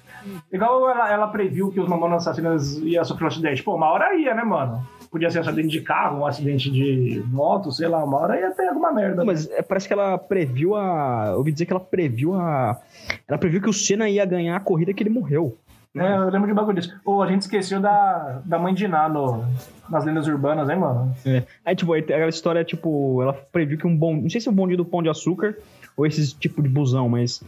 Igual 0.53 0.91
ela, 0.91 1.11
ela 1.13 1.29
previu 1.29 1.71
que 1.71 1.79
os 1.79 1.89
Mamonas 1.89 2.23
Assassinas 2.27 2.77
ia 2.79 3.05
sofrer 3.05 3.25
um 3.25 3.29
acidente. 3.29 3.63
Pô, 3.63 3.77
uma 3.77 3.91
hora 3.91 4.15
ia, 4.17 4.35
né, 4.35 4.43
mano? 4.43 4.85
Podia 5.17 5.31
ser 5.31 5.39
um 5.39 5.41
acidente 5.41 5.69
de 5.69 5.81
carro, 5.81 6.19
um 6.19 6.27
acidente 6.27 6.71
de 6.71 7.25
moto, 7.29 7.73
sei 7.73 7.89
lá, 7.89 8.05
uma 8.05 8.19
hora 8.19 8.39
ia 8.39 8.51
ter 8.51 8.69
alguma 8.69 8.93
merda. 8.93 9.25
Mas 9.25 9.51
é, 9.51 9.63
parece 9.63 9.87
que 9.89 9.95
ela 9.95 10.19
previu 10.19 10.77
a. 10.77 11.29
Eu 11.31 11.39
ouvi 11.39 11.53
dizer 11.53 11.65
que 11.65 11.73
ela 11.73 11.81
previu 11.81 12.35
a. 12.35 12.79
Ela 13.27 13.39
previu 13.39 13.63
que 13.63 13.71
o 13.71 13.73
Senna 13.73 14.11
ia 14.11 14.27
ganhar 14.27 14.55
a 14.55 14.61
corrida 14.61 14.93
que 14.93 15.03
ele 15.03 15.09
morreu. 15.09 15.57
É, 15.97 16.17
eu 16.17 16.29
lembro 16.29 16.47
de 16.47 16.53
um 16.53 16.55
bagulho 16.55 16.79
disso. 16.79 16.95
Ou 17.03 17.23
a 17.23 17.27
gente 17.27 17.41
esqueceu 17.41 17.81
da, 17.81 18.43
da 18.45 18.59
mãe 18.59 18.75
de 18.75 18.87
Ná 18.87 19.09
no, 19.09 19.43
nas 19.89 20.05
lendas 20.05 20.27
urbanas, 20.27 20.69
hein, 20.69 20.77
mano? 20.77 21.17
Aí, 21.65 21.75
tipo, 21.75 21.95
aí 21.95 22.03
tem 22.03 22.15
aquela 22.15 22.29
história, 22.29 22.63
tipo, 22.63 23.23
ela 23.23 23.33
previu 23.33 23.79
que 23.79 23.87
um 23.87 23.97
bom. 23.97 24.17
Não 24.17 24.29
sei 24.29 24.39
se 24.39 24.49
é 24.49 24.51
o 24.51 24.55
bonde 24.55 24.77
do 24.77 24.85
pão 24.85 25.03
de 25.03 25.09
açúcar 25.09 25.57
ou 25.97 26.05
esse 26.05 26.35
tipo 26.35 26.63
de 26.63 26.69
busão, 26.69 27.09
mas. 27.09 27.43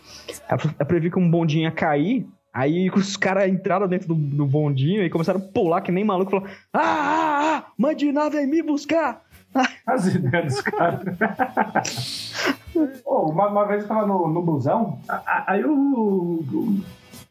Ela, 0.48 0.59
ela 0.62 0.87
previu 0.87 1.11
que 1.11 1.18
um 1.18 1.31
bondinho 1.31 1.64
ia 1.64 1.70
cair. 1.70 2.26
Aí 2.59 2.90
os 2.90 3.16
caras 3.16 3.49
entraram 3.49 3.87
dentro 3.87 4.09
do, 4.09 4.14
do 4.16 4.44
bondinho 4.44 5.05
e 5.05 5.09
começaram 5.09 5.38
a 5.38 5.42
pular 5.42 5.81
que 5.81 5.92
nem 5.92 6.03
maluco. 6.03 6.33
Falaram: 6.33 6.51
Ah, 6.73 6.81
ah, 6.81 7.57
ah, 7.57 7.64
mãe 7.79 7.94
de 7.94 8.11
Ná 8.11 8.29
vem 8.29 8.49
me 8.49 8.61
buscar! 8.64 9.23
As 9.87 10.07
ideias 10.12 10.55
dos 10.55 10.61
caras. 10.62 12.35
Ô, 13.05 13.31
uma, 13.31 13.47
uma 13.47 13.64
vez 13.64 13.83
eu 13.83 13.88
tava 13.88 14.05
no, 14.05 14.27
no 14.27 14.42
busão, 14.42 14.99
aí 15.47 15.64
o, 15.64 15.73
o, 15.73 16.81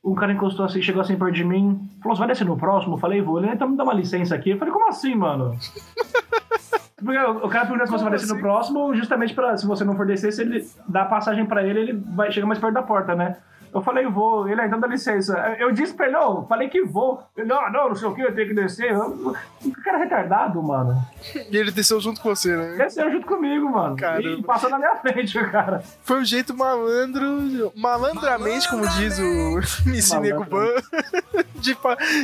o 0.02 0.16
cara 0.16 0.32
encostou 0.32 0.64
assim, 0.66 0.82
chegou 0.82 1.02
assim 1.02 1.18
perto 1.18 1.34
de 1.34 1.44
mim, 1.44 1.78
falou: 2.02 2.16
Você 2.16 2.20
vai 2.20 2.30
descer 2.30 2.48
no 2.48 2.56
próximo? 2.56 2.94
Eu 2.94 3.00
falei: 3.00 3.22
Vou. 3.22 3.38
Ele, 3.38 3.52
então 3.52 3.68
me 3.68 3.76
dá 3.76 3.84
uma 3.84 3.94
licença 3.94 4.34
aqui. 4.34 4.52
Eu 4.52 4.58
falei: 4.58 4.74
Como 4.74 4.88
assim, 4.88 5.14
mano? 5.14 5.58
Porque 7.04 7.20
o 7.20 7.50
cara 7.50 7.66
perguntou 7.66 7.86
se 7.86 7.92
você 7.92 8.04
vai 8.04 8.14
descer 8.14 8.34
no 8.34 8.40
próximo, 8.40 8.96
justamente 8.96 9.34
pra, 9.34 9.58
se 9.58 9.68
você 9.68 9.84
não 9.84 9.96
for 9.98 10.06
descer, 10.06 10.32
se 10.32 10.42
ele 10.42 10.66
dá 10.88 11.04
passagem 11.04 11.46
pra 11.46 11.64
ele, 11.64 11.80
ele 11.82 11.94
vai 12.16 12.32
chegar 12.32 12.48
mais 12.48 12.60
perto 12.60 12.74
da 12.74 12.82
porta, 12.82 13.14
né? 13.14 13.36
Eu 13.74 13.82
falei, 13.82 14.06
vou. 14.08 14.48
Ele, 14.48 14.60
ah, 14.62 14.66
então 14.66 14.80
dá 14.80 14.88
licença. 14.88 15.38
Eu 15.60 15.72
disse 15.72 15.94
pra 15.94 16.08
ele, 16.08 16.16
não, 16.16 16.46
falei 16.48 16.70
que 16.70 16.84
vou. 16.84 17.22
Ele, 17.36 17.48
não, 17.48 17.72
não, 17.72 17.90
não 17.90 17.96
sei 17.96 18.08
o 18.08 18.14
que, 18.16 18.22
eu 18.22 18.34
tenho 18.34 18.48
que 18.48 18.54
descer. 18.54 18.92
Eu- 18.92 19.36
O 19.66 19.72
cara 19.84 19.98
é 19.98 20.04
retardado, 20.04 20.62
mano. 20.64 20.96
E 21.52 21.56
ele 21.58 21.72
desceu 21.72 22.00
junto 22.00 22.22
com 22.22 22.30
você, 22.36 22.56
né? 22.56 22.76
Desceu 22.78 23.12
junto 23.12 23.26
comigo, 23.28 23.70
mano. 23.70 23.96
Caramba. 23.96 24.28
E 24.30 24.44
passou 24.44 24.70
na 24.70 24.78
minha 24.78 24.96
frente, 24.96 25.38
cara. 25.52 25.84
Foi 26.04 26.22
o 26.22 26.26
jeito 26.26 26.56
malandro, 26.56 27.72
malandramente, 27.76 28.70
como 28.70 28.88
diz 28.88 29.20
o 29.20 29.60
MC 29.88 30.20
Nego 30.20 30.46
Ban, 30.46 30.68
de, 31.56 31.78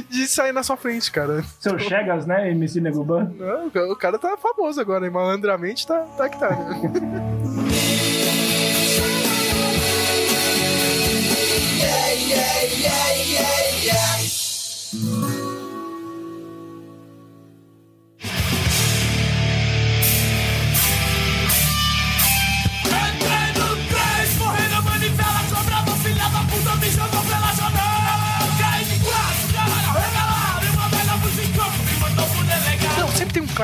de 0.09 0.27
sair 0.27 0.51
na 0.53 0.63
sua 0.63 0.77
frente, 0.77 1.11
cara. 1.11 1.43
Seu 1.59 1.77
Chegas, 1.79 2.25
né, 2.25 2.49
MC 2.51 2.79
Neguban? 2.81 3.31
Não, 3.37 3.67
o 3.91 3.95
cara 3.95 4.17
tá 4.17 4.35
famoso 4.37 4.79
agora, 4.79 5.05
hein? 5.05 5.11
Malandramente 5.11 5.85
tá, 5.85 5.99
tá 6.17 6.29
que 6.29 6.39
tá. 6.39 6.49
Né? 6.49 6.81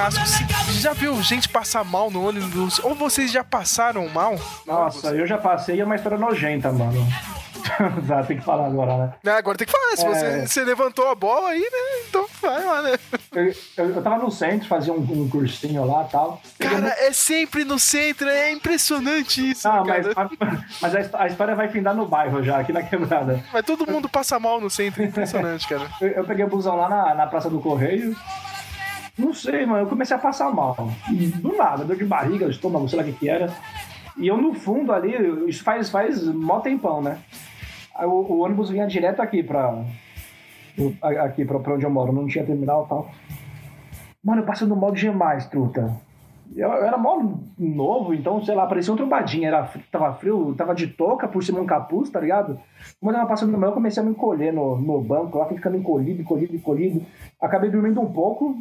clássico. 0.10 0.54
Você 0.66 0.80
já 0.80 0.94
viu 0.94 1.22
gente 1.22 1.50
passar 1.50 1.84
mal 1.84 2.10
no 2.12 2.28
ônibus? 2.28 2.80
Ou 2.80 2.96
vocês 2.96 3.32
já 3.32 3.44
passaram 3.44 4.08
mal? 4.10 4.36
Nossa, 4.66 5.10
eu 5.16 5.26
já 5.28 5.38
passei 5.38 5.80
é 5.80 5.86
uma 5.86 5.96
história 5.96 6.18
nojenta, 6.18 6.72
mano. 6.72 7.06
Tem 8.28 8.38
que 8.38 8.44
falar 8.44 8.68
agora, 8.68 8.98
né? 8.98 9.14
Ah, 9.28 9.38
Agora 9.38 9.58
tem 9.58 9.68
que 9.68 9.72
falar, 9.74 9.96
se 9.96 10.06
É. 10.06 10.10
você, 10.10 10.48
você 10.48 10.64
levantou 10.64 11.08
a 11.08 11.14
bola 11.14 11.50
aí, 11.50 11.60
né? 11.60 12.06
Então 12.08 12.26
vai 12.42 12.64
lá, 12.64 12.82
né? 12.82 12.98
Eu, 13.34 13.54
eu, 13.78 13.96
eu 13.96 14.02
tava 14.02 14.18
no 14.18 14.32
centro, 14.32 14.68
fazia 14.68 14.92
um, 14.94 14.98
um 15.02 15.30
cursinho 15.30 15.86
lá 15.86 16.06
e 16.08 16.12
tal. 16.12 16.42
Cara, 16.58 16.96
é 17.00 17.12
sempre 17.14 17.64
no 17.66 17.78
centro, 17.78 18.28
é 18.28 18.52
impressionante 18.52 19.52
isso, 19.52 19.68
Não, 19.68 19.86
mas, 19.86 20.08
cara. 20.14 20.30
mas 20.82 20.96
a, 20.96 21.24
a 21.24 21.28
história 21.28 21.54
vai 21.54 21.68
findar 21.70 21.94
no 21.94 22.08
bairro 22.08 22.42
já, 22.42 22.60
aqui 22.60 22.72
na 22.74 22.82
quebrada. 22.82 23.44
Mas 23.54 23.66
todo 23.66 23.86
mundo 23.90 24.08
passa 24.10 24.40
mal 24.40 24.60
no 24.60 24.70
centro, 24.70 25.04
é 25.04 25.06
impressionante, 25.06 25.68
cara. 25.68 25.88
Eu, 26.02 26.08
eu 26.10 26.24
peguei 26.24 26.46
o 26.46 26.50
busão 26.50 26.76
lá 26.76 26.90
na, 26.90 27.14
na 27.14 27.28
Praça 27.28 27.50
do 27.50 27.60
Correio. 27.60 28.16
Não 29.20 29.34
sei, 29.34 29.66
mano, 29.66 29.84
eu 29.84 29.88
comecei 29.88 30.16
a 30.16 30.20
passar 30.20 30.50
mal. 30.54 30.78
E 31.12 31.28
Do 31.28 31.56
nada, 31.58 31.84
dor 31.84 31.98
de 31.98 32.06
barriga, 32.06 32.48
estômago, 32.48 32.88
sei 32.88 32.98
lá 32.98 33.04
o 33.04 33.08
que 33.08 33.20
que 33.20 33.30
era. 33.30 33.54
E 34.18 34.28
eu 34.28 34.38
no 34.38 34.54
fundo 34.54 34.94
ali, 34.94 35.14
isso 35.50 35.62
faz, 35.62 35.90
faz 35.90 36.24
mó 36.24 36.62
tempão, 36.62 37.02
né? 37.02 37.20
O, 38.00 38.34
o 38.34 38.40
ônibus 38.40 38.70
vinha 38.70 38.88
direto 38.88 39.22
aqui 39.22 39.44
pra. 39.44 39.84
Aqui 41.02 41.44
pra, 41.44 41.60
pra 41.60 41.74
onde 41.74 41.86
eu 41.86 41.90
moro, 41.90 42.14
não 42.14 42.28
tinha 42.28 42.46
terminal 42.46 42.86
e 42.86 42.90
tal. 42.90 43.12
Mano, 44.24 44.42
eu 44.42 44.46
passando 44.46 44.76
mal 44.76 44.92
demais, 44.92 45.46
truta. 45.48 45.94
Eu, 46.56 46.70
eu 46.70 46.86
era 46.86 46.98
mó 46.98 47.22
novo, 47.58 48.14
então, 48.14 48.44
sei 48.44 48.56
lá, 48.56 48.66
parecia 48.66 48.94
um 48.94 48.98
trombadinho. 48.98 49.46
Era, 49.46 49.70
tava 49.92 50.14
frio, 50.14 50.56
tava 50.56 50.74
de 50.74 50.88
touca 50.88 51.28
por 51.28 51.44
cima 51.44 51.60
um 51.60 51.66
capuz, 51.66 52.10
tá 52.10 52.22
ligado? 52.22 52.58
Quando 53.02 53.16
eu 53.16 53.20
tava 53.20 53.30
passando 53.30 53.58
mal, 53.58 53.70
eu 53.70 53.74
comecei 53.74 54.02
a 54.02 54.06
me 54.06 54.12
encolher 54.12 54.54
no, 54.54 54.78
no 54.78 55.02
banco, 55.02 55.38
lá 55.38 55.46
ficando 55.46 55.76
encolhido, 55.76 56.22
encolhido, 56.22 56.56
encolhido. 56.56 57.06
Acabei 57.42 57.70
dormindo 57.70 58.00
um 58.00 58.12
pouco. 58.12 58.58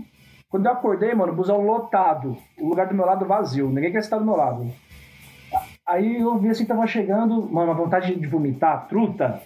Quando 0.50 0.66
eu 0.66 0.72
acordei, 0.72 1.14
mano, 1.14 1.32
o 1.32 1.37
busão 1.37 1.61
lotado. 1.61 2.37
O 2.58 2.68
lugar 2.68 2.87
do 2.87 2.94
meu 2.94 3.04
lado 3.04 3.26
vazio. 3.26 3.68
Ninguém 3.68 3.92
quer 3.92 3.98
estar 3.98 4.18
do 4.18 4.24
meu 4.24 4.37
lado. 4.37 4.66
Aí 5.87 6.20
eu 6.20 6.37
vi 6.38 6.48
assim 6.50 6.64
que 6.64 6.68
tava 6.68 6.87
chegando, 6.87 7.48
mano, 7.50 7.70
a 7.70 7.74
vontade 7.74 8.14
de 8.14 8.26
vomitar, 8.26 8.87
truta. 8.88 9.42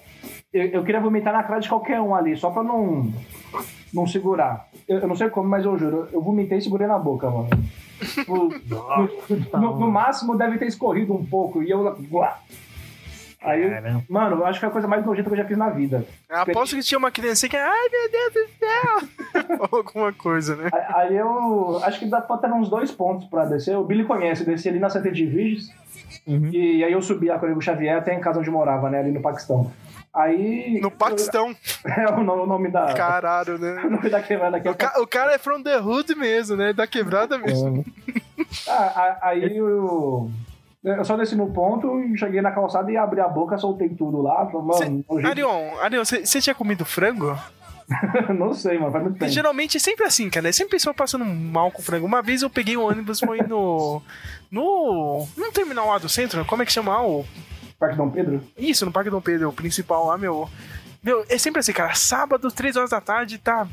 Eu, 0.52 0.66
eu 0.66 0.84
queria 0.84 1.00
vomitar 1.00 1.32
na 1.32 1.42
cara 1.42 1.60
de 1.60 1.68
qualquer 1.68 2.00
um 2.00 2.14
ali, 2.14 2.36
só 2.36 2.50
pra 2.50 2.62
não, 2.62 3.12
não 3.94 4.06
segurar. 4.06 4.68
Eu, 4.88 4.98
eu 5.00 5.08
não 5.08 5.14
sei 5.16 5.30
como, 5.30 5.48
mas 5.48 5.64
eu 5.64 5.78
juro, 5.78 6.08
eu 6.12 6.20
vomitei 6.20 6.58
e 6.58 6.62
segurei 6.62 6.86
na 6.86 6.98
boca, 6.98 7.30
mano. 7.30 7.48
Tipo, 8.02 8.48
no, 9.52 9.60
no- 9.60 9.78
no 9.78 9.90
máximo 9.90 10.36
deve 10.36 10.58
ter 10.58 10.66
escorrido 10.66 11.14
um 11.14 11.24
pouco. 11.24 11.62
E 11.62 11.70
eu. 11.70 11.96
Uá. 12.10 12.36
Aí, 13.44 13.68
Caramba. 13.68 14.05
mano, 14.09 14.37
eu 14.37 14.46
acho 14.46 14.55
que 14.55 14.61
foi 14.61 14.68
a 14.68 14.72
coisa 14.72 14.87
mais 14.88 15.05
nojenta 15.05 15.28
que 15.28 15.35
eu 15.35 15.38
já 15.38 15.44
fiz 15.44 15.57
na 15.59 15.68
vida. 15.70 16.05
Aposto 16.31 16.76
que 16.76 16.83
tinha 16.83 16.98
uma 16.98 17.11
criança 17.11 17.48
que, 17.48 17.57
ai 17.57 17.88
meu 17.90 18.11
Deus 18.11 18.33
do 18.33 18.48
céu! 18.59 19.59
Alguma 19.72 20.12
coisa, 20.12 20.55
né? 20.57 20.70
Aí- 20.72 20.83
Aí 21.12 21.16
eu 21.16 21.81
acho 21.85 21.98
que 21.98 22.07
dá 22.07 22.20
pra 22.20 22.37
ter 22.38 22.52
uns 22.52 22.68
dois 22.68 22.90
pontos 22.92 23.26
pra 23.28 23.44
descer. 23.44 23.76
O 23.76 23.85
Billy 23.85 24.05
conhece, 24.05 24.42
eu 24.42 24.46
desci 24.46 24.68
ali 24.68 24.78
na 24.78 24.88
Santa 24.88 25.09
Edviges. 25.09 25.68
Uhum. 26.26 26.50
E 26.52 26.85
aí 26.85 26.92
eu 26.92 27.02
subi 27.02 27.26
lá 27.26 27.38
com 27.38 27.46
o 27.46 27.48
Nego 27.48 27.61
Xavier 27.61 27.96
até 27.98 28.14
em 28.14 28.20
casa 28.20 28.38
onde 28.38 28.48
eu 28.48 28.52
morava, 28.52 28.88
né? 28.88 29.00
Ali 29.00 29.11
no 29.11 29.20
Paquistão. 29.20 29.72
Aí. 30.14 30.78
No 30.81 30.90
Paquistão, 30.90 31.57
É 31.85 32.07
o 32.11 32.22
nome, 32.22 32.68
o 32.68 32.70
da. 32.72 32.92
caralho, 32.94 33.57
O 33.57 33.59
né? 33.59 33.83
nome 33.88 34.09
da 34.11 34.20
quebrada 34.22 34.59
aqui. 34.59 34.68
é 34.68 34.70
O, 34.70 34.74
ca- 34.74 34.94
o 35.00 35.07
cara 35.07 35.33
é 35.35 35.38
from 35.38 35.62
the 35.62 35.78
hood 35.81 36.14
mesmo, 36.14 36.55
né? 36.57 36.72
Da 36.72 36.87
quebrada 36.87 37.38
mesmo. 37.38 37.85
Ah, 38.68 38.72
a- 39.22 39.28
aí 39.28 39.57
eu. 39.57 40.31
Eu 40.85 41.05
só 41.05 41.16
desci 41.16 41.37
no 41.37 41.53
ponto 41.53 42.01
e 42.01 42.18
cheguei 42.18 42.40
na 42.42 42.51
calçada 42.51 42.90
e 42.90 42.97
abri 42.97 43.21
a 43.21 43.29
boca, 43.29 43.57
soltei 43.57 43.88
tudo 43.90 44.21
lá. 44.21 44.49
Falei, 44.51 44.73
Cê- 44.79 44.85
Mano, 44.88 45.05
nojento. 45.09 45.29
Arion, 45.29 45.79
Arion, 45.81 46.05
você 46.05 46.40
tinha 46.40 46.55
comido 46.55 46.85
frango? 46.85 47.38
não 48.37 48.53
sei, 48.53 48.79
mano, 48.79 48.90
faz 48.90 49.05
muito 49.05 49.18
tempo. 49.18 49.31
geralmente 49.31 49.77
é 49.77 49.81
sempre 49.81 50.05
assim, 50.07 50.29
cara. 50.31 50.49
É 50.49 50.53
sempre 50.53 50.73
pessoa 50.73 50.92
passando 50.95 51.25
mal 51.25 51.71
com 51.71 51.83
frango. 51.83 52.07
Uma 52.07 52.21
vez 52.23 52.42
eu 52.42 52.51
peguei 52.51 52.77
um 52.77 52.83
ônibus, 52.85 53.21
foi 53.21 53.38
no. 53.42 54.03
No. 54.51 55.27
No 55.35 55.51
terminal 55.53 55.87
lá 55.88 55.97
do 55.97 56.11
centro, 56.11 56.45
como 56.45 56.62
é 56.62 56.66
que 56.66 56.73
chama? 56.73 57.01
O 57.01 57.25
Parque 57.79 57.97
Dom 57.97 58.11
Pedro? 58.11 58.42
Isso, 58.59 58.85
no 58.85 58.92
Parque 58.92 59.09
Dom 59.09 59.21
Pedro, 59.21 59.49
o 59.49 59.53
principal 59.53 60.07
lá, 60.09 60.18
meu. 60.18 60.47
Meu, 61.03 61.25
é 61.29 61.38
sempre 61.38 61.61
assim, 61.61 61.73
cara. 61.73 61.95
Sábado, 61.95 62.51
3 62.51 62.77
horas 62.77 62.90
da 62.90 63.01
tarde, 63.01 63.38
tá 63.38 63.66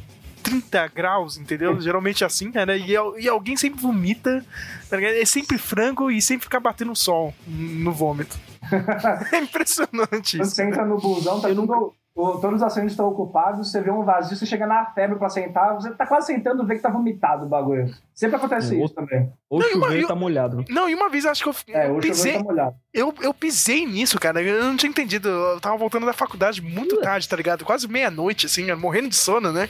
30 0.49 0.87
graus, 0.87 1.37
entendeu? 1.37 1.79
Geralmente 1.79 2.23
é 2.23 2.27
assim, 2.27 2.49
né? 2.53 2.77
E, 2.77 2.95
al- 2.95 3.17
e 3.19 3.27
alguém 3.29 3.55
sempre 3.55 3.79
vomita, 3.81 4.43
tá 4.89 4.97
ligado? 4.97 5.13
É 5.15 5.25
sempre 5.25 5.57
frango 5.57 6.09
e 6.09 6.21
sempre 6.21 6.45
fica 6.45 6.59
batendo 6.59 6.95
sol 6.95 7.33
no 7.47 7.91
vômito. 7.91 8.37
é 9.31 9.37
impressionante 9.39 10.39
isso. 10.41 10.51
você 10.51 10.63
entra 10.63 10.85
no 10.85 10.97
busão, 10.99 11.39
tá 11.39 11.47
tudo. 11.49 11.93
o- 12.15 12.37
todos 12.39 12.57
os 12.57 12.63
assentos 12.63 12.91
estão 12.91 13.07
ocupados, 13.07 13.71
você 13.71 13.79
vê 13.81 13.89
um 13.89 14.03
vazio, 14.03 14.35
você 14.35 14.45
chega 14.45 14.67
na 14.67 14.85
febre 14.87 15.17
pra 15.17 15.29
sentar, 15.29 15.73
você 15.75 15.91
tá 15.91 16.05
quase 16.05 16.27
sentando, 16.27 16.65
vê 16.65 16.75
que 16.75 16.81
tá 16.81 16.89
vomitado 16.89 17.45
o 17.45 17.49
bagulho. 17.49 17.93
Sempre 18.13 18.35
acontece 18.35 18.75
É, 18.75 18.83
isso 18.83 18.93
também. 18.93 19.31
Ou 19.49 19.59
Não, 19.59 19.69
e 19.69 19.73
uma- 19.75 19.95
e- 19.95 20.05
tá 20.07 20.15
molhado. 20.15 20.65
Não, 20.69 20.89
e 20.89 20.95
uma 20.95 21.09
vez 21.09 21.25
acho 21.25 21.41
que 21.43 21.49
eu, 21.49 21.55
É, 21.75 21.89
eu 21.89 21.95
pisei. 21.99 22.15
chuveiro 22.33 22.39
tá 22.39 22.43
molhado. 22.43 22.75
Eu, 22.91 23.13
eu 23.21 23.31
pisei 23.33 23.85
nisso, 23.85 24.17
cara. 24.19 24.41
Eu 24.41 24.63
não 24.63 24.75
tinha 24.75 24.89
entendido. 24.89 25.29
Eu 25.29 25.59
tava 25.59 25.77
voltando 25.77 26.07
da 26.07 26.13
faculdade 26.13 26.59
muito 26.59 26.97
tarde, 27.01 27.29
tá 27.29 27.35
ligado? 27.35 27.63
Quase 27.63 27.87
meia-noite, 27.87 28.47
assim, 28.47 28.71
morrendo 28.73 29.09
de 29.09 29.15
sono, 29.15 29.51
né? 29.51 29.69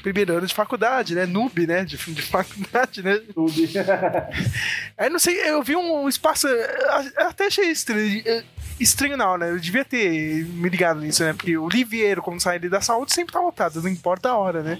Primeiro 0.00 0.36
ano 0.36 0.46
de 0.46 0.54
faculdade, 0.54 1.14
né? 1.14 1.26
Noob, 1.26 1.66
né? 1.66 1.84
De, 1.84 1.96
de 1.96 2.22
faculdade, 2.22 3.02
né? 3.02 3.16
Tudo. 3.34 3.52
Aí 4.96 5.10
não 5.10 5.18
sei, 5.18 5.40
eu 5.50 5.60
vi 5.62 5.74
um 5.74 6.08
espaço. 6.08 6.46
eu 6.46 7.26
Até 7.26 7.46
achei 7.46 7.68
estranho. 7.68 8.22
estranho 8.78 9.16
não, 9.16 9.36
né? 9.36 9.50
Eu 9.50 9.58
devia 9.58 9.84
ter 9.84 10.44
me 10.44 10.68
ligado 10.68 11.00
nisso, 11.00 11.24
né? 11.24 11.32
Porque 11.32 11.58
o 11.58 11.68
Liveiro, 11.68 12.22
quando 12.22 12.40
sai 12.40 12.60
da 12.60 12.80
saúde, 12.80 13.12
sempre 13.12 13.32
tá 13.32 13.40
lotado, 13.40 13.82
não 13.82 13.88
importa 13.90 14.30
a 14.30 14.36
hora, 14.36 14.62
né? 14.62 14.78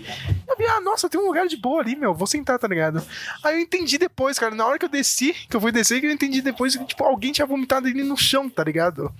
Eu 0.49 0.57
vi, 0.57 0.65
ah, 0.67 0.81
nossa, 0.81 1.09
tem 1.09 1.21
um 1.21 1.27
lugar 1.27 1.49
de 1.49 1.57
boa 1.57 1.81
ali, 1.81 1.97
meu, 1.97 2.15
vou 2.15 2.29
sentar, 2.29 2.61
tá 2.61 2.69
ligado? 2.69 3.05
Aí 3.43 3.57
eu 3.57 3.61
entendi 3.61 3.99
depois, 3.99 4.39
cara, 4.39 4.55
na 4.55 4.65
hora 4.65 4.79
que 4.79 4.85
eu 4.85 4.89
desci, 4.89 5.35
que 5.49 5.57
eu 5.57 5.61
fui 5.61 5.73
descer, 5.73 6.01
que 6.01 6.07
eu 6.07 6.13
entendi 6.13 6.41
depois 6.41 6.77
que, 6.77 6.85
tipo, 6.85 7.03
alguém 7.03 7.33
tinha 7.33 7.47
vomitado 7.47 7.72
ali 7.77 8.03
no 8.03 8.17
chão, 8.17 8.49
tá 8.49 8.63
ligado? 8.65 9.13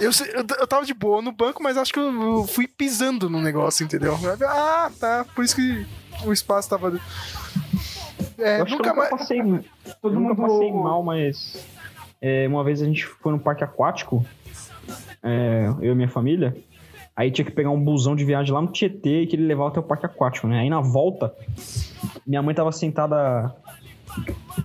Eu, 0.00 0.10
eu, 0.32 0.44
eu 0.60 0.66
tava 0.66 0.84
de 0.84 0.94
boa 0.94 1.20
no 1.22 1.32
banco, 1.32 1.62
mas 1.62 1.76
acho 1.76 1.92
que 1.92 1.98
eu, 1.98 2.22
eu 2.22 2.46
fui 2.46 2.66
pisando 2.66 3.28
no 3.30 3.40
negócio, 3.40 3.84
entendeu? 3.84 4.18
Ah, 4.48 4.90
tá, 4.98 5.24
por 5.34 5.44
isso 5.44 5.56
que 5.56 5.86
o 6.24 6.32
espaço 6.32 6.68
tava... 6.68 7.00
É, 8.38 8.60
Eu 8.60 8.64
nunca 8.66 8.72
eu 8.72 8.78
nunca 8.78 8.94
mais... 8.94 9.10
passei, 9.10 9.38
Todo 10.00 10.14
nunca 10.14 10.34
mundo 10.34 10.36
passei 10.36 10.72
mal, 10.72 11.02
mas 11.02 11.66
é, 12.20 12.48
uma 12.48 12.64
vez 12.64 12.82
a 12.82 12.84
gente 12.84 13.04
foi 13.06 13.32
no 13.32 13.38
parque 13.38 13.62
aquático, 13.62 14.24
é, 15.22 15.68
eu 15.80 15.92
e 15.92 15.94
minha 15.94 16.08
família, 16.08 16.56
aí 17.16 17.30
tinha 17.30 17.44
que 17.44 17.50
pegar 17.50 17.70
um 17.70 17.80
busão 17.80 18.16
de 18.16 18.24
viagem 18.24 18.52
lá 18.52 18.60
no 18.60 18.68
Tietê 18.68 19.22
e 19.22 19.26
que 19.26 19.36
ele 19.36 19.46
levava 19.46 19.68
até 19.70 19.80
o 19.80 19.82
parque 19.82 20.06
aquático, 20.06 20.46
né? 20.46 20.60
Aí 20.60 20.70
na 20.70 20.80
volta, 20.80 21.32
minha 22.26 22.42
mãe 22.42 22.54
tava 22.54 22.72
sentada. 22.72 23.54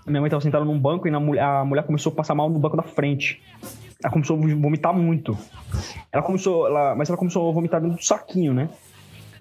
Minha 0.05 0.21
mãe 0.21 0.29
tava 0.29 0.41
sentada 0.41 0.65
num 0.65 0.79
banco 0.79 1.07
e 1.07 1.11
na 1.11 1.19
mulher- 1.19 1.43
a 1.43 1.65
mulher 1.65 1.83
começou 1.85 2.11
a 2.11 2.15
passar 2.15 2.35
mal 2.35 2.49
no 2.49 2.59
banco 2.59 2.77
da 2.77 2.83
frente. 2.83 3.41
Ela 4.03 4.11
começou 4.13 4.37
a 4.37 4.39
vomitar 4.39 4.93
muito. 4.93 5.37
Ela 6.11 6.23
começou. 6.23 6.67
ela- 6.67 6.95
mas 6.95 7.09
ela 7.09 7.17
começou 7.17 7.49
a 7.49 7.51
vomitar 7.53 7.81
dentro 7.81 7.97
do 7.97 8.03
saquinho, 8.03 8.53
né? 8.53 8.69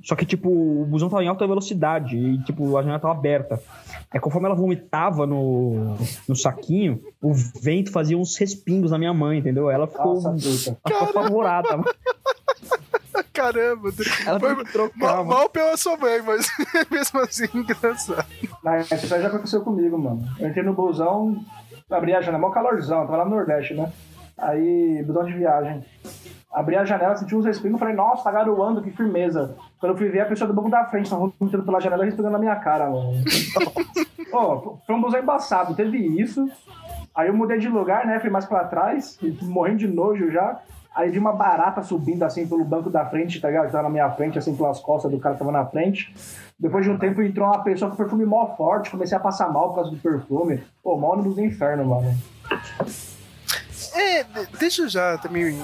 Só 0.02 0.14
que, 0.14 0.24
tipo, 0.24 0.48
o 0.48 0.86
busão 0.86 1.08
tava 1.08 1.22
em 1.24 1.28
alta 1.28 1.46
velocidade 1.46 2.16
e, 2.16 2.38
tipo, 2.44 2.76
a 2.76 2.82
janela 2.82 3.00
tava 3.00 3.14
aberta. 3.14 3.60
Aí, 4.10 4.18
conforme 4.20 4.46
ela 4.46 4.54
vomitava 4.54 5.26
no, 5.26 5.96
no 6.26 6.36
saquinho, 6.36 7.02
o 7.20 7.32
vento 7.34 7.90
fazia 7.92 8.16
uns 8.16 8.36
respingos 8.36 8.90
na 8.92 8.96
minha 8.98 9.12
mãe, 9.12 9.38
entendeu? 9.38 9.68
Ela 9.70 9.86
ficou, 9.86 10.14
Nossa, 10.14 10.28
ela 10.28 10.38
ficou 10.38 11.08
apavorada. 11.08 11.68
Caramba, 13.38 13.90
Ela 14.26 14.40
Foi 14.40 14.64
trocar. 14.64 14.98
mal, 14.98 15.24
mal 15.24 15.48
pela 15.48 15.76
sua 15.76 15.96
mãe, 15.96 16.20
mas 16.22 16.48
mesmo 16.90 17.20
assim, 17.20 17.44
engraçado. 17.54 18.26
Mas 18.62 18.90
isso 18.90 19.14
aí 19.14 19.22
já 19.22 19.28
aconteceu 19.28 19.60
comigo, 19.62 19.96
mano. 19.96 20.22
Eu 20.38 20.48
entrei 20.48 20.64
no 20.64 20.74
busão, 20.74 21.36
abri 21.90 22.14
a 22.14 22.20
janela, 22.20 22.40
mó 22.46 22.50
calorzão, 22.50 23.06
tava 23.06 23.18
lá 23.18 23.24
no 23.24 23.30
Nordeste, 23.36 23.74
né? 23.74 23.92
Aí, 24.36 25.02
busão 25.04 25.24
de 25.24 25.32
viagem. 25.32 25.84
Abri 26.52 26.76
a 26.76 26.84
janela, 26.84 27.14
senti 27.16 27.34
uns 27.36 27.44
respingos, 27.44 27.78
falei, 27.78 27.94
nossa, 27.94 28.24
tá 28.24 28.30
garoando, 28.32 28.82
que 28.82 28.90
firmeza. 28.90 29.54
Quando 29.78 29.92
eu 29.92 29.98
fui 29.98 30.08
ver, 30.08 30.20
a 30.20 30.26
pessoa 30.26 30.48
do 30.48 30.54
banco 30.54 30.70
da 30.70 30.84
frente 30.86 31.10
tava 31.10 31.30
vomitando 31.38 31.64
pela 31.64 31.80
janela 31.80 32.02
e 32.02 32.06
respingando 32.06 32.32
na 32.32 32.38
minha 32.38 32.56
cara, 32.56 32.88
mano. 32.90 33.12
Pô, 34.30 34.78
foi 34.86 34.94
um 34.94 35.00
busão 35.00 35.20
embaçado, 35.20 35.74
teve 35.74 35.98
isso. 35.98 36.48
Aí 37.14 37.28
eu 37.28 37.34
mudei 37.34 37.58
de 37.58 37.68
lugar, 37.68 38.06
né? 38.06 38.18
Fui 38.20 38.30
mais 38.30 38.46
pra 38.46 38.64
trás, 38.64 39.18
morrendo 39.42 39.78
de 39.78 39.88
nojo 39.88 40.30
já. 40.30 40.60
Aí 40.98 41.10
vi 41.10 41.18
uma 41.20 41.32
barata 41.32 41.80
subindo 41.80 42.24
assim 42.24 42.44
pelo 42.44 42.64
banco 42.64 42.90
da 42.90 43.06
frente, 43.06 43.40
tá 43.40 43.46
ligado? 43.46 43.66
Que 43.66 43.70
tava 43.70 43.84
na 43.84 43.88
minha 43.88 44.10
frente, 44.10 44.36
assim, 44.36 44.56
pelas 44.56 44.80
costas 44.80 45.08
do 45.08 45.20
cara 45.20 45.36
que 45.36 45.38
tava 45.38 45.52
na 45.52 45.64
frente. 45.64 46.12
Depois 46.58 46.84
de 46.84 46.90
um 46.90 46.98
tempo 46.98 47.22
entrou 47.22 47.46
uma 47.46 47.62
pessoa 47.62 47.88
com 47.88 47.96
perfume 47.96 48.26
mó 48.26 48.56
forte, 48.56 48.90
comecei 48.90 49.16
a 49.16 49.20
passar 49.20 49.48
mal 49.52 49.68
por 49.68 49.76
causa 49.76 49.92
do 49.92 49.96
perfume. 49.96 50.60
Pô, 50.82 50.98
mó 50.98 51.12
ônibus 51.12 51.36
do 51.36 51.44
inferno, 51.44 51.84
mano. 51.84 52.12
É, 53.94 54.24
de- 54.24 54.46
deixa 54.58 54.82
eu 54.82 54.88
já 54.88 55.16
também 55.18 55.56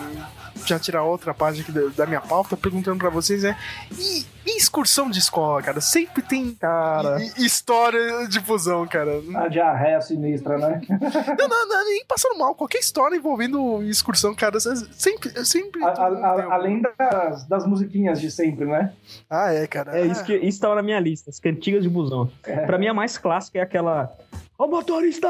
já 0.66 0.78
tirar 0.78 1.02
outra 1.02 1.34
página 1.34 1.62
aqui 1.62 1.72
da, 1.72 1.88
da 1.88 2.06
minha 2.06 2.20
pauta, 2.20 2.56
perguntando 2.56 2.98
pra 2.98 3.10
vocês, 3.10 3.42
né? 3.42 3.56
E, 3.98 4.24
e 4.46 4.56
excursão 4.56 5.10
de 5.10 5.18
escola, 5.18 5.60
cara? 5.62 5.80
Sempre 5.80 6.22
tem 6.22 6.54
Cara. 6.54 7.18
hi- 7.18 7.44
história 7.44 8.26
de 8.28 8.40
fusão, 8.40 8.86
cara. 8.86 9.20
A 9.36 9.48
diarreia 9.48 10.00
sinistra, 10.00 10.56
né? 10.58 10.80
Não, 11.38 11.48
não, 11.48 11.68
não, 11.68 11.84
nem 11.84 12.04
passando 12.06 12.38
mal. 12.38 12.54
Qualquer 12.54 12.78
história 12.78 13.16
envolvendo 13.16 13.82
excursão, 13.84 14.34
cara, 14.34 14.58
sempre. 14.60 15.44
sempre 15.44 15.82
A- 15.84 15.88
a- 15.88 16.54
além 16.54 16.80
das, 16.82 17.44
das 17.46 17.66
musiquinhas 17.66 18.20
de 18.20 18.30
sempre, 18.30 18.64
né? 18.64 18.92
Ah, 19.28 19.52
é, 19.52 19.66
cara. 19.66 19.98
É 19.98 20.06
isso 20.06 20.24
que 20.24 20.34
isso 20.36 20.60
tava 20.60 20.74
na 20.76 20.82
minha 20.82 21.00
lista, 21.00 21.30
as 21.30 21.40
cantigas 21.40 21.82
de 21.82 21.88
busão. 21.88 22.30
Pra 22.66 22.78
mim 22.78 22.86
a 22.86 22.94
mais 22.94 23.18
clássica 23.18 23.58
é 23.58 23.62
aquela 23.62 24.12
Ô 24.56 24.66
motorista, 24.68 25.28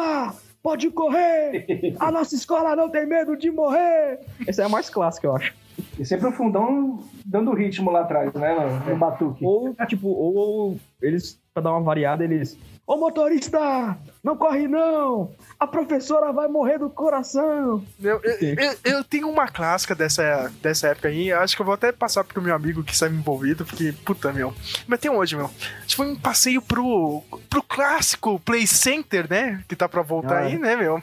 pode 0.65 0.91
correr! 0.91 1.95
A 2.01 2.11
nossa 2.11 2.35
escola 2.35 2.75
não 2.75 2.89
tem 2.89 3.07
medo 3.07 3.37
de 3.37 3.51
morrer! 3.51 4.21
Essa 4.47 4.63
é 4.63 4.65
a 4.65 4.69
mais 4.69 4.89
clássica, 4.89 5.27
eu 5.27 5.37
acho. 5.37 5.55
E 5.99 6.05
sempre 6.07 6.29
o 6.29 6.33
fundão 6.33 7.05
dando 7.27 7.53
ritmo 7.53 7.91
lá 7.91 8.01
atrás, 8.01 8.33
né? 8.33 8.55
No, 8.55 8.91
no 8.93 8.97
batuque. 8.97 9.45
Ou, 9.45 9.75
tipo, 9.87 10.09
ou 10.09 10.79
eles, 11.03 11.39
pra 11.55 11.63
dar 11.63 11.71
uma 11.71 11.81
variada, 11.83 12.25
eles. 12.25 12.59
Ô 12.87 12.97
motorista! 12.99 13.97
Não 14.23 14.37
corre 14.37 14.67
não! 14.69 15.31
A 15.59 15.67
professora 15.67 16.33
vai 16.33 16.49
morrer 16.49 16.79
do 16.79 16.91
coração! 16.91 17.83
Eu, 18.03 18.21
eu, 18.23 18.55
eu- 18.59 18.77
eu 18.85 19.05
tenho 19.05 19.31
uma 19.31 19.47
clássica 19.49 19.95
dessa, 19.95 20.53
dessa 20.61 20.89
época 20.89 21.09
aí. 21.09 21.33
Acho 21.33 21.55
que 21.57 21.63
eu 21.63 21.67
vou 21.67 21.75
até 21.77 21.93
passar 21.93 22.25
pro 22.25 22.43
meu 22.43 22.55
amigo 22.55 22.83
que 22.83 22.93
está 22.93 23.07
envolvido, 23.09 23.65
porque, 23.65 23.95
puta, 24.05 24.33
meu. 24.33 24.53
Mas 24.87 24.99
tem 25.01 25.11
hoje, 25.11 25.37
meu. 25.37 25.49
Foi 25.97 26.07
um 26.11 26.17
passeio 26.17 26.61
pro, 26.61 27.23
pro 27.49 27.63
clássico 27.63 28.39
Play 28.41 28.67
Center, 28.67 29.27
né? 29.31 29.63
Que 29.69 29.77
tá 29.77 29.89
pra 29.89 30.03
voltar 30.03 30.39
Ah, 30.39 30.43
é. 30.43 30.47
aí, 30.49 30.59
né, 30.59 30.75
meu? 30.77 31.01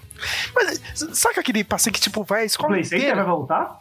Mas 0.54 0.82
sabe 1.18 1.40
aquele 1.40 1.64
passeio 1.64 1.94
que, 1.94 2.02
tipo, 2.02 2.24
vai 2.24 2.42
a 2.42 2.44
O 2.44 2.46
escola 2.46 2.70
Play 2.74 2.84
Center 2.84 3.00
inteira? 3.00 3.16
vai 3.24 3.26
voltar? 3.26 3.80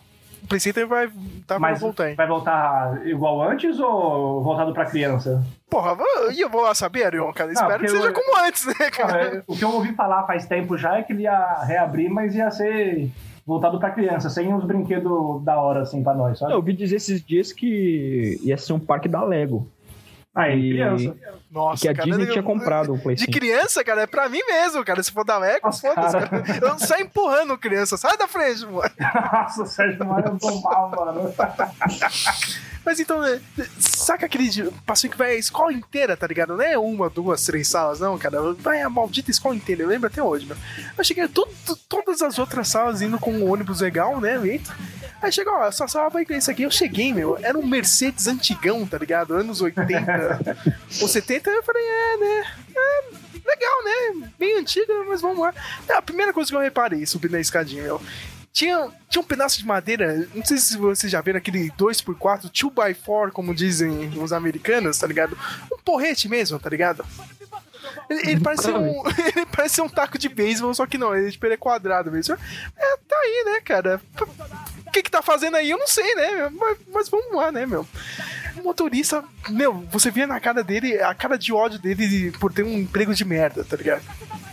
O 0.50 0.54
Play 0.58 0.58
Center 0.58 0.84
vai 0.84 1.08
tá 1.46 1.60
Mas 1.60 1.80
voltar 1.80 2.04
aí. 2.06 2.14
vai 2.16 2.26
voltar 2.26 3.06
igual 3.06 3.40
antes 3.40 3.78
ou 3.78 4.42
voltado 4.42 4.72
pra 4.74 4.84
criança? 4.84 5.40
Porra, 5.70 5.96
e 6.34 6.40
eu 6.40 6.50
vou 6.50 6.62
lá 6.62 6.74
saber, 6.74 7.04
Arion, 7.04 7.32
cara. 7.32 7.52
Espero 7.52 7.78
que 7.84 7.88
seja 7.88 8.08
eu- 8.08 8.12
como 8.12 8.36
antes, 8.44 8.66
né, 8.66 8.74
cara? 8.90 9.12
Cara, 9.12 9.44
o 9.46 9.56
que 9.56 9.64
eu 9.64 9.70
ouvi 9.70 9.92
falar 9.94 10.26
faz 10.26 10.46
tempo 10.46 10.76
já 10.76 10.98
é 10.98 11.02
que 11.04 11.12
ele 11.12 11.22
ia 11.22 11.62
reabrir, 11.62 12.10
mas 12.10 12.34
ia 12.34 12.50
ser 12.50 13.08
voltado 13.46 13.78
pra 13.78 13.90
criança, 13.92 14.28
sem 14.28 14.52
os 14.52 14.64
brinquedos 14.64 15.40
da 15.44 15.60
hora, 15.60 15.82
assim, 15.82 16.02
pra 16.02 16.14
nós, 16.14 16.40
sabe? 16.40 16.50
Eu 16.52 16.56
ouvi 16.56 16.72
dizer 16.72 16.96
esses 16.96 17.24
dias 17.24 17.52
que 17.52 18.36
ia 18.42 18.56
ser 18.58 18.72
um 18.72 18.80
parque 18.80 19.08
da 19.08 19.22
Lego. 19.22 19.68
Aí, 20.40 20.58
E- 20.58 20.70
criança. 20.72 21.16
Nossa, 21.50 21.82
que 21.82 21.88
a 21.88 21.94
cara, 21.94 22.06
Disney 22.06 22.24
eu- 22.26 22.30
tinha 22.32 22.42
comprado 22.44 22.94
o 22.94 22.98
Play 22.98 23.16
De 23.16 23.22
5. 23.24 23.32
criança, 23.32 23.82
cara, 23.82 24.02
é 24.02 24.06
pra 24.06 24.28
mim 24.28 24.40
mesmo, 24.46 24.84
cara. 24.84 25.02
Se 25.02 25.10
for 25.10 25.24
da 25.24 25.40
Nossa, 25.62 25.80
foda-se, 25.88 26.16
cara. 26.16 26.44
Eu 26.62 26.68
não 26.68 26.78
saio 26.78 27.04
empurrando 27.06 27.58
criança. 27.58 27.96
Sai 27.96 28.16
da 28.16 28.28
frente, 28.28 28.64
mano. 28.66 28.82
Nossa, 29.32 29.62
o 29.62 29.66
Sérgio 29.66 30.04
Maia 30.06 30.26
eu 30.26 30.38
tô 30.38 30.60
mal, 30.60 30.90
mano. 30.90 31.34
Mas 32.84 32.98
então, 32.98 33.20
né, 33.20 33.38
saca 33.78 34.24
aquele 34.24 34.48
passeio 34.86 35.10
que 35.10 35.18
vai 35.18 35.32
a 35.32 35.38
escola 35.38 35.70
inteira, 35.72 36.16
tá 36.16 36.26
ligado? 36.26 36.56
Não 36.56 36.64
é 36.64 36.78
uma, 36.78 37.10
duas, 37.10 37.44
três 37.44 37.68
salas, 37.68 38.00
não, 38.00 38.16
cara. 38.16 38.54
Vai 38.54 38.80
a 38.80 38.88
maldita 38.88 39.30
escola 39.30 39.54
inteira, 39.54 39.82
eu 39.82 39.88
lembro 39.88 40.06
até 40.06 40.22
hoje, 40.22 40.46
meu. 40.46 40.56
Eu 40.96 41.04
cheguei 41.04 41.28
to- 41.28 41.46
to- 41.66 41.76
todas 41.88 42.22
as 42.22 42.38
outras 42.38 42.68
salas 42.68 43.02
indo 43.02 43.18
com 43.18 43.32
um 43.32 43.50
ônibus 43.50 43.80
legal, 43.82 44.18
né, 44.20 44.40
Eita. 44.42 44.74
Aí 45.22 45.30
chegou, 45.30 45.52
ó, 45.54 45.70
sala 45.70 46.08
vai 46.08 46.24
ter 46.24 46.38
isso 46.38 46.50
aqui. 46.50 46.62
Eu 46.62 46.70
cheguei, 46.70 47.12
meu, 47.12 47.38
era 47.42 47.58
um 47.58 47.66
Mercedes 47.66 48.26
antigão, 48.26 48.86
tá 48.86 48.96
ligado? 48.98 49.34
Anos 49.34 49.60
80 49.60 50.56
ou 51.00 51.08
70. 51.08 51.50
Eu 51.50 51.62
falei, 51.62 51.82
é, 51.82 52.16
né? 52.16 52.46
É, 52.76 53.02
legal, 53.46 53.84
né? 53.84 54.30
Bem 54.38 54.58
antiga, 54.58 54.92
mas 55.06 55.20
vamos 55.20 55.40
lá. 55.40 55.54
É 55.88 55.94
a 55.94 56.02
primeira 56.02 56.32
coisa 56.32 56.50
que 56.50 56.56
eu 56.56 56.60
reparei 56.60 57.04
subindo 57.04 57.32
na 57.32 57.40
escadinha, 57.40 57.82
meu. 57.82 58.00
Tinha, 58.52 58.88
tinha 59.08 59.22
um 59.22 59.24
pedaço 59.24 59.58
de 59.58 59.66
madeira, 59.66 60.28
não 60.34 60.44
sei 60.44 60.58
se 60.58 60.76
vocês 60.76 61.10
já 61.10 61.20
viram 61.20 61.38
aquele 61.38 61.70
2x4, 61.70 62.50
2x4, 62.50 63.30
como 63.30 63.54
dizem 63.54 64.10
os 64.18 64.32
americanos, 64.32 64.98
tá 64.98 65.06
ligado? 65.06 65.38
Um 65.72 65.78
porrete 65.84 66.28
mesmo, 66.28 66.58
tá 66.58 66.68
ligado? 66.68 67.04
Ele, 68.08 68.30
ele 68.30 68.40
parece 68.40 68.70
um, 68.70 69.02
ele 69.36 69.46
parece 69.46 69.80
um 69.80 69.88
taco 69.88 70.18
de 70.18 70.28
beisebol, 70.28 70.74
só 70.74 70.84
que 70.84 70.98
não, 70.98 71.14
ele, 71.14 71.30
tipo, 71.30 71.46
ele 71.46 71.54
é 71.54 71.56
quadrado 71.56 72.10
mesmo. 72.10 72.34
É, 72.76 72.96
tá 73.08 73.16
aí, 73.16 73.44
né, 73.46 73.60
cara? 73.60 74.00
O 74.90 74.92
que 74.92 75.04
que 75.04 75.10
tá 75.10 75.22
fazendo 75.22 75.56
aí? 75.56 75.70
Eu 75.70 75.78
não 75.78 75.86
sei, 75.86 76.16
né? 76.16 76.50
Mas, 76.52 76.78
mas 76.92 77.08
vamos 77.08 77.32
lá, 77.32 77.52
né, 77.52 77.64
meu? 77.64 77.86
O 78.56 78.64
motorista, 78.64 79.22
meu, 79.48 79.86
você 79.88 80.10
via 80.10 80.26
na 80.26 80.40
cara 80.40 80.64
dele, 80.64 81.00
a 81.00 81.14
cara 81.14 81.38
de 81.38 81.52
ódio 81.52 81.78
dele 81.78 82.32
por 82.32 82.52
ter 82.52 82.64
um 82.64 82.76
emprego 82.76 83.14
de 83.14 83.24
merda, 83.24 83.62
tá 83.62 83.76
ligado? 83.76 84.02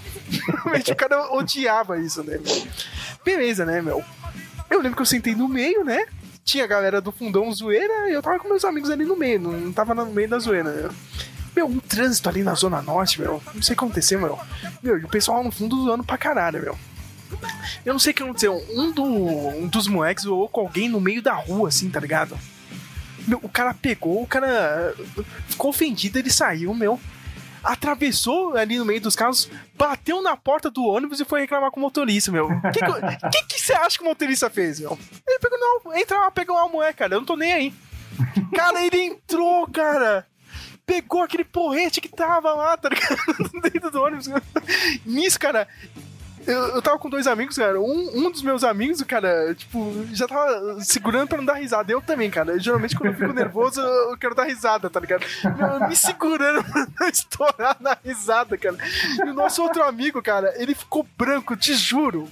Realmente 0.30 0.92
o 0.92 0.96
cara 0.96 1.34
odiava 1.34 1.98
isso, 1.98 2.24
né, 2.24 2.38
meu? 2.38 2.68
Beleza, 3.26 3.66
né, 3.66 3.82
meu? 3.82 4.04
Eu 4.70 4.80
lembro 4.80 4.96
que 4.96 5.02
eu 5.02 5.08
sentei 5.08 5.34
no 5.34 5.48
meio, 5.48 5.84
né? 5.84 6.06
Tinha 6.46 6.66
a 6.66 6.68
galera 6.68 7.02
do 7.02 7.12
fundão 7.12 7.52
zoeira 7.52 8.08
e 8.08 8.14
eu 8.14 8.22
tava 8.22 8.38
com 8.38 8.48
meus 8.48 8.64
amigos 8.64 8.92
ali 8.92 9.06
no 9.06 9.16
meio, 9.16 9.40
não, 9.40 9.74
tava 9.74 9.96
no 9.96 10.06
meio 10.06 10.30
da 10.30 10.38
zoeira, 10.38 10.72
né? 10.72 10.90
Meu, 11.56 11.66
um 11.66 11.80
trânsito 11.80 12.30
ali 12.30 12.44
na 12.44 12.54
Zona 12.54 12.80
Norte, 12.84 13.20
meu. 13.20 13.42
Não 13.56 13.62
sei 13.64 13.74
o 13.74 13.78
que 13.78 13.84
aconteceu, 13.84 14.22
meu. 14.22 14.38
Meu, 14.84 15.00
e 15.00 15.04
o 15.04 15.08
pessoal 15.08 15.44
no 15.44 15.52
fundo 15.52 15.84
zoando 15.84 16.04
pra 16.04 16.16
caralho, 16.16 16.62
meu. 16.62 16.78
Eu 17.86 17.94
não 17.94 18.00
sei 18.00 18.12
o 18.12 18.14
que 18.16 18.24
aconteceu. 18.24 18.64
Um, 18.70 18.92
do, 18.92 19.04
um 19.04 19.68
dos 19.68 19.88
moleques 19.88 20.24
zoou 20.24 20.50
com 20.50 20.62
alguém 20.62 20.90
no 20.90 21.00
meio 21.00 21.22
da 21.22 21.34
rua, 21.34 21.70
assim, 21.70 21.90
tá 21.90 22.00
ligado? 22.00 22.38
Meu, 23.28 23.40
o 23.44 23.50
cara 23.50 23.74
pegou, 23.74 24.24
o 24.24 24.28
cara 24.28 24.96
ficou 25.48 25.70
ofendido, 25.70 26.18
ele 26.18 26.30
saiu, 26.30 26.74
meu. 26.74 27.00
Atravessou 27.64 28.56
ali 28.56 28.78
no 28.78 28.86
meio 28.86 29.02
dos 29.02 29.16
carros, 29.16 29.50
bateu 29.76 30.22
na 30.22 30.38
porta 30.38 30.70
do 30.70 30.86
ônibus 30.86 31.20
e 31.20 31.26
foi 31.26 31.42
reclamar 31.42 31.70
com 31.72 31.80
o 31.80 31.84
motorista, 31.84 32.32
meu. 32.32 32.48
O 32.48 32.62
que, 32.72 32.80
que, 32.80 33.30
que 33.32 33.56
que 33.56 33.62
você 33.62 33.74
acha 33.74 33.98
que 33.98 34.04
o 34.04 34.08
motorista 34.08 34.50
fez, 34.50 34.80
meu? 34.80 34.98
Ele 35.28 35.40
pegou, 35.40 35.60
não, 35.60 35.98
entra 35.98 36.18
lá, 36.20 36.32
pegou 36.32 36.56
uma 36.56 36.70
mulher, 36.70 36.94
cara, 36.94 37.16
eu 37.16 37.20
não 37.20 37.26
tô 37.26 37.36
nem 37.36 37.52
aí. 37.52 37.74
Cara, 38.56 38.86
ele 38.86 39.02
entrou, 39.02 39.68
cara 39.68 40.26
pegou 40.88 41.22
aquele 41.22 41.44
porrete 41.44 42.00
que 42.00 42.08
tava 42.08 42.54
lá, 42.54 42.78
tá 42.78 42.88
ligado? 42.88 43.52
Dentro 43.62 43.92
do 43.92 44.02
ônibus. 44.02 44.30
Nisso, 45.06 45.38
cara. 45.38 45.68
Eu, 46.48 46.76
eu 46.76 46.82
tava 46.82 46.98
com 46.98 47.10
dois 47.10 47.28
amigos, 47.28 47.58
cara. 47.58 47.80
Um, 47.80 48.10
um 48.26 48.32
dos 48.32 48.42
meus 48.42 48.64
amigos, 48.64 49.02
cara, 49.04 49.54
tipo, 49.54 49.94
já 50.14 50.28
tava 50.28 50.80
segurando 50.82 51.28
pra 51.28 51.38
não 51.38 51.46
dar 51.46 51.56
risada. 51.56 51.92
Eu 51.92 52.02
também, 52.02 52.30
cara. 52.32 52.58
Geralmente, 52.60 52.96
quando 52.96 53.12
eu 53.14 53.20
fico 53.20 53.34
nervoso, 53.34 53.82
eu, 53.82 54.18
quero 54.18 54.34
dar 54.34 54.46
risada, 54.46 54.90
tá 54.90 55.00
ligado? 55.00 55.26
Eu, 55.44 55.88
me 55.90 55.96
segurando 55.96 56.64
pra 56.72 56.88
não 57.00 57.10
estourar 57.10 57.78
na 57.80 57.98
risada, 58.04 58.58
cara. 58.58 58.78
E 59.26 59.30
o 59.30 59.34
nosso 59.34 59.62
outro 59.62 59.84
amigo, 59.84 60.22
cara, 60.22 60.54
ele 60.62 60.74
ficou 60.74 61.06
branco, 61.18 61.56
te 61.56 61.74
juro. 61.74 62.28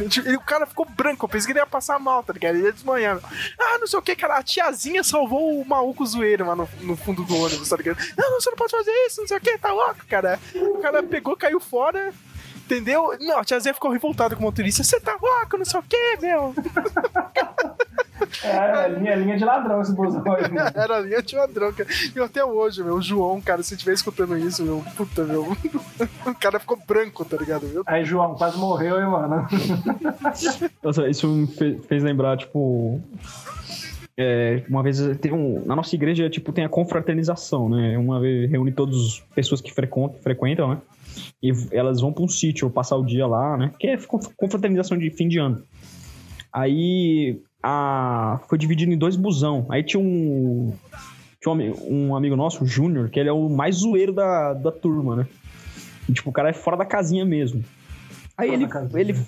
Ele- 0.00 0.36
o 0.36 0.40
cara 0.40 0.66
ficou 0.66 0.86
branco, 0.86 1.24
eu 1.24 1.28
pensei 1.28 1.46
que 1.46 1.52
ele 1.52 1.58
ia 1.60 1.66
passar 1.66 1.98
mal, 1.98 2.22
tá 2.22 2.32
ligado? 2.32 2.54
Ele 2.56 2.64
ia 2.64 2.72
desmanhar. 2.72 3.18
Ah, 3.60 3.78
não 3.78 3.86
sei 3.86 3.98
o 3.98 4.02
que, 4.02 4.16
cara. 4.16 4.36
A 4.38 4.42
tiazinha 4.42 5.04
salvou 5.04 5.60
o 5.60 5.64
maluco 5.68 6.04
zoeiro 6.06 6.46
lá 6.46 6.56
no, 6.56 6.68
no 6.80 6.96
fundo 6.96 7.22
do 7.24 7.36
ônibus, 7.36 7.68
tá 7.68 7.76
ligado? 7.76 7.98
Não, 8.16 8.40
você 8.40 8.50
não 8.50 8.56
pode 8.56 8.70
fazer 8.72 8.90
isso, 9.06 9.20
não 9.20 9.28
sei 9.28 9.36
o 9.36 9.40
que, 9.40 9.58
tá 9.58 9.72
louco, 9.72 10.06
cara. 10.08 10.40
O 10.54 10.78
cara 10.78 11.02
pegou, 11.02 11.36
caiu 11.36 11.60
fora. 11.60 12.12
Entendeu? 12.72 13.16
Não, 13.20 13.38
a 13.38 13.44
tiazinha 13.44 13.74
ficou 13.74 13.90
revoltada 13.90 14.34
com 14.34 14.40
o 14.42 14.44
motorista. 14.46 14.82
Você 14.82 14.98
tá 15.00 15.16
louco, 15.20 15.58
não 15.58 15.64
sei 15.64 15.78
o 15.80 15.82
que, 15.82 16.16
meu. 16.20 16.54
É, 18.44 18.88
linha, 18.88 19.14
linha 19.16 19.36
de 19.36 19.44
ladrão 19.44 19.80
esse 19.82 19.94
busão 19.94 20.22
aí, 20.32 20.50
mano. 20.50 20.70
Era 20.74 20.96
a 20.96 21.00
linha 21.00 21.22
de 21.22 21.36
ladrão, 21.36 21.72
cara. 21.72 21.88
E 22.14 22.20
até 22.20 22.44
hoje, 22.44 22.82
meu, 22.82 22.94
o 22.96 23.02
João, 23.02 23.40
cara, 23.40 23.62
se 23.62 23.74
estiver 23.74 23.92
escutando 23.92 24.36
isso, 24.38 24.62
meu, 24.64 24.82
puta, 24.96 25.24
meu. 25.24 25.46
O 26.26 26.34
cara 26.34 26.58
ficou 26.58 26.78
branco, 26.86 27.24
tá 27.24 27.36
ligado? 27.36 27.66
Meu? 27.66 27.82
Aí, 27.86 28.04
João, 28.04 28.34
quase 28.34 28.56
morreu, 28.58 28.98
hein, 29.00 29.06
mano. 29.06 29.46
Nossa, 30.82 31.08
isso 31.08 31.28
me 31.28 31.46
fe- 31.46 31.78
fez 31.88 32.02
lembrar, 32.02 32.36
tipo. 32.38 33.00
é, 34.16 34.62
uma 34.68 34.82
vez 34.82 34.98
tem 35.18 35.32
um. 35.32 35.62
Na 35.66 35.76
nossa 35.76 35.94
igreja, 35.94 36.28
tipo, 36.30 36.52
tem 36.52 36.64
a 36.64 36.68
confraternização, 36.68 37.68
né? 37.68 37.96
Uma 37.98 38.20
vez 38.20 38.50
reúne 38.50 38.72
todas 38.72 38.96
as 38.96 39.18
pessoas 39.34 39.60
que 39.60 39.72
frequentam, 39.72 40.16
frequentam 40.22 40.68
né? 40.70 40.78
E 41.42 41.52
elas 41.72 42.00
vão 42.00 42.12
pra 42.12 42.22
um 42.24 42.28
sítio 42.28 42.70
passar 42.70 42.96
o 42.96 43.04
dia 43.04 43.26
lá, 43.26 43.56
né? 43.56 43.72
Que 43.78 43.88
é 43.88 43.96
conf- 43.96 44.32
confraternização 44.36 44.96
de 44.96 45.10
fim 45.10 45.28
de 45.28 45.38
ano. 45.38 45.62
Aí 46.52 47.40
a, 47.62 48.40
foi 48.48 48.58
dividido 48.58 48.92
em 48.92 48.98
dois 48.98 49.16
busão. 49.16 49.66
Aí 49.68 49.82
tinha 49.82 50.00
um. 50.02 50.74
Tinha 51.40 51.52
um, 51.54 52.08
um 52.08 52.16
amigo 52.16 52.36
nosso, 52.36 52.62
o 52.62 52.66
Júnior, 52.66 53.08
que 53.10 53.18
ele 53.18 53.28
é 53.28 53.32
o 53.32 53.48
mais 53.48 53.76
zoeiro 53.76 54.12
da, 54.12 54.52
da 54.52 54.70
turma, 54.70 55.16
né? 55.16 55.26
E, 56.08 56.12
tipo, 56.12 56.30
o 56.30 56.32
cara 56.32 56.50
é 56.50 56.52
fora 56.52 56.76
da 56.76 56.84
casinha 56.84 57.24
mesmo. 57.24 57.64
Aí 58.36 58.48
Fora 58.68 58.88
ele, 58.94 59.10
ele. 59.10 59.20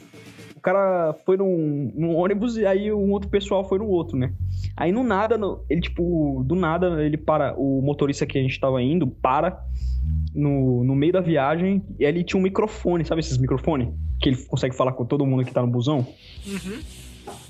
O 0.56 0.60
cara 0.60 1.14
foi 1.26 1.36
num, 1.36 1.92
num 1.94 2.16
ônibus 2.16 2.56
e 2.56 2.64
aí 2.64 2.92
um 2.92 3.10
outro 3.10 3.28
pessoal 3.28 3.68
foi 3.68 3.78
no 3.78 3.86
outro, 3.86 4.16
né? 4.16 4.32
Aí 4.76 4.90
no 4.90 5.02
nada, 5.04 5.38
no- 5.38 5.64
ele, 5.70 5.80
tipo, 5.80 6.42
do 6.44 6.54
nada, 6.54 7.02
ele 7.04 7.16
para. 7.16 7.54
O 7.56 7.80
motorista 7.82 8.26
que 8.26 8.38
a 8.38 8.42
gente 8.42 8.58
tava 8.58 8.82
indo 8.82 9.06
para 9.06 9.62
no, 10.34 10.82
no 10.84 10.94
meio 10.96 11.12
da 11.12 11.20
viagem 11.20 11.82
e 11.98 12.04
ele 12.04 12.24
tinha 12.24 12.38
um 12.40 12.42
microfone, 12.42 13.04
sabe 13.04 13.20
esses 13.20 13.38
microfones? 13.38 13.88
Que 14.20 14.30
ele 14.30 14.36
consegue 14.46 14.74
falar 14.74 14.92
com 14.92 15.04
todo 15.04 15.24
mundo 15.26 15.44
que 15.44 15.52
tá 15.52 15.62
no 15.62 15.68
busão. 15.68 16.06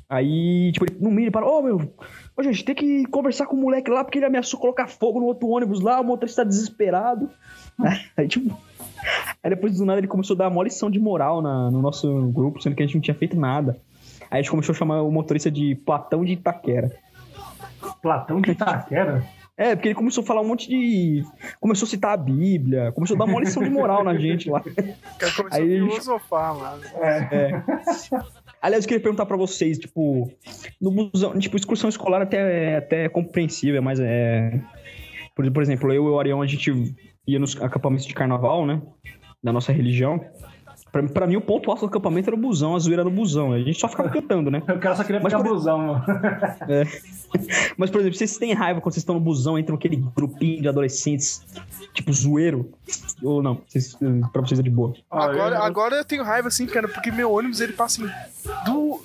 Aí, 0.09 0.71
tipo, 0.73 0.85
ele, 0.85 0.97
no 1.01 1.11
meio 1.11 1.25
ele 1.25 1.31
para, 1.31 1.47
ô 1.47 1.63
meu, 1.63 1.95
ô 2.37 2.43
gente, 2.43 2.63
tem 2.65 2.75
que 2.75 3.05
conversar 3.07 3.47
com 3.47 3.57
o 3.57 3.61
moleque 3.61 3.91
lá 3.91 4.05
porque 4.05 4.19
ele 4.19 4.27
ameaçou 4.27 4.61
colocar 4.61 4.87
fogo 4.87 5.19
no 5.19 5.27
outro 5.27 5.49
ônibus 5.49 5.81
lá, 5.81 6.01
o 6.01 6.05
motorista 6.05 6.43
tá 6.43 6.49
desesperado. 6.49 7.31
Aí, 8.17 8.29
tipo. 8.29 8.57
Aí 9.43 9.51
depois 9.51 9.77
do 9.77 9.85
nada 9.85 9.99
ele 10.01 10.07
começou 10.07 10.35
a 10.35 10.39
dar 10.39 10.49
uma 10.49 10.63
lição 10.65 10.91
de 10.91 10.99
moral 10.99 11.43
na- 11.43 11.71
no 11.71 11.81
nosso 11.83 12.11
grupo, 12.33 12.63
sendo 12.63 12.75
que 12.77 12.83
a 12.83 12.87
gente 12.87 12.95
não 12.95 13.03
tinha 13.03 13.15
feito 13.15 13.37
nada. 13.39 13.77
Aí 14.31 14.39
a 14.39 14.43
gente 14.43 14.51
começou 14.51 14.73
a 14.75 14.77
chamar 14.79 15.03
o 15.03 15.11
motorista 15.11 15.51
de 15.51 15.75
Platão 15.75 16.25
de 16.25 16.33
Itaquera. 16.33 16.91
Platão 18.05 18.39
de 18.39 18.51
Itaquera? 18.51 19.25
É, 19.57 19.75
porque 19.75 19.89
ele 19.89 19.95
começou 19.95 20.23
a 20.23 20.27
falar 20.27 20.43
um 20.43 20.47
monte 20.47 20.69
de. 20.69 21.25
Começou 21.59 21.87
a 21.87 21.89
citar 21.89 22.13
a 22.13 22.17
Bíblia, 22.19 22.93
começou 22.93 23.15
a 23.15 23.19
dar 23.19 23.25
uma 23.25 23.41
lição 23.41 23.63
de 23.63 23.71
moral 23.71 24.05
na 24.05 24.15
gente 24.15 24.51
lá. 24.51 24.61
Começou 24.61 25.47
Aí 25.51 25.79
a 25.79 25.89
filosofar, 25.89 26.55
mano. 26.55 26.83
Aliás, 28.61 28.85
eu 28.85 28.89
queria 28.89 29.03
perguntar 29.03 29.25
pra 29.25 29.39
vocês, 29.39 29.79
tipo, 29.79 30.31
no 30.79 30.91
busão, 30.91 31.39
tipo, 31.39 31.57
excursão 31.57 31.89
escolar 31.89 32.21
até 32.21 32.73
é 32.73 32.77
até 32.77 33.09
compreensível, 33.09 33.81
mas 33.81 33.99
é. 34.01 34.61
Por, 35.35 35.51
por 35.51 35.63
exemplo, 35.63 35.91
eu 35.93 36.05
e 36.05 36.11
o 36.11 36.21
Arião, 36.21 36.43
a 36.43 36.47
gente 36.47 36.95
ia 37.27 37.39
nos 37.39 37.61
acampamentos 37.63 38.05
de 38.05 38.13
carnaval, 38.13 38.67
né? 38.67 38.83
Da 39.43 39.51
nossa 39.51 39.73
religião. 39.73 40.21
Pra, 40.95 41.03
pra 41.03 41.27
mim, 41.27 41.35
o 41.35 41.41
ponto 41.41 41.69
alto 41.73 41.81
do 41.81 41.87
acampamento 41.87 42.29
era 42.31 42.37
o 42.37 42.39
busão, 42.39 42.77
a 42.77 42.79
zoeira 42.79 43.03
no 43.03 43.11
busão. 43.11 43.51
A 43.53 43.59
gente 43.59 43.81
só 43.81 43.89
ficava 43.89 44.09
cantando, 44.11 44.49
né? 44.49 44.63
O 44.71 44.79
cara 44.79 44.95
só 44.95 45.03
queria 45.03 45.21
Mas 45.21 45.33
ficar 45.33 45.43
por- 45.43 45.53
busão, 45.53 45.77
mano. 45.79 46.05
Mas, 47.77 47.91
por 47.91 48.01
exemplo, 48.01 48.17
vocês 48.17 48.39
têm 48.39 48.53
raiva 48.55 48.81
quando 48.81 48.93
vocês 48.95 49.03
estão 49.03 49.17
no 49.17 49.21
busão, 49.21 49.59
entram 49.59 49.75
aquele 49.75 49.97
grupinho 49.97 50.63
de 50.63 50.69
adolescentes, 50.69 51.45
tipo, 51.93 52.13
zoeiro? 52.13 52.71
Ou 53.23 53.43
não? 53.43 53.61
Vocês, 53.67 53.97
pra 54.33 54.41
vocês 54.41 54.61
é 54.61 54.63
de 54.63 54.71
boa. 54.71 54.95
Agora, 55.11 55.57
eu- 55.57 55.63
agora 55.63 55.97
eu 55.97 56.05
tenho 56.05 56.23
raiva, 56.23 56.47
assim, 56.47 56.65
cara, 56.67 56.87
porque 56.87 57.11
meu 57.11 57.33
ônibus 57.33 57.61
ele 57.61 57.73
passa 57.73 58.01
em 58.03 58.07
du- 58.65 59.01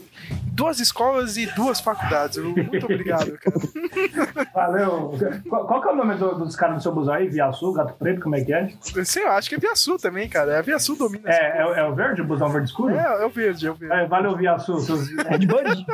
duas 0.52 0.80
escolas 0.80 1.38
e 1.38 1.46
duas 1.48 1.80
faculdades. 1.80 2.38
Muito 2.38 2.84
obrigado, 2.86 3.32
cara. 3.38 3.58
Valeu. 4.54 5.14
Qual, 5.48 5.66
qual 5.68 5.82
que 5.82 5.88
é 5.88 5.92
o 5.92 5.96
nome 5.96 6.16
do- 6.16 6.36
dos 6.36 6.56
caras 6.56 6.76
do 6.78 6.82
seu 6.84 6.94
busão 6.94 7.14
aí? 7.14 7.28
Viaçu, 7.28 7.72
Gato 7.74 7.94
Preto, 7.94 8.22
como 8.22 8.36
é 8.36 8.42
que 8.44 8.54
é? 8.54 8.70
Sei, 9.06 9.24
eu 9.24 9.32
acho 9.32 9.48
que 9.50 9.56
é 9.56 9.58
Via 9.58 9.76
Sul 9.76 9.98
também, 9.98 10.28
cara. 10.30 10.60
A 10.60 10.62
Via 10.62 10.80
Sul 10.80 10.98
domina 10.98 11.30
É, 11.30 11.62
é, 11.62 11.66
o- 11.66 11.74
é 11.76 11.88
o 11.90 11.96
verde, 11.96 12.22
o 12.22 12.26
busão 12.26 12.50
verde 12.50 12.68
escuro? 12.70 12.94
É, 12.96 13.22
é 13.22 13.26
o 13.26 13.30
verde, 13.30 13.68
é 13.68 13.72
o 13.72 13.76
verde. 13.76 13.96
É, 13.96 14.06
valeu, 14.08 14.36
Viaçu. 14.36 14.80
Seus... 14.80 15.10
É 15.26 15.38
de 15.38 15.48
bandido. 15.48 15.86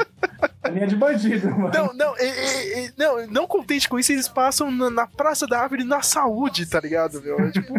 É 0.63 0.69
linha 0.71 0.87
de 0.87 0.95
bandido, 0.95 1.49
mano. 1.51 1.71
Não, 1.73 1.93
não, 1.93 2.17
é- 2.17 2.25
é- 2.27 2.85
é- 2.85 2.91
não, 2.97 3.27
não 3.27 3.47
contente 3.47 3.87
com 3.87 3.99
isso, 3.99 4.11
eles 4.11 4.27
passam 4.27 4.71
na, 4.71 4.89
na 4.89 5.07
Praça 5.07 5.45
da 5.45 5.59
Árvore 5.61 5.83
na 5.83 6.01
saúde, 6.01 6.65
tá 6.65 6.79
ligado, 6.79 7.21
meu? 7.21 7.39
É 7.39 7.51
tipo 7.51 7.73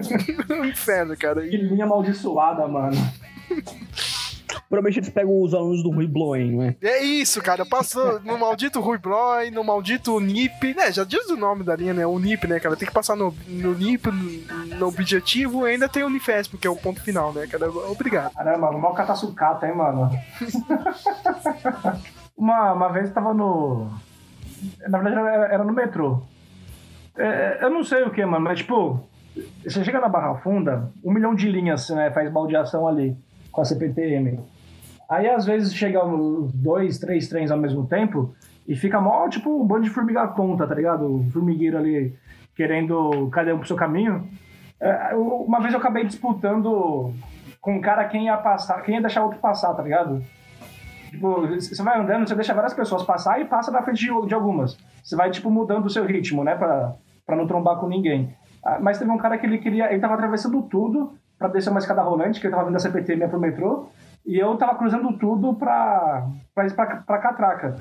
um 0.55 0.65
inferno, 0.65 1.17
cara. 1.17 1.43
Que 1.43 1.57
E- 1.57 1.63
linha 1.63 1.85
amaldiçoada, 1.85 2.67
mano. 2.69 2.97
Provavelmente 4.69 4.99
eles 4.99 5.11
pegam 5.11 5.41
os 5.41 5.55
alunos 5.55 5.83
do 5.83 5.91
Rui 5.91 6.07
Bloem, 6.09 6.53
não 6.53 6.63
é? 6.65 6.77
É 6.83 7.03
isso, 7.03 7.41
cara. 7.41 7.65
Passou 7.65 8.21
no 8.21 8.37
maldito 8.37 8.81
Rui 8.81 8.99
Bloy, 8.99 9.51
no 9.53 9.63
maldito 9.63 10.17
Unip. 10.17 10.75
Né, 10.75 10.93
já 10.93 11.05
diz 11.05 11.29
o 11.31 11.37
nome 11.37 11.63
da 11.63 11.77
linha, 11.77 11.95
né? 11.95 12.07
Unip, 12.07 12.47
né, 12.49 12.59
cara? 12.59 12.77
Tem 12.77 12.89
que 12.89 12.95
passar 12.95 13.15
no, 13.15 13.33
no 13.47 13.73
Unip, 13.73 14.07
no, 14.09 14.77
no 14.77 14.89
objetivo, 14.89 15.67
e 15.67 15.73
ainda 15.73 15.89
tem 15.89 16.03
o 16.03 16.07
Unifesp, 16.07 16.59
que 16.59 16.67
é 16.67 16.71
o 16.71 16.77
ponto 16.77 17.01
final, 17.01 17.33
né, 17.33 17.47
cara? 17.47 17.71
Obrigado. 17.71 18.35
Caramba, 18.35 18.67
mano, 18.67 18.79
mal 18.81 18.95
catasucata, 18.95 19.67
hein, 19.69 19.77
mano. 19.77 20.11
uma, 22.37 22.73
uma 22.73 22.89
vez 22.89 23.09
eu 23.09 23.15
tava 23.15 23.33
no. 23.33 23.89
Na 24.89 24.99
verdade, 24.99 25.29
era, 25.29 25.47
era 25.47 25.65
no 25.65 25.73
metrô. 25.73 26.23
É, 27.17 27.59
eu 27.63 27.71
não 27.71 27.85
sei 27.85 28.03
o 28.03 28.11
que, 28.11 28.25
mano, 28.27 28.45
mas 28.45 28.59
tipo, 28.59 29.01
você 29.63 29.85
chega 29.85 30.01
na 30.01 30.09
Barra 30.09 30.35
Funda, 30.37 30.91
um 31.05 31.13
milhão 31.13 31.35
de 31.35 31.51
linhas 31.51 31.89
né, 31.91 32.11
faz 32.11 32.31
baldeação 32.31 32.87
ali 32.87 33.17
com 33.51 33.61
a 33.61 33.65
CPTM. 33.65 34.41
Aí 35.09 35.29
às 35.29 35.45
vezes 35.47 35.75
chegam 35.75 36.49
dois, 36.53 36.99
três 36.99 37.29
trens 37.29 37.51
ao 37.51 37.59
mesmo 37.59 37.87
tempo 37.87 38.35
e 38.67 38.75
fica 38.75 39.01
mó 39.01 39.29
tipo 39.29 39.63
um 39.63 39.67
bando 39.67 39.85
de 39.85 39.91
formiga 39.91 40.27
tonta, 40.29 40.67
tá 40.67 40.75
ligado? 40.75 41.17
O 41.17 41.31
formigueiro 41.31 41.79
ali 41.79 42.15
querendo 42.55 43.29
cada 43.31 43.55
um 43.55 43.59
pro 43.59 43.67
seu 43.67 43.77
caminho. 43.77 44.27
É, 44.81 45.15
uma 45.15 45.61
vez 45.61 45.73
eu 45.73 45.81
acabei 45.81 46.05
disputando 46.05 47.13
com 47.61 47.77
um 47.77 47.81
cara 47.81 48.05
quem 48.05 48.27
ia 48.27 48.37
passar, 48.37 48.83
quem 48.83 48.97
ia 48.97 49.01
deixar 49.01 49.23
outro 49.25 49.39
passar, 49.39 49.75
tá 49.75 49.83
ligado? 49.83 50.23
Tipo, 51.11 51.47
você 51.47 51.83
vai 51.83 51.99
andando, 51.99 52.29
você 52.29 52.35
deixa 52.35 52.53
várias 52.53 52.75
pessoas 52.75 53.03
passar 53.03 53.41
e 53.41 53.45
passa 53.45 53.71
na 53.71 53.83
frente 53.83 54.01
de, 54.01 54.27
de 54.27 54.35
algumas. 54.35 54.77
Você 55.03 55.17
vai, 55.17 55.31
tipo, 55.31 55.51
mudando 55.51 55.87
o 55.87 55.91
seu 55.91 56.05
ritmo, 56.05 56.45
né? 56.45 56.55
Pra, 56.55 56.95
pra 57.25 57.37
não 57.37 57.47
trombar 57.47 57.77
com 57.79 57.89
ninguém. 57.89 58.35
Ah, 58.65 58.79
Mas 58.81 58.99
teve 58.99 59.11
um 59.11 59.17
cara 59.17 59.39
que 59.39 59.47
ele 59.47 59.59
queria. 59.59 59.91
Ele 59.91 60.01
tava 60.01 60.15
atravessando 60.15 60.61
tudo 60.63 61.15
pra 61.39 61.49
descer 61.49 61.71
uma 61.71 61.79
escada 61.79 62.03
rolante, 62.03 62.41
que 62.41 62.47
ele 62.47 62.53
tava 62.53 62.67
vindo 62.67 62.75
da 62.75 62.81
CPT 62.81 63.17
pro 63.29 63.41
metrô. 63.41 63.89
E 64.27 64.39
eu 64.39 64.57
tava 64.57 64.75
cruzando 64.75 65.17
tudo 65.19 65.55
pra, 65.55 66.27
pra 66.53 66.67
ir 66.67 66.75
pra, 66.75 66.97
pra 66.97 67.19
catraca. 67.19 67.77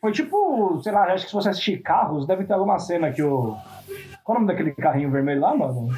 Foi 0.00 0.10
tipo, 0.10 0.80
sei 0.82 0.90
lá, 0.90 1.04
acho 1.04 1.24
que 1.24 1.30
se 1.30 1.36
você 1.36 1.50
assistir 1.50 1.78
carros, 1.78 2.26
deve 2.26 2.44
ter 2.44 2.52
alguma 2.52 2.80
cena 2.80 3.12
que 3.12 3.22
o. 3.22 3.56
Qual 4.24 4.36
é 4.36 4.38
o 4.38 4.42
nome 4.42 4.46
daquele 4.48 4.72
carrinho 4.72 5.10
vermelho 5.10 5.40
lá, 5.40 5.54
mano? 5.54 5.88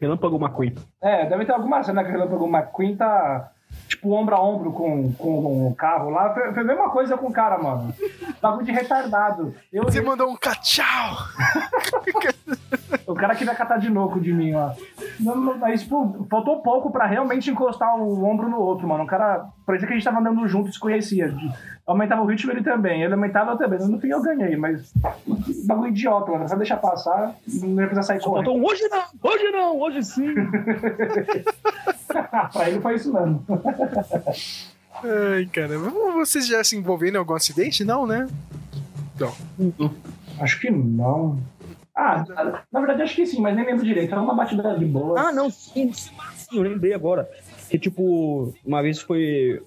Relâmpago 0.00 0.36
McQueen. 0.38 0.74
É, 1.00 1.26
deve 1.28 1.44
ter 1.44 1.52
alguma 1.52 1.82
cena 1.84 2.02
que 2.02 2.10
o 2.10 2.12
Relâmpago 2.12 2.48
McQueen 2.48 2.96
tá, 2.96 3.52
tipo, 4.00 4.10
ombro 4.12 4.34
a 4.34 4.42
ombro 4.42 4.72
com, 4.72 5.12
com 5.12 5.68
o 5.68 5.74
carro 5.74 6.10
lá. 6.10 6.32
Foi, 6.32 6.52
foi 6.52 6.62
a 6.62 6.66
mesma 6.66 6.88
coisa 6.88 7.16
com 7.16 7.26
o 7.26 7.32
cara, 7.32 7.58
mano. 7.58 7.94
Bagulho 8.40 8.64
de 8.64 8.72
retardado. 8.72 9.54
Eu, 9.70 9.84
Você 9.84 10.00
mandou 10.00 10.30
um 10.30 10.36
cachau! 10.36 11.16
o 13.06 13.14
cara 13.14 13.34
queria 13.34 13.54
catar 13.54 13.78
de 13.78 13.90
novo 13.90 14.18
de 14.18 14.32
mim, 14.32 14.52
não, 15.20 15.58
Mas, 15.58 15.82
tipo, 15.82 16.26
faltou 16.30 16.62
pouco 16.62 16.90
pra 16.90 17.06
realmente 17.06 17.50
encostar 17.50 17.94
o 17.96 18.24
ombro 18.24 18.48
no 18.48 18.58
outro, 18.58 18.88
mano. 18.88 19.04
O 19.04 19.06
cara, 19.06 19.46
parecia 19.66 19.86
que 19.86 19.92
a 19.92 19.96
gente 19.96 20.04
tava 20.04 20.18
andando 20.18 20.48
junto 20.48 20.70
e 20.70 20.72
se 20.72 20.80
conhecia. 20.80 21.34
De- 21.90 22.00
Aumentava 22.00 22.22
o 22.22 22.26
ritmo 22.26 22.52
ele 22.52 22.62
também. 22.62 23.02
Ele 23.02 23.12
aumentava 23.14 23.52
eu 23.52 23.56
também. 23.58 23.78
No 23.88 23.98
fim 24.00 24.08
eu 24.08 24.22
ganhei, 24.22 24.56
mas. 24.56 24.92
Bagulho 25.66 25.88
idiota, 25.88 26.30
mano. 26.32 26.48
Só 26.48 26.56
deixar 26.56 26.76
passar, 26.76 27.34
não 27.46 27.70
ia 27.82 27.88
precisar 27.88 28.02
sair 28.02 28.20
correndo. 28.22 28.52
Um 28.52 28.64
hoje 28.64 28.82
não, 28.88 29.02
hoje 29.30 29.44
não, 29.50 29.78
hoje 29.80 30.02
sim. 30.04 30.34
pra 32.52 32.68
ele 32.68 32.80
foi 32.80 32.94
isso 32.94 33.12
mesmo. 33.12 33.44
Ai, 35.02 35.46
caramba. 35.52 35.90
Vocês 36.14 36.46
já 36.46 36.62
se 36.62 36.76
envolveram 36.76 37.16
em 37.16 37.18
algum 37.18 37.34
acidente? 37.34 37.84
Não, 37.84 38.06
né? 38.06 38.28
Então. 39.14 39.32
Acho 40.40 40.60
que 40.60 40.70
não. 40.70 41.38
Ah, 42.02 42.24
na 42.72 42.80
verdade 42.80 43.02
acho 43.02 43.14
que 43.14 43.26
sim, 43.26 43.40
mas 43.42 43.54
nem 43.54 43.66
lembro 43.66 43.84
direito. 43.84 44.12
Era 44.12 44.22
uma 44.22 44.34
batida 44.34 44.76
de 44.78 44.84
boa. 44.86 45.20
Ah, 45.20 45.32
não, 45.32 45.50
sim, 45.50 45.92
sim, 45.92 46.10
eu 46.52 46.62
lembrei 46.62 46.94
agora. 46.94 47.28
Que, 47.68 47.78
tipo, 47.78 48.54
uma 48.64 48.80
vez 48.82 49.00
foi 49.00 49.62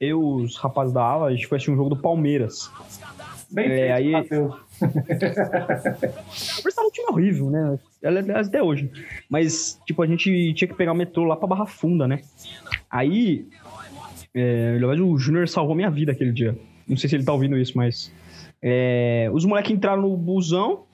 eu, 0.00 0.20
os 0.20 0.56
rapazes 0.56 0.92
da 0.92 1.02
ala, 1.02 1.28
a 1.28 1.30
gente 1.30 1.46
foi 1.46 1.56
assistir 1.56 1.70
um 1.70 1.76
jogo 1.76 1.90
do 1.90 1.96
Palmeiras. 1.96 2.68
Bem 3.50 3.66
É, 3.66 3.94
feito, 3.94 3.94
aí- 3.94 4.12
Palmeiras 4.82 6.74
tava 6.74 6.88
um 6.88 6.90
time 6.90 7.06
horrível, 7.10 7.50
né? 7.50 7.78
Aliás, 8.04 8.48
até 8.48 8.62
hoje. 8.62 8.90
Mas, 9.28 9.80
tipo, 9.86 10.02
a 10.02 10.06
gente 10.06 10.52
tinha 10.54 10.68
que 10.68 10.74
pegar 10.74 10.92
o 10.92 10.96
metrô 10.96 11.24
lá 11.24 11.36
pra 11.36 11.46
Barra 11.46 11.66
Funda, 11.66 12.06
né? 12.08 12.20
Aí, 12.90 13.46
é, 14.34 14.78
na 14.78 14.86
o 15.04 15.16
Júnior 15.18 15.48
salvou 15.48 15.74
minha 15.74 15.90
vida 15.90 16.12
aquele 16.12 16.32
dia. 16.32 16.58
Não 16.88 16.96
sei 16.96 17.08
se 17.08 17.16
ele 17.16 17.24
tá 17.24 17.32
ouvindo 17.32 17.56
isso, 17.56 17.72
mas... 17.76 18.12
é, 18.62 19.28
os 19.32 19.44
moleques 19.44 19.70
entraram 19.72 20.02
no 20.02 20.16
busão, 20.16 20.84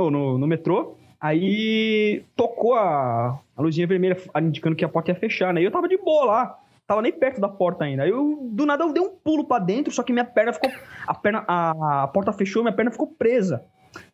ou 0.00 0.10
no, 0.10 0.38
no 0.38 0.46
metrô, 0.46 0.96
aí 1.20 2.24
tocou 2.36 2.74
a, 2.74 3.38
a 3.56 3.62
luzinha 3.62 3.86
vermelha 3.86 4.16
indicando 4.40 4.76
que 4.76 4.84
a 4.84 4.88
porta 4.88 5.10
ia 5.10 5.14
fechar, 5.14 5.52
né? 5.52 5.60
E 5.60 5.64
eu 5.64 5.70
tava 5.70 5.88
de 5.88 5.96
boa 5.96 6.24
lá. 6.24 6.58
Tava 6.86 7.02
nem 7.02 7.12
perto 7.12 7.40
da 7.40 7.48
porta 7.48 7.84
ainda. 7.84 8.02
Aí 8.02 8.10
eu, 8.10 8.48
do 8.50 8.66
nada, 8.66 8.82
eu 8.82 8.92
dei 8.92 9.00
um 9.00 9.10
pulo 9.10 9.44
pra 9.44 9.60
dentro, 9.60 9.92
só 9.92 10.02
que 10.02 10.12
minha 10.12 10.24
perna 10.24 10.52
ficou... 10.52 10.68
A, 11.06 11.14
perna, 11.14 11.44
a, 11.46 12.02
a 12.02 12.08
porta 12.08 12.32
fechou, 12.32 12.62
minha 12.64 12.74
perna 12.74 12.90
ficou 12.90 13.06
presa. 13.06 13.62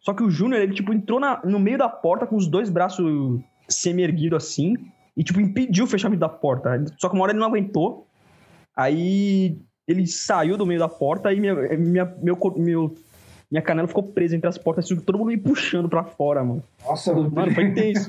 Só 0.00 0.12
que 0.12 0.22
o 0.22 0.30
Júnior, 0.30 0.60
ele, 0.60 0.74
tipo, 0.74 0.92
entrou 0.92 1.18
na- 1.18 1.40
no 1.42 1.58
meio 1.58 1.78
da 1.78 1.88
porta 1.88 2.26
com 2.26 2.36
os 2.36 2.46
dois 2.46 2.68
braços 2.68 3.40
semi-erguidos 3.66 4.44
assim 4.44 4.74
e, 5.16 5.24
tipo, 5.24 5.40
impediu 5.40 5.84
o 5.84 5.88
fechamento 5.88 6.20
da 6.20 6.28
porta. 6.28 6.84
Só 6.98 7.08
que 7.08 7.14
uma 7.14 7.22
hora 7.22 7.32
ele 7.32 7.38
não 7.38 7.46
aguentou. 7.46 8.06
Aí 8.76 9.58
ele 9.88 10.06
saiu 10.06 10.58
do 10.58 10.66
meio 10.66 10.80
da 10.80 10.88
porta 10.88 11.32
e 11.32 11.40
minha, 11.40 11.54
minha, 11.78 12.04
meu, 12.22 12.38
meu, 12.56 12.94
minha 13.50 13.62
canela 13.62 13.86
ficou 13.86 14.02
presa 14.02 14.34
entre 14.34 14.48
as 14.48 14.58
portas, 14.58 14.84
assim, 14.84 14.96
todo 14.96 15.18
mundo 15.18 15.28
me 15.28 15.36
puxando 15.36 15.88
pra 15.88 16.02
fora, 16.02 16.42
mano. 16.42 16.62
Nossa, 16.84 17.12
Mano, 17.14 17.54
foi 17.54 17.64
intenso. 17.64 18.08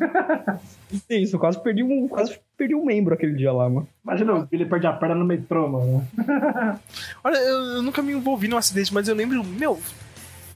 intenso, 0.92 1.36
eu 1.36 1.40
quase 1.40 1.62
perdi 1.62 1.84
um, 1.84 2.08
quase 2.08 2.40
perdi 2.58 2.74
um 2.74 2.84
membro 2.86 3.14
aquele 3.14 3.34
dia 3.34 3.52
lá, 3.52 3.70
mano. 3.70 3.88
imagina 4.04 4.34
o 4.34 4.46
Billy 4.46 4.66
perde 4.66 4.88
a 4.88 4.94
perna 4.94 5.16
no 5.16 5.26
metrô, 5.26 5.68
mano. 5.68 6.08
Olha, 7.24 7.38
eu, 7.38 7.58
eu 7.76 7.82
nunca 7.84 8.02
me 8.02 8.14
envolvi 8.14 8.48
num 8.48 8.58
acidente, 8.58 8.94
mas 8.94 9.08
eu 9.08 9.16
lembro, 9.16 9.44
meu, 9.44 9.80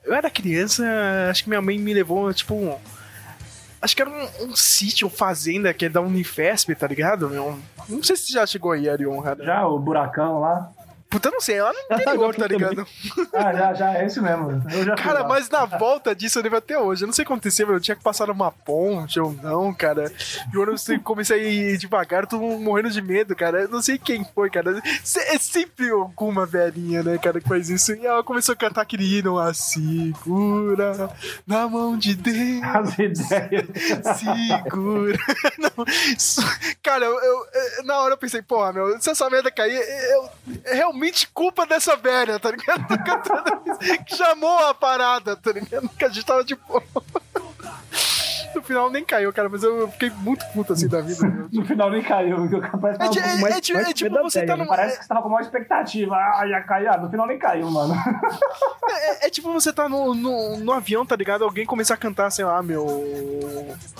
eu 0.03 0.13
era 0.13 0.29
criança, 0.29 0.83
acho 1.29 1.43
que 1.43 1.49
minha 1.49 1.61
mãe 1.61 1.77
me 1.77 1.93
levou, 1.93 2.33
tipo, 2.33 2.55
um- 2.55 2.75
acho 3.81 3.95
que 3.95 4.01
era 4.01 4.09
um, 4.11 4.45
um 4.49 4.55
sítio, 4.55 5.09
fazenda, 5.09 5.73
que 5.73 5.85
é 5.85 5.89
da 5.89 6.01
Unifesp, 6.01 6.73
tá 6.75 6.87
ligado? 6.87 7.29
Meu? 7.29 7.57
Não 7.87 8.01
sei 8.01 8.15
se 8.15 8.31
já 8.33 8.45
chegou 8.45 8.71
aí, 8.71 8.89
Arion, 8.89 9.21
cara. 9.21 9.43
Já 9.43 9.67
o 9.67 9.77
buracão 9.79 10.39
lá. 10.39 10.71
Puta, 11.11 11.27
eu 11.27 11.33
não 11.33 11.41
sei, 11.41 11.61
lá 11.61 11.71
no 11.73 11.95
interior, 11.95 12.35
tá 12.35 12.47
ligado? 12.47 12.87
Ah, 13.33 13.53
já, 13.53 13.73
já, 13.73 13.93
é 13.97 14.05
esse 14.05 14.21
mesmo. 14.21 14.63
Cara, 14.95 15.25
mas 15.27 15.49
na 15.49 15.65
volta 15.65 16.15
disso 16.15 16.39
eu 16.39 16.43
lembro 16.43 16.57
até 16.57 16.79
hoje. 16.79 17.03
Eu 17.03 17.07
não 17.07 17.13
sei 17.13 17.23
o 17.23 17.27
que 17.27 17.33
aconteceu, 17.33 17.69
eu 17.69 17.79
tinha 17.81 17.95
que 17.95 18.01
passar 18.03 18.27
numa 18.27 18.49
ponte 18.51 19.19
ou 19.19 19.33
não, 19.43 19.73
cara. 19.73 20.11
E 20.53 20.57
o 20.57 20.61
ônibus 20.61 20.85
comecei 21.03 21.39
a 21.39 21.43
ir 21.43 21.77
devagar, 21.77 22.25
tô 22.25 22.39
morrendo 22.39 22.89
de 22.89 23.01
medo, 23.01 23.35
cara. 23.35 23.63
Eu 23.63 23.67
não 23.69 23.81
sei 23.81 23.97
quem 23.97 24.25
foi, 24.33 24.49
cara. 24.49 24.81
É 24.83 25.37
sempre 25.37 25.89
alguma 25.91 26.45
velhinha, 26.45 27.03
né, 27.03 27.17
cara, 27.17 27.41
que 27.41 27.47
faz 27.47 27.69
isso. 27.69 27.93
E 27.93 28.05
ela 28.05 28.23
começou 28.23 28.53
a 28.53 28.57
cantar 28.57 28.81
aquele 28.81 29.19
hino 29.19 29.35
lá, 29.35 29.53
segura 29.53 31.09
na 31.45 31.67
mão 31.67 31.97
de 31.97 32.15
Deus. 32.15 32.63
As 32.63 32.93
ideias. 32.97 33.67
Segura. 34.17 35.17
Não, 35.57 35.85
isso- 36.15 36.41
cara, 36.81 37.05
eu, 37.05 37.19
eu- 37.19 37.83
na 37.85 37.99
hora 37.99 38.13
eu 38.13 38.17
pensei, 38.17 38.41
porra, 38.41 38.71
meu, 38.71 38.99
se 39.01 39.09
essa 39.09 39.29
merda 39.29 39.51
cair, 39.51 39.75
eu, 39.75 40.29
é 40.65 40.85
realmente 41.01 41.27
culpa 41.33 41.65
dessa 41.65 41.95
velha, 41.95 42.39
tá 42.39 42.51
ligado? 42.51 42.85
Que 44.05 44.15
chamou 44.15 44.59
a 44.67 44.73
parada, 44.75 45.35
tá 45.35 45.51
ligado? 45.51 45.89
Que 45.89 46.05
a 46.05 46.09
gente 46.09 46.23
tava 46.25 46.43
de 46.43 46.55
boa. 46.55 46.83
No 48.61 48.67
final 48.67 48.89
nem 48.91 49.03
caiu, 49.03 49.33
cara, 49.33 49.49
mas 49.49 49.63
eu 49.63 49.87
fiquei 49.89 50.11
muito 50.11 50.45
puto 50.53 50.73
assim 50.73 50.87
da 50.87 51.01
vida. 51.01 51.21
No 51.51 51.65
final 51.65 51.89
nem 51.89 52.01
caiu, 52.01 52.37
porque 52.37 52.55
o 52.55 52.61
capaz 52.61 52.95
É, 52.95 52.97
tava... 52.99 53.19
é- 53.19 53.35
mas- 53.41 53.57
é 53.57 53.61
ti- 53.61 53.73
mas 53.73 53.89
é 53.89 53.93
tipo 53.93 54.15
você 54.21 54.39
tá 54.45 54.53
velha, 54.53 54.57
numa. 54.63 54.75
Parece 54.75 54.97
que 54.97 55.03
você 55.03 55.09
tava 55.09 55.21
com 55.21 55.29
maior 55.29 55.41
expectativa. 55.41 56.15
Ah, 56.15 56.43
ia 56.47 56.61
cair. 56.61 56.87
Ah, 56.87 56.97
no 56.97 57.09
final 57.09 57.25
nem 57.27 57.37
caiu, 57.39 57.69
mano. 57.69 57.93
É, 58.93 59.27
é 59.27 59.29
tipo 59.29 59.51
você 59.53 59.71
tá 59.71 59.87
no, 59.87 60.13
no, 60.13 60.57
no 60.57 60.71
avião, 60.73 61.05
tá 61.05 61.15
ligado? 61.15 61.43
Alguém 61.43 61.65
começar 61.65 61.93
a 61.93 61.97
cantar, 61.97 62.29
sei 62.29 62.43
lá, 62.45 62.61
meu. 62.61 62.85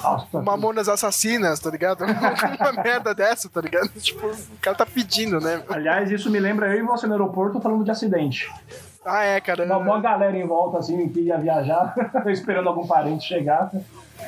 Nossa. 0.01 0.41
Mamonas 0.41 0.89
Assassinas, 0.89 1.59
tá 1.59 1.69
ligado? 1.69 2.03
Uma 2.59 2.83
merda 2.83 3.13
dessa, 3.15 3.49
tá 3.49 3.61
ligado? 3.61 3.89
Tipo, 3.99 4.27
o 4.27 4.57
cara 4.61 4.75
tá 4.75 4.85
pedindo, 4.85 5.39
né? 5.39 5.63
Aliás, 5.69 6.11
isso 6.11 6.29
me 6.29 6.39
lembra 6.39 6.67
eu 6.75 6.79
e 6.79 6.83
você 6.83 7.07
no 7.07 7.13
aeroporto 7.13 7.59
falando 7.61 7.83
de 7.83 7.91
acidente. 7.91 8.51
Ah, 9.05 9.23
é, 9.23 9.39
cara. 9.41 9.63
Uma 9.65 9.79
boa 9.79 9.99
galera 10.01 10.37
em 10.37 10.45
volta, 10.45 10.77
assim, 10.77 11.07
que 11.09 11.21
ia 11.21 11.37
viajar, 11.37 11.93
esperando 12.27 12.67
algum 12.69 12.85
parente 12.85 13.25
chegar. 13.25 13.71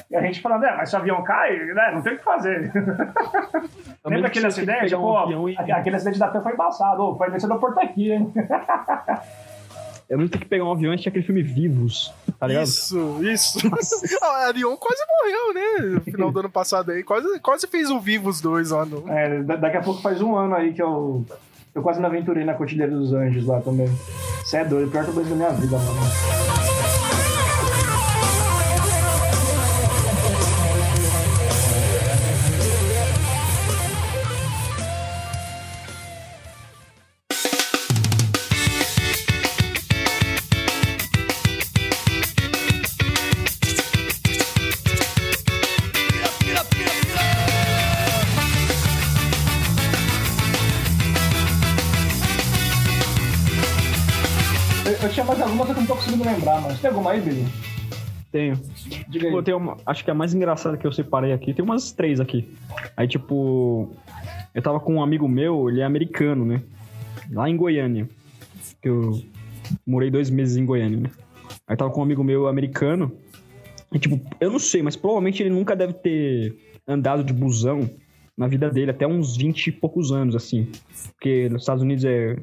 E 0.10 0.16
a 0.16 0.22
gente 0.22 0.42
falando, 0.42 0.64
é, 0.66 0.76
mas 0.78 0.90
se 0.90 0.96
o 0.96 1.00
avião 1.00 1.24
cai, 1.24 1.58
né, 1.58 1.92
não 1.94 2.02
tem 2.02 2.14
o 2.14 2.18
que 2.18 2.24
fazer. 2.24 2.72
Lembra 4.06 4.28
aquele 4.28 4.46
que 4.46 4.48
acidente? 4.48 4.96
um 4.96 5.00
Pô, 5.02 5.50
e- 5.50 5.72
aquele 5.72 5.96
acidente 5.96 6.20
da 6.20 6.28
TAM 6.28 6.42
foi 6.42 6.54
embaçado. 6.54 7.16
Foi 7.18 7.30
nesse 7.30 7.46
aeroporto 7.46 7.80
aqui, 7.80 8.12
hein? 8.12 8.32
Eu 10.10 10.18
não 10.18 10.28
tenho 10.28 10.42
que 10.44 10.50
pegar 10.50 10.66
um 10.66 10.72
avião 10.72 10.92
e 10.92 10.96
assistir 10.96 11.10
aquele 11.10 11.26
filme 11.26 11.42
Vivos, 11.42 12.14
tá 12.38 12.46
ligado? 12.46 12.66
Isso, 12.66 13.20
isso. 13.24 13.58
Ah, 14.22 14.44
a 14.44 14.48
Arion 14.48 14.76
quase 14.76 15.02
morreu, 15.08 15.54
né? 15.54 15.96
No 15.96 16.02
final 16.02 16.32
do 16.32 16.40
ano 16.42 16.50
passado 16.50 16.92
aí. 16.92 17.02
Quase, 17.04 17.40
quase 17.40 17.66
fez 17.68 17.90
o 17.90 18.00
Vivos 18.00 18.42
2 18.42 18.72
lá 18.72 18.86
no. 18.86 19.10
É, 19.10 19.42
da- 19.42 19.56
daqui 19.56 19.78
a 19.78 19.82
pouco 19.82 20.02
faz 20.02 20.22
um 20.22 20.36
ano 20.36 20.56
aí 20.56 20.74
que 20.74 20.82
eu. 20.84 21.26
Eu 21.74 21.82
quase 21.82 22.00
me 22.00 22.06
aventurei 22.06 22.44
na 22.44 22.54
Cordilheira 22.54 22.92
dos 22.92 23.14
Anjos 23.14 23.48
lá 23.48 23.60
também. 23.62 23.88
Você 24.44 24.58
é 24.58 24.66
doido, 24.66 24.92
pior 24.92 25.06
coisa 25.06 25.28
da 25.30 25.36
minha 25.36 25.50
vida, 25.50 25.78
mano. 25.78 27.13
Tem 56.84 56.90
alguma 56.90 57.12
aí, 57.12 57.22
Billy? 57.22 57.46
Tenho. 58.30 58.60
Diga 59.08 59.30
aí. 59.30 59.44
tem 59.44 59.54
uma, 59.54 59.78
acho 59.86 60.04
que 60.04 60.12
a 60.12 60.14
mais 60.14 60.34
engraçada 60.34 60.76
que 60.76 60.86
eu 60.86 60.92
separei 60.92 61.32
aqui, 61.32 61.54
tem 61.54 61.64
umas 61.64 61.94
três 61.94 62.20
aqui. 62.20 62.54
Aí, 62.98 63.08
tipo, 63.08 63.90
eu 64.54 64.62
tava 64.62 64.82
com 64.82 64.96
um 64.96 65.02
amigo 65.02 65.26
meu, 65.28 65.70
ele 65.70 65.80
é 65.80 65.86
americano, 65.86 66.44
né? 66.44 66.62
Lá 67.32 67.50
em 67.50 67.56
Goiânia. 67.56 68.10
Que 68.82 68.90
eu 68.90 69.22
morei 69.88 70.12
dois 70.12 70.30
meses 70.30 70.58
em 70.58 70.66
Goiânia, 70.66 71.00
né? 71.00 71.10
Aí 71.66 71.78
tava 71.78 71.90
com 71.90 72.02
um 72.02 72.04
amigo 72.04 72.22
meu 72.22 72.48
americano. 72.48 73.14
E, 73.94 73.98
tipo, 73.98 74.20
eu 74.42 74.52
não 74.52 74.60
sei, 74.60 74.82
mas 74.82 74.98
provavelmente 74.98 75.42
ele 75.42 75.52
nunca 75.52 75.78
deve 75.78 75.94
ter 75.94 76.58
andado 76.86 77.24
de 77.24 77.32
busão 77.32 77.90
na 78.38 78.48
vida 78.48 78.70
dele, 78.70 78.92
até 78.92 79.08
uns 79.08 79.38
20 79.38 79.68
e 79.68 79.72
poucos 79.72 80.12
anos, 80.12 80.36
assim. 80.36 80.68
Porque 81.14 81.48
nos 81.48 81.62
Estados 81.62 81.82
Unidos 81.82 82.04
é. 82.04 82.36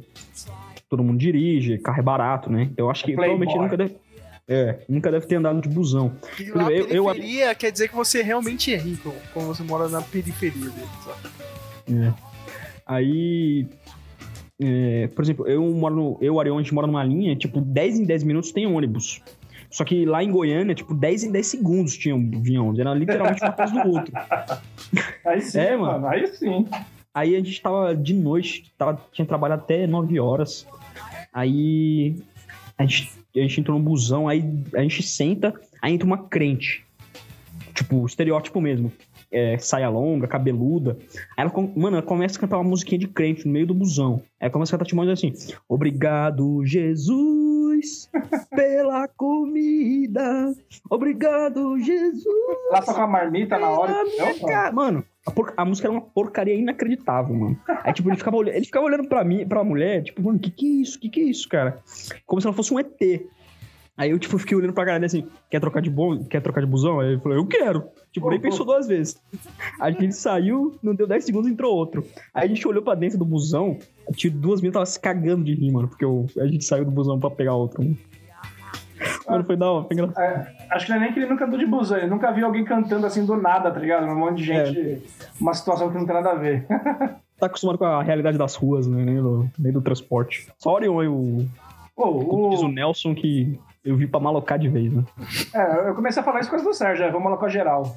Todo 0.88 1.04
mundo 1.04 1.18
dirige, 1.18 1.78
carro 1.78 2.00
é 2.00 2.02
barato, 2.02 2.50
né? 2.50 2.62
Então 2.72 2.86
eu 2.86 2.90
acho 2.90 3.04
que 3.04 3.14
Playboy. 3.14 3.46
provavelmente 3.46 3.54
ele 3.54 3.62
nunca 3.62 3.76
deve. 3.76 4.09
É, 4.52 4.80
nunca 4.88 5.12
deve 5.12 5.26
ter 5.26 5.36
andado 5.36 5.60
de 5.60 5.68
busão. 5.68 6.12
E 6.38 6.50
lá, 6.50 6.70
Eu- 6.72 6.86
eu- 6.88 7.04
periferia 7.04 7.54
quer 7.54 7.70
dizer 7.70 7.86
que 7.88 7.94
você 7.94 8.20
realmente 8.20 8.74
é 8.74 8.76
rico, 8.76 9.14
quando 9.32 9.46
você 9.46 9.62
mora 9.62 9.88
na 9.88 10.02
periferia 10.02 10.68
dele, 10.70 10.88
sabe? 11.04 11.28
É. 12.06 12.12
Aí. 12.84 13.66
é, 14.62 15.06
por 15.14 15.22
exemplo, 15.22 15.46
eu 15.48 15.62
moro 15.72 15.94
no. 15.94 16.18
Eu, 16.20 16.38
Arion, 16.40 16.58
a 16.58 16.62
gente 16.62 16.74
mora 16.74 16.86
numa 16.86 17.02
linha, 17.04 17.34
tipo, 17.36 17.60
10 17.60 17.98
em 18.00 18.04
10 18.04 18.22
minutos 18.24 18.50
tem 18.52 18.66
ônibus. 18.66 19.22
Só 19.70 19.84
que 19.84 20.04
lá 20.04 20.22
em 20.22 20.30
Goiânia, 20.32 20.74
tipo, 20.74 20.92
10 20.92 21.22
em 21.22 21.30
10 21.30 21.46
segundos 21.46 21.96
tinha 21.96 22.14
vinha 22.16 22.60
ônibus. 22.60 22.80
Era 22.80 22.92
literalmente 22.92 23.42
um 23.42 23.46
atrás 23.46 23.70
do 23.70 23.78
outro. 23.88 24.12
Aí 25.24 25.40
sim, 25.42 25.58
É, 25.60 25.76
mano. 25.76 25.92
mano. 26.00 26.06
Aí 26.08 26.26
sim. 26.26 26.66
Aí 27.14 27.34
a 27.36 27.38
gente 27.38 27.62
tava 27.62 27.94
de 27.94 28.12
noite, 28.12 28.72
tava, 28.76 29.00
tinha 29.12 29.24
trabalhado 29.24 29.62
até 29.62 29.86
9 29.86 30.18
horas. 30.18 30.66
Aí 31.32 32.16
a 32.76 32.82
gente, 32.82 33.10
a 33.34 33.40
gente 33.40 33.60
entrou 33.60 33.78
no 33.78 33.84
busão, 33.84 34.28
aí 34.28 34.44
a 34.74 34.82
gente 34.82 35.02
senta, 35.02 35.54
aí 35.80 35.92
entra 35.92 36.06
uma 36.06 36.18
crente. 36.18 36.84
Tipo, 37.74 38.04
estereótipo 38.04 38.60
mesmo. 38.60 38.92
É, 39.32 39.56
saia 39.58 39.88
longa, 39.88 40.26
cabeluda. 40.26 40.98
Aí 41.36 41.46
ela, 41.46 41.52
mano, 41.76 41.98
ela 41.98 42.02
começa 42.02 42.36
a 42.36 42.40
cantar 42.40 42.58
uma 42.58 42.68
musiquinha 42.68 42.98
de 42.98 43.06
crente 43.06 43.46
no 43.46 43.52
meio 43.52 43.66
do 43.66 43.74
busão. 43.74 44.16
Aí 44.40 44.46
ela 44.46 44.50
começa 44.50 44.74
a 44.74 44.78
cantar 44.78 44.88
tipo 44.88 45.00
assim: 45.00 45.32
Obrigado, 45.68 46.64
Jesus, 46.66 48.10
pela 48.50 49.06
comida. 49.06 50.52
Obrigado, 50.90 51.78
Jesus. 51.78 52.26
Lá 52.72 52.82
só 52.82 52.92
com 52.92 53.02
a 53.02 53.06
marmita 53.06 53.56
na 53.56 53.70
hora. 53.70 54.04
minha 54.04 54.72
Mano, 54.72 55.04
a, 55.26 55.30
por- 55.30 55.52
a 55.56 55.64
música 55.64 55.88
era 55.88 55.92
uma 55.92 56.00
porcaria 56.00 56.54
inacreditável, 56.54 57.34
mano. 57.34 57.58
Aí, 57.84 57.92
tipo, 57.92 58.08
ele 58.08 58.16
ficava, 58.16 58.36
olhando, 58.36 58.54
ele 58.56 58.64
ficava 58.64 58.86
olhando 58.86 59.08
pra 59.08 59.22
mim, 59.24 59.46
pra 59.46 59.62
mulher, 59.64 60.02
tipo, 60.02 60.22
mano, 60.22 60.38
que 60.38 60.50
que 60.50 60.66
é 60.66 60.82
isso? 60.82 60.98
Que 60.98 61.08
que 61.08 61.20
é 61.20 61.24
isso, 61.24 61.48
cara? 61.48 61.78
Como 62.26 62.40
se 62.40 62.46
ela 62.46 62.54
fosse 62.56 62.72
um 62.72 62.78
ET. 62.78 62.96
Aí 63.96 64.12
eu, 64.12 64.18
tipo, 64.18 64.38
fiquei 64.38 64.56
olhando 64.56 64.72
pra 64.72 64.84
galera 64.84 65.04
assim, 65.04 65.26
quer 65.50 65.60
trocar 65.60 65.82
de 65.82 65.90
bom, 65.90 66.24
quer 66.24 66.40
trocar 66.40 66.62
de 66.62 66.66
busão? 66.66 67.00
Aí 67.00 67.08
ele 67.12 67.20
falou, 67.20 67.36
eu 67.36 67.46
quero. 67.46 67.84
Tipo, 68.10 68.26
Pô, 68.26 68.30
nem 68.30 68.40
pô. 68.40 68.48
pensou 68.48 68.64
duas 68.64 68.86
vezes. 68.88 69.20
A 69.78 69.90
gente 69.90 70.14
saiu, 70.16 70.74
não 70.82 70.94
deu 70.94 71.06
10 71.06 71.22
segundos, 71.22 71.50
entrou 71.50 71.74
outro. 71.76 72.02
Aí 72.32 72.46
a 72.46 72.48
gente 72.48 72.66
olhou 72.66 72.82
pra 72.82 72.94
dentro 72.94 73.18
do 73.18 73.26
busão, 73.26 73.78
tinha 74.14 74.32
duas 74.32 74.60
meninas 74.62 74.72
tava 74.74 74.86
se 74.86 74.98
cagando 74.98 75.44
de 75.44 75.54
rir, 75.54 75.70
mano, 75.70 75.86
porque 75.86 76.04
eu- 76.04 76.26
a 76.38 76.46
gente 76.46 76.64
saiu 76.64 76.86
do 76.86 76.90
busão 76.90 77.20
pra 77.20 77.28
pegar 77.30 77.54
outro. 77.54 77.82
Mano, 77.82 77.96
Mano, 79.28 79.44
foi 79.44 79.56
da 79.56 79.70
hora, 79.70 79.86
foi 79.86 79.94
engraçado. 79.94 80.22
É, 80.22 80.56
acho 80.70 80.86
que 80.86 80.92
não 80.92 80.98
é 80.98 81.00
nem 81.00 81.12
que 81.12 81.18
ele 81.20 81.28
nunca 81.28 81.44
andou 81.44 81.58
de 81.58 81.66
busão, 81.66 81.98
ele 81.98 82.06
nunca 82.06 82.30
viu 82.32 82.46
alguém 82.46 82.64
cantando 82.64 83.06
assim 83.06 83.24
do 83.24 83.36
nada, 83.36 83.70
tá 83.70 83.80
ligado? 83.80 84.06
Um 84.06 84.18
monte 84.18 84.38
de 84.38 84.44
gente, 84.44 85.02
uma 85.40 85.54
situação 85.54 85.90
que 85.90 85.98
não 85.98 86.06
tem 86.06 86.14
nada 86.14 86.30
a 86.30 86.34
ver. 86.34 86.66
Tá 87.40 87.46
acostumado 87.46 87.78
com 87.78 87.86
a 87.86 88.02
realidade 88.02 88.36
das 88.36 88.54
ruas, 88.54 88.86
né, 88.86 89.02
nem 89.02 89.16
do, 89.16 89.48
nem 89.58 89.72
do 89.72 89.80
transporte. 89.80 90.46
Só 90.58 90.72
o 90.72 90.74
Orion 90.74 91.02
e 91.02 91.08
o, 91.08 91.48
Pô, 91.96 92.22
como 92.22 92.50
diz 92.50 92.60
o 92.60 92.66
o, 92.66 92.68
Nelson, 92.68 93.14
que 93.14 93.58
eu 93.82 93.96
vi 93.96 94.06
pra 94.06 94.20
malocar 94.20 94.58
de 94.58 94.68
vez, 94.68 94.92
né? 94.92 95.02
é, 95.54 95.88
eu 95.88 95.94
comecei 95.94 96.20
a 96.20 96.24
falar 96.24 96.40
isso 96.40 96.50
coisa 96.50 96.64
do 96.64 96.74
Sérgio, 96.74 97.06
é, 97.06 97.10
vamos 97.10 97.38
com 97.38 97.46
a 97.46 97.48
geral. 97.48 97.96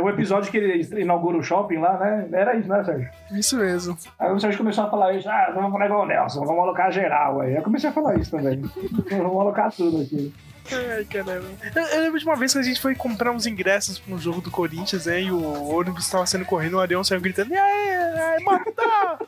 Tem 0.00 0.06
um 0.06 0.08
episódio 0.14 0.50
que 0.50 0.56
ele 0.56 1.02
inaugura 1.02 1.36
o 1.36 1.42
shopping 1.42 1.76
lá, 1.76 1.98
né? 1.98 2.26
Era 2.32 2.56
isso, 2.56 2.68
né, 2.70 2.82
Sérgio? 2.82 3.08
Isso 3.32 3.56
mesmo. 3.58 3.98
Aí 4.18 4.32
o 4.32 4.40
Sérgio 4.40 4.56
começou 4.56 4.84
a 4.84 4.90
falar 4.90 5.12
isso, 5.12 5.28
ah, 5.28 5.52
vamos 5.54 5.70
falar 5.70 5.84
igual 5.86 6.04
o 6.04 6.06
Nelson, 6.06 6.40
vamos 6.46 6.62
alocar 6.62 6.90
geral. 6.90 7.42
Aí 7.42 7.54
eu 7.54 7.62
comecei 7.62 7.90
a 7.90 7.92
falar 7.92 8.16
isso 8.16 8.30
também. 8.30 8.62
vamos 9.10 9.40
alocar 9.40 9.70
tudo 9.70 10.00
aqui. 10.00 10.32
Ai, 10.72 11.04
caramba. 11.04 11.44
Eu, 11.76 11.82
eu 11.82 12.00
lembro 12.00 12.18
de 12.18 12.24
uma 12.24 12.36
vez 12.36 12.52
que 12.54 12.58
a 12.58 12.62
gente 12.62 12.80
foi 12.80 12.94
comprar 12.94 13.30
uns 13.30 13.46
ingressos 13.46 13.98
pra 13.98 14.14
um 14.14 14.18
jogo 14.18 14.40
do 14.40 14.50
Corinthians, 14.50 15.04
né? 15.04 15.20
E 15.20 15.30
o 15.30 15.68
ônibus 15.68 16.08
tava 16.08 16.24
sendo 16.24 16.46
correndo, 16.46 16.74
o 16.74 16.80
Arião 16.80 17.04
saiu 17.04 17.20
gritando, 17.20 17.52
e 17.52 17.58
aí, 17.58 17.90
aí, 18.38 18.44
mata! 18.44 18.72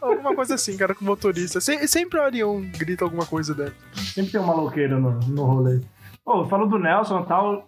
Alguma 0.01 0.35
coisa 0.35 0.55
assim, 0.55 0.75
cara, 0.79 0.95
com 0.95 1.05
o 1.05 1.09
motorista. 1.09 1.61
Se- 1.61 1.87
sempre 1.87 2.19
o 2.19 2.23
Arião 2.23 2.63
grita 2.79 3.05
alguma 3.05 3.27
coisa 3.27 3.55
dela. 3.55 3.73
Sempre 3.95 4.33
tem 4.33 4.41
um 4.41 4.47
maloqueiro 4.47 4.99
no, 4.99 5.11
no 5.21 5.45
rolê. 5.45 5.81
Pô, 6.25 6.47
falou 6.47 6.69
do 6.69 6.79
Nelson 6.79 7.21
e 7.21 7.27
tal. 7.27 7.67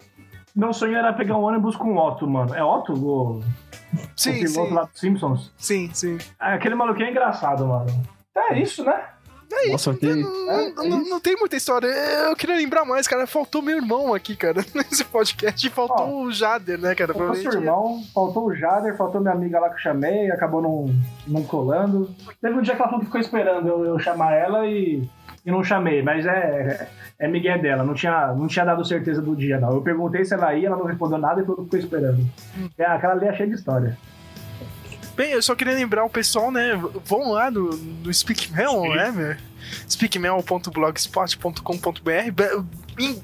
Meu 0.55 0.73
sonho 0.73 0.97
era 0.97 1.13
pegar 1.13 1.37
um 1.37 1.43
ônibus 1.43 1.75
com 1.77 1.95
o 1.95 1.99
Otto, 1.99 2.27
mano. 2.29 2.55
É 2.55 2.63
Otto? 2.63 2.93
O, 2.93 3.39
o 3.39 3.43
Sim, 4.17 4.35
piloto 4.35 4.69
sim. 4.69 4.75
lá 4.75 4.83
dos 4.85 5.01
Simpsons? 5.01 5.53
Sim, 5.59 5.91
sim. 5.93 6.19
Ah, 6.39 6.55
Aquele 6.55 6.75
maluquinho 6.75 7.09
é 7.09 7.11
engraçado, 7.11 7.67
mano. 7.67 7.87
É 8.37 8.59
isso, 8.61 8.85
né? 8.85 9.09
Nossa, 9.71 9.95
que... 9.95 10.07
Não, 10.07 10.75
não- 10.75 11.05
não 11.09 11.21
tem 11.21 11.37
muita 11.37 11.57
história. 11.57 11.87
Eu 11.87 12.35
queria 12.35 12.57
lembrar 12.57 12.85
mais, 12.85 13.07
cara. 13.07 13.25
Faltou 13.27 13.63
meu 13.63 13.77
irmão 13.77 14.13
aqui, 14.13 14.35
cara, 14.35 14.65
nesse 14.75 15.05
podcast. 15.05 15.65
E 15.65 15.71
faltou 15.71 16.09
Ó. 16.09 16.23
o 16.25 16.33
Jader, 16.33 16.79
né, 16.79 16.95
cara? 16.95 17.15
Faltou 17.15 17.35
seu 17.37 17.53
irmão, 17.53 18.03
faltou 18.13 18.47
o 18.47 18.55
Jader, 18.55 18.97
faltou 18.97 19.21
minha 19.21 19.33
amiga 19.33 19.61
lá 19.61 19.69
que 19.69 19.77
eu 19.77 19.79
chamei, 19.81 20.31
acabou 20.31 20.61
não, 20.61 20.87
não 21.27 21.45
colando. 21.45 22.13
Teve 22.41 22.59
um 22.59 22.63
dia 22.63 22.75
que 22.75 22.81
ela 22.81 22.89
falou 22.91 23.01
que 23.01 23.07
ficou 23.07 23.21
esperando 23.21 23.69
eu, 23.69 23.85
eu 23.85 23.99
chamar 24.01 24.33
ela 24.33 24.67
e, 24.67 25.09
e 25.45 25.51
não 25.51 25.63
chamei, 25.65 26.03
mas 26.03 26.25
é, 26.27 26.89
é 27.19 27.29
Miguel 27.29 27.61
dela, 27.61 27.83
não 27.85 27.93
tinha, 27.95 28.29
não 28.29 28.47
tinha 28.47 28.65
dado 28.65 28.83
certeza 28.85 29.21
do 29.21 29.35
dia, 29.37 29.59
não. 29.61 29.73
Eu 29.75 29.83
perguntei 29.83 30.25
se 30.25 30.33
ela 30.35 30.55
ia, 30.55 30.69
ela 30.69 30.77
não 30.77 30.87
respondeu 30.87 31.19
nada 31.19 31.43
e 31.43 31.45
todo 31.45 31.57
mundo 31.59 31.65
ficou 31.67 31.79
esperando. 31.81 32.25
É, 32.79 32.85
aquela 32.87 33.13
ali 33.15 33.27
é 33.27 33.35
cheia 33.35 33.49
de 33.49 33.55
história. 33.55 33.97
Bem, 35.17 35.31
eu 35.33 35.43
só 35.43 35.55
queria 35.55 35.75
lembrar 35.75 36.05
o 36.05 36.11
pessoal, 36.11 36.51
né? 36.51 36.73
Vão 37.05 37.31
lá 37.33 37.49
no, 37.51 37.71
no 37.77 38.13
Speakmel, 38.13 38.83
né, 38.95 39.11
meu? 39.13 39.37
speakmel.blogspot.com.br. 39.89 42.31
Be- 42.33 42.65
Em 42.99 43.23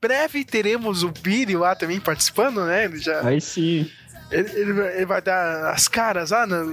breve 0.00 0.44
teremos 0.44 1.02
o 1.02 1.10
Billy 1.10 1.56
lá 1.56 1.74
também 1.74 1.98
participando, 2.00 2.64
né? 2.66 2.84
Ele 2.84 2.98
já. 2.98 3.26
Aí 3.26 3.40
sim. 3.40 3.90
Ele, 4.34 4.50
ele 4.60 4.72
vai- 4.72 4.96
ele 4.96 5.06
vai 5.06 5.22
dar 5.22 5.70
as 5.70 5.86
caras 5.88 6.30
lá 6.30 6.46
na, 6.46 6.64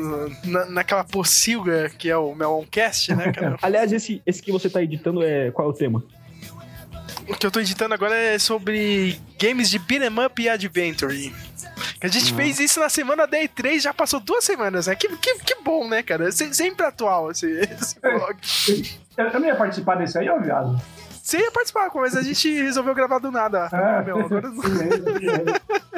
na- 0.44 0.66
naquela 0.66 1.04
pocilga 1.04 1.90
que 1.90 2.10
é 2.10 2.18
o 2.18 2.34
Meloncast, 2.36 3.14
né, 3.16 3.32
cara? 3.32 3.58
Aliás, 3.62 3.92
esse, 3.94 4.22
esse 4.26 4.42
que 4.42 4.52
você 4.52 4.70
tá 4.70 4.82
editando 4.82 5.22
é. 5.24 5.52
Qual 5.52 5.68
é 5.68 5.72
o 5.72 5.74
tema? 5.74 6.04
o 7.30 7.36
que 7.36 7.46
eu 7.46 7.52
tô 7.52 7.60
editando 7.60 7.94
agora 7.94 8.16
é 8.16 8.38
sobre 8.40 9.18
games 9.40 9.70
de 9.70 9.78
beat'em 9.80 10.26
up 10.26 10.42
e 10.42 10.50
adventure. 10.50 11.34
A 12.02 12.08
gente 12.08 12.34
fez 12.34 12.60
isso 12.60 12.80
na 12.80 12.90
semana 12.90 13.28
da 13.28 13.38
E3, 13.38 13.80
já 13.80 13.94
passou 13.94 14.20
duas 14.20 14.44
semanas, 14.44 14.88
né? 14.88 14.96
Que, 14.96 15.08
que, 15.18 15.36
que 15.40 15.56
bom, 15.64 15.88
né, 15.88 16.02
cara? 16.02 16.32
Se- 16.32 16.54
Sempre 16.54 16.86
atual 16.86 17.30
esse, 17.32 17.46
esse 17.48 18.00
blog. 18.00 18.36
Eu, 19.18 19.26
eu 19.28 19.40
não 19.40 19.48
ia 19.48 19.56
participar 19.56 19.96
desse 19.96 20.18
aí, 20.18 20.28
ó, 20.30 20.40
viado. 20.40 20.82
Você 21.24 21.38
ia 21.40 21.52
participar, 21.52 21.90
mas 21.94 22.16
a 22.16 22.22
gente 22.22 22.52
resolveu 22.62 22.96
gravar 22.96 23.20
do 23.20 23.32
nada. 23.32 23.70
É, 23.72 24.04
Meu, 24.06 24.20
agora 24.20 24.50
não- 24.50 24.62
sim, 24.64 24.70
mesmo. 24.70 25.06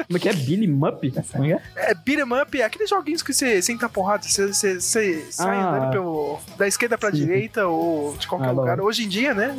Como 0.06 0.16
é 0.16 0.18
que 0.20 0.28
é? 0.28 0.32
Billy? 0.34 0.66
Como 0.68 1.44
é 1.44 1.50
é? 1.52 1.62
É 1.76 1.94
beat'em 1.94 2.42
up, 2.42 2.60
é 2.60 2.64
aqueles 2.64 2.90
joguinhos 2.90 3.22
que 3.22 3.32
você 3.32 3.62
senta 3.62 3.88
porrada, 3.88 4.22
você, 4.24 4.46
você, 4.48 4.78
você 4.80 5.26
sai 5.30 5.56
Ah. 5.56 5.68
andando 5.70 5.90
pelo, 5.92 6.38
da 6.58 6.68
esquerda 6.68 6.98
pra 6.98 7.10
Sim. 7.10 7.16
direita 7.16 7.66
ou 7.66 8.14
de 8.16 8.26
qualquer 8.28 8.48
Ah, 8.48 8.52
lugar. 8.52 8.80
Hoje 8.80 9.04
em 9.04 9.08
dia, 9.08 9.32
né? 9.34 9.56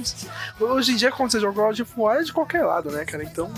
Hoje 0.60 0.92
em 0.92 0.96
dia, 0.96 1.12
quando 1.12 1.32
você 1.32 1.40
joga 1.40 1.62
God 1.62 1.80
of 1.80 1.92
War, 1.98 2.18
é 2.18 2.24
de 2.24 2.32
qualquer 2.34 2.64
lado, 2.64 2.92
né, 2.92 3.04
cara? 3.06 3.24
Então. 3.24 3.52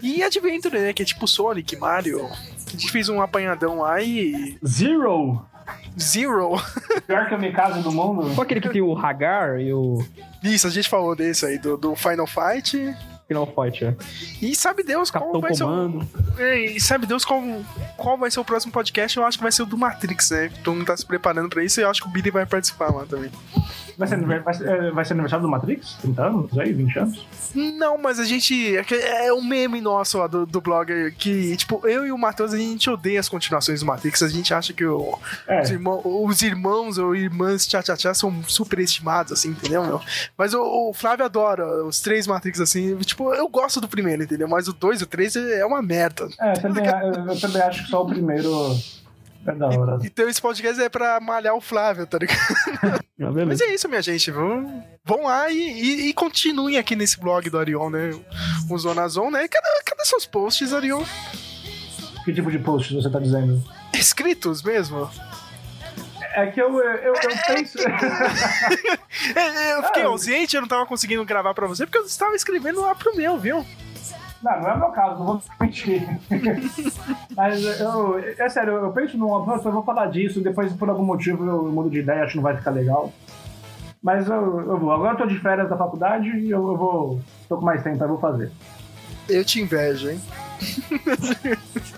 E 0.00 0.22
Adventure, 0.22 0.78
né? 0.78 0.92
Que 0.92 1.02
é 1.02 1.04
tipo 1.04 1.26
Sonic, 1.26 1.76
Mario. 1.76 2.24
A 2.24 2.70
gente 2.70 2.90
fez 2.90 3.08
um 3.08 3.20
apanhadão 3.20 3.80
lá 3.80 4.00
e. 4.00 4.58
Zero, 4.66 5.44
Zero. 5.98 6.52
pior 7.06 7.28
kamikaze 7.28 7.82
do 7.82 7.92
mundo. 7.92 8.34
Qual 8.34 8.42
aquele 8.42 8.60
que 8.60 8.68
tem 8.68 8.82
o 8.82 8.96
Hagar 8.96 9.60
e 9.60 9.72
o 9.72 10.04
Isso, 10.42 10.66
a 10.66 10.70
gente 10.70 10.88
falou 10.88 11.14
desse 11.14 11.44
aí, 11.44 11.58
do, 11.58 11.76
do 11.76 11.94
Final 11.94 12.26
Fight. 12.26 12.94
Final 13.28 13.46
Fight, 13.46 13.84
é. 13.84 13.96
E 14.40 14.54
sabe 14.54 14.82
Deus 14.82 15.10
qual 15.10 15.24
Capitão 15.24 15.40
vai 15.40 15.54
ser 15.54 15.64
o. 15.64 15.66
Comando. 15.66 16.08
É, 16.38 16.60
e 16.60 16.80
sabe 16.80 17.06
Deus 17.06 17.24
qual, 17.24 17.42
qual 17.96 18.18
vai 18.18 18.30
ser 18.30 18.40
o 18.40 18.44
próximo 18.44 18.72
podcast? 18.72 19.16
Eu 19.16 19.24
acho 19.24 19.38
que 19.38 19.42
vai 19.42 19.52
ser 19.52 19.62
o 19.62 19.66
do 19.66 19.78
Matrix, 19.78 20.30
né? 20.30 20.50
Todo 20.62 20.74
mundo 20.74 20.86
tá 20.86 20.96
se 20.96 21.06
preparando 21.06 21.48
pra 21.48 21.64
isso 21.64 21.80
e 21.80 21.82
eu 21.82 21.90
acho 21.90 22.02
que 22.02 22.08
o 22.08 22.10
Billy 22.10 22.30
vai 22.30 22.46
participar 22.46 22.92
lá 22.92 23.06
também. 23.06 23.30
Vai 23.96 24.08
ser, 24.08 24.40
vai, 24.42 24.54
ser, 24.54 24.68
é, 24.68 24.90
vai 24.90 25.04
ser 25.04 25.12
aniversário 25.12 25.42
do 25.44 25.50
Matrix? 25.50 25.94
30 26.00 26.22
anos 26.26 26.58
aí, 26.58 26.72
20 26.72 26.98
anos? 26.98 27.26
Não, 27.54 27.98
mas 27.98 28.18
a 28.18 28.24
gente. 28.24 28.76
É 28.76 29.26
é 29.26 29.32
um 29.32 29.42
meme 29.42 29.80
nosso 29.80 30.18
lá 30.18 30.26
do, 30.26 30.44
do 30.46 30.60
blog 30.60 30.90
que, 31.18 31.56
tipo, 31.56 31.86
eu 31.86 32.06
e 32.06 32.12
o 32.12 32.18
Matheus, 32.18 32.52
a 32.54 32.58
gente 32.58 32.88
odeia 32.88 33.20
as 33.20 33.28
continuações 33.28 33.80
do 33.80 33.86
Matrix. 33.86 34.22
A 34.22 34.28
gente 34.28 34.52
acha 34.54 34.72
que 34.72 34.84
o- 34.84 35.18
É. 35.46 35.60
os, 35.62 35.70
irmão- 35.70 36.00
os 36.04 36.42
irmãos 36.42 36.98
ou 36.98 37.14
irmãs 37.14 37.66
tchá-tchá-tchá 37.66 38.14
são 38.14 38.42
super 38.44 38.78
estimados, 38.78 39.32
assim, 39.32 39.50
entendeu, 39.50 39.84
meu? 39.84 40.00
Mas 40.36 40.54
o, 40.54 40.62
o 40.90 40.92
Flávio 40.94 41.24
adora 41.24 41.84
os 41.84 42.00
três 42.00 42.26
Matrix, 42.26 42.60
assim. 42.60 42.96
Tipo, 42.98 43.32
eu 43.34 43.48
gosto 43.48 43.80
do 43.80 43.88
primeiro, 43.88 44.22
entendeu? 44.22 44.48
Mas 44.48 44.68
o 44.68 44.72
dois 44.72 45.00
e 45.00 45.04
o 45.04 45.06
três 45.06 45.36
é 45.36 45.64
uma 45.64 45.82
merda. 45.82 46.28
É, 46.40 46.52
também, 46.54 46.84
eu, 46.86 47.26
eu 47.26 47.40
também 47.40 47.62
acho 47.62 47.84
que 47.84 47.90
só 47.90 48.02
o 48.02 48.06
primeiro 48.06 48.50
é 49.46 49.52
da 49.54 49.66
hora. 49.68 49.98
Então 50.04 50.28
esse 50.28 50.40
podcast 50.40 50.80
é 50.80 50.88
pra 50.88 51.18
malhar 51.20 51.54
o 51.54 51.60
Flávio, 51.60 52.06
tá 52.06 52.18
ligado? 52.18 52.38
Ah, 53.20 53.30
Mas 53.46 53.60
é 53.60 53.72
isso, 53.74 53.88
minha 53.88 54.02
gente. 54.02 54.30
Vão, 54.30 54.84
vão 55.04 55.24
lá 55.24 55.50
e, 55.50 55.56
e- 55.58 56.08
e 56.08 56.12
continuem 56.14 56.76
aqui 56.78 56.94
nesse 56.96 57.18
blog 57.20 57.48
do 57.50 57.58
Arion, 57.58 57.90
né? 57.90 58.10
O 58.70 58.78
Zona 58.78 59.06
Zone, 59.08 59.32
né? 59.32 59.48
Cadê, 59.48 59.68
cadê 59.84 60.04
seus 60.04 60.26
posts, 60.26 60.72
Arion? 60.72 61.04
Que 62.24 62.32
tipo 62.32 62.50
de 62.50 62.58
post 62.58 62.94
você 62.94 63.10
tá 63.10 63.18
dizendo? 63.18 63.62
Escritos 63.92 64.62
mesmo? 64.62 65.10
É 66.34 66.46
que 66.46 66.60
eu, 66.62 66.74
eu, 66.80 67.12
eu 67.14 67.14
penso. 67.46 67.78
É, 69.36 69.72
eu 69.74 69.82
fiquei 69.84 70.02
Ah, 70.02 70.06
ausente, 70.06 70.56
eu 70.56 70.62
não 70.62 70.68
tava 70.68 70.86
conseguindo 70.86 71.24
gravar 71.24 71.52
pra 71.54 71.66
você, 71.66 71.84
porque 71.84 71.98
eu 71.98 72.04
estava 72.06 72.34
escrevendo 72.34 72.80
lá 72.80 72.94
pro 72.94 73.14
meu, 73.16 73.38
viu? 73.38 73.66
Não, 74.42 74.60
não 74.60 74.70
é 74.70 74.76
meu 74.76 74.88
caso, 74.88 75.18
não 75.18 75.26
vou 75.26 75.42
mentir. 75.60 76.02
Mas 77.36 77.62
eu, 77.80 78.18
é 78.18 78.48
sério, 78.48 78.72
eu 78.74 78.92
penso 78.92 79.16
num. 79.16 79.28
Nossa, 79.28 79.68
eu 79.68 79.72
vou 79.72 79.84
falar 79.84 80.06
disso, 80.06 80.40
depois 80.40 80.72
por 80.72 80.88
algum 80.88 81.04
motivo 81.04 81.46
eu 81.46 81.64
mudo 81.70 81.88
de 81.90 82.00
ideia, 82.00 82.22
acho 82.22 82.32
que 82.32 82.36
não 82.36 82.42
vai 82.42 82.56
ficar 82.56 82.70
legal. 82.72 83.12
Mas 84.02 84.28
eu, 84.28 84.60
eu 84.60 84.78
vou. 84.78 84.92
Agora 84.92 85.12
eu 85.14 85.16
tô 85.18 85.26
de 85.26 85.38
férias 85.38 85.68
da 85.70 85.76
faculdade 85.76 86.28
e 86.28 86.50
eu, 86.50 86.66
eu 86.66 86.76
vou. 86.76 87.20
tô 87.48 87.56
com 87.58 87.64
mais 87.64 87.82
tempo, 87.82 88.02
eu 88.02 88.08
vou 88.08 88.18
fazer. 88.18 88.50
Eu 89.28 89.44
te 89.44 89.60
invejo, 89.60 90.10
hein? 90.10 90.20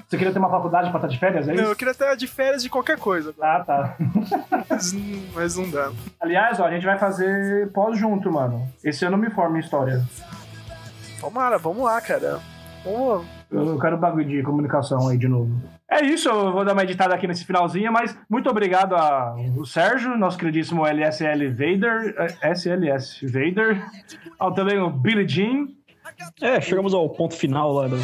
Você 0.06 0.16
queria 0.16 0.32
ter 0.32 0.38
uma 0.38 0.50
faculdade 0.50 0.90
pra 0.90 0.98
estar 0.98 1.08
de 1.08 1.18
férias, 1.18 1.48
é 1.48 1.52
Não, 1.54 1.62
eu 1.64 1.66
isso? 1.68 1.76
queria 1.76 1.92
estar 1.92 2.14
de 2.14 2.26
férias 2.26 2.62
de 2.62 2.68
qualquer 2.68 2.98
coisa, 2.98 3.34
Ah, 3.40 3.62
tá. 3.66 3.96
mas, 4.68 4.94
mas 5.34 5.56
não 5.56 5.70
dá. 5.70 5.90
Aliás, 6.20 6.60
ó, 6.60 6.66
a 6.66 6.70
gente 6.70 6.84
vai 6.84 6.98
fazer 6.98 7.70
pós 7.72 7.98
junto, 7.98 8.30
mano. 8.30 8.68
Esse 8.82 9.04
ano 9.06 9.16
eu 9.16 9.20
me 9.20 9.30
formo 9.30 9.56
em 9.56 9.60
história. 9.60 10.02
Tomara, 11.24 11.56
vamos 11.56 11.82
lá, 11.84 11.98
cara. 12.02 12.38
Vamos. 12.84 13.24
Eu 13.50 13.78
quero 13.78 13.96
bagulho 13.96 14.28
de 14.28 14.42
comunicação 14.42 15.08
aí 15.08 15.16
de 15.16 15.26
novo. 15.26 15.50
É 15.90 16.04
isso, 16.04 16.28
eu 16.28 16.52
vou 16.52 16.66
dar 16.66 16.74
uma 16.74 16.82
editada 16.82 17.14
aqui 17.14 17.26
nesse 17.26 17.46
finalzinho, 17.46 17.90
mas 17.90 18.14
muito 18.28 18.50
obrigado 18.50 18.94
ao 18.94 19.64
Sérgio, 19.64 20.18
nosso 20.18 20.36
queridíssimo 20.36 20.86
LSL 20.86 21.48
Vader, 21.48 22.14
eh, 22.18 22.50
SLS 22.50 23.20
Vader, 23.22 23.82
ao 24.38 24.52
também 24.52 24.78
o 24.78 24.90
Billy 24.90 25.26
Jean. 25.26 25.68
É, 26.42 26.60
chegamos 26.60 26.92
ao 26.92 27.08
ponto 27.08 27.34
final 27.34 27.72
lá 27.72 27.88
do. 27.88 27.96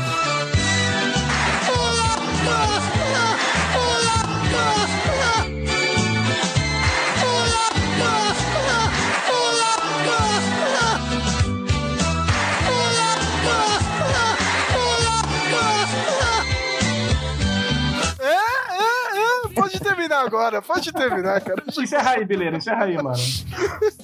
Agora, 20.20 20.62
pode 20.62 20.92
terminar, 20.92 21.40
cara. 21.40 21.62
Encerra 21.66 22.10
aí, 22.12 22.24
Bileira, 22.24 22.56
encerra 22.56 22.84
aí, 22.84 22.96
mano. 22.96 23.18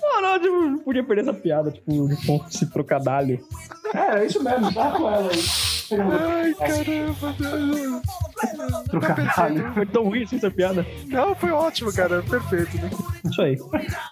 Não, 0.03 0.23
não, 0.23 0.41
tipo, 0.41 0.55
não 0.55 0.79
podia 0.79 1.05
perder 1.05 1.23
essa 1.23 1.35
piada, 1.35 1.71
tipo, 1.71 2.09
de 2.09 2.27
ponto 2.27 2.47
esse 2.49 2.67
trocadalho. 2.71 3.39
É, 3.95 4.19
é 4.19 4.27
isso 4.27 4.43
mesmo, 4.43 4.73
tá 4.73 4.91
com 4.93 5.09
ela 5.09 5.31
aí. 5.31 5.43
Ai, 5.93 6.55
caramba, 6.55 7.35
Deus. 7.39 8.03
Trocadilho. 8.89 9.73
Foi 9.73 9.87
tão 9.87 10.05
ruim 10.05 10.23
assim 10.25 10.37
essa 10.37 10.51
piada. 10.51 10.85
Não, 11.07 11.35
foi 11.35 11.51
ótimo, 11.51 11.93
cara. 11.93 12.23
Perfeito, 12.23 12.77
né? 12.79 12.91
Isso 13.25 13.41
aí. 13.41 13.57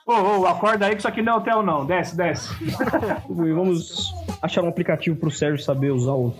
Ô, 0.07 0.41
ô, 0.41 0.47
acorda 0.47 0.87
aí 0.87 0.93
que 0.93 0.99
isso 0.99 1.09
aqui 1.09 1.23
não 1.23 1.35
é 1.35 1.37
hotel, 1.37 1.63
não. 1.63 1.85
Desce, 1.85 2.17
desce. 2.17 2.49
E 2.63 3.53
vamos 3.53 4.15
achar 4.41 4.63
um 4.63 4.69
aplicativo 4.69 5.17
pro 5.17 5.31
Sérgio 5.31 5.65
saber 5.65 5.91
usar 5.91 6.13
o. 6.13 6.35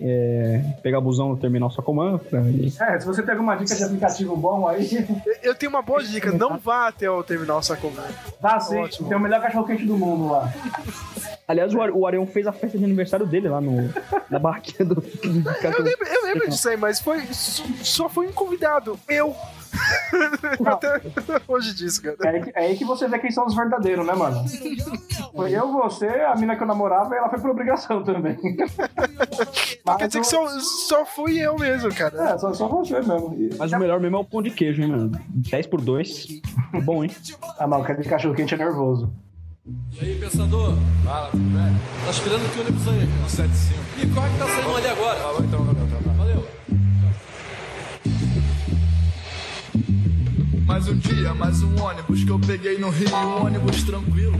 é, 0.00 0.62
pegar 0.82 1.00
busão 1.00 1.30
no 1.30 1.36
terminal. 1.36 1.66
Pra 2.30 2.40
ele... 2.40 2.72
É, 2.80 3.00
se 3.00 3.06
você 3.06 3.22
tem 3.22 3.32
alguma 3.32 3.56
dica 3.56 3.74
de 3.74 3.82
aplicativo 3.84 4.36
bom 4.36 4.66
aí, 4.68 5.06
Eu 5.42 5.54
tenho 5.54 5.70
uma 5.70 5.82
boa 5.82 6.02
dica. 6.02 6.30
Não 6.32 6.58
vá 6.58 6.88
até 6.88 7.10
o 7.10 7.22
terminal 7.22 7.62
Sacomã. 7.62 8.02
dá 8.40 8.58
sim. 8.60 8.76
Ótimo. 8.78 9.08
Tem 9.08 9.16
o 9.16 9.20
melhor 9.20 9.40
cachorro 9.40 9.66
quente 9.66 9.84
do 9.84 9.96
mundo 9.96 10.32
lá. 10.32 10.52
Aliás, 11.48 11.72
o, 11.74 11.80
Ar- 11.80 11.90
o 11.92 12.06
Arião 12.06 12.26
fez 12.26 12.46
a 12.46 12.52
festa 12.52 12.76
de 12.76 12.84
aniversário 12.84 13.24
dele 13.26 13.48
lá 13.48 13.60
no, 13.60 13.88
na 14.28 14.38
barraquinha 14.38 14.88
do. 14.88 14.96
do 14.96 15.04
Eu 15.62 15.82
lembro, 15.82 16.06
eu 16.08 16.24
lembro 16.24 16.48
disso 16.48 16.68
aí, 16.68 16.76
mas 16.76 17.00
foi, 17.00 17.22
só 17.32 18.08
foi 18.08 18.26
um 18.26 18.32
convidado. 18.32 18.98
Eu. 19.08 19.34
Até 20.64 21.00
hoje 21.46 21.74
disso, 21.74 22.02
cara. 22.02 22.16
É 22.24 22.28
aí, 22.28 22.42
que, 22.42 22.50
é 22.54 22.66
aí 22.66 22.76
que 22.76 22.84
você 22.84 23.08
vê 23.08 23.18
quem 23.18 23.30
são 23.30 23.46
os 23.46 23.54
verdadeiros, 23.54 24.06
né, 24.06 24.14
mano? 24.14 24.44
Foi 25.34 25.52
eu, 25.52 25.72
você, 25.72 26.06
a 26.06 26.34
mina 26.34 26.56
que 26.56 26.62
eu 26.62 26.66
namorava 26.66 27.14
e 27.14 27.18
ela 27.18 27.28
foi 27.28 27.40
por 27.40 27.50
obrigação 27.50 28.02
também. 28.02 28.36
Mas 29.84 29.96
Quer 29.96 30.06
dizer 30.08 30.20
que 30.20 30.26
só, 30.26 30.46
só 30.60 31.04
fui 31.04 31.38
eu 31.38 31.56
mesmo, 31.58 31.94
cara. 31.94 32.30
É, 32.30 32.38
só, 32.38 32.52
só 32.52 32.68
você 32.68 32.94
mesmo. 33.00 33.36
Mas 33.58 33.72
o 33.72 33.78
melhor 33.78 34.00
mesmo 34.00 34.16
é 34.16 34.20
o 34.20 34.24
pão 34.24 34.42
de 34.42 34.50
queijo, 34.50 34.82
hein, 34.82 34.88
mano? 34.88 35.12
10 35.28 35.66
por 35.66 35.80
2. 35.80 36.26
Bom, 36.84 37.04
hein? 37.04 37.10
Ah, 37.58 37.66
não, 37.66 37.82
aquele 37.82 38.02
cachorro 38.04 38.34
quente 38.34 38.54
é 38.54 38.58
nervoso. 38.58 39.12
E 40.00 40.04
aí, 40.04 40.20
pensador? 40.20 40.74
Fala, 41.04 41.30
velho. 41.32 41.76
Tá 42.04 42.10
esperando 42.10 42.52
que 42.52 42.60
ônibus 42.60 42.88
aí? 42.88 43.06
No 43.06 43.28
75. 43.28 43.80
E 43.98 44.14
corre 44.14 44.30
que 44.30 44.38
tá 44.38 44.46
saindo 44.46 44.76
ali 44.76 44.86
agora. 44.86 45.18
Tá 45.18 45.32
bom, 45.32 45.44
então, 45.44 45.64
valeu, 45.64 45.85
Mais 50.76 50.88
um 50.88 50.98
dia, 50.98 51.32
mais 51.32 51.62
um 51.62 51.82
ônibus 51.82 52.22
que 52.22 52.30
eu 52.30 52.38
peguei 52.38 52.76
no 52.76 52.90
Rio, 52.90 53.08
um 53.08 53.46
ônibus 53.46 53.82
tranquilo. 53.82 54.38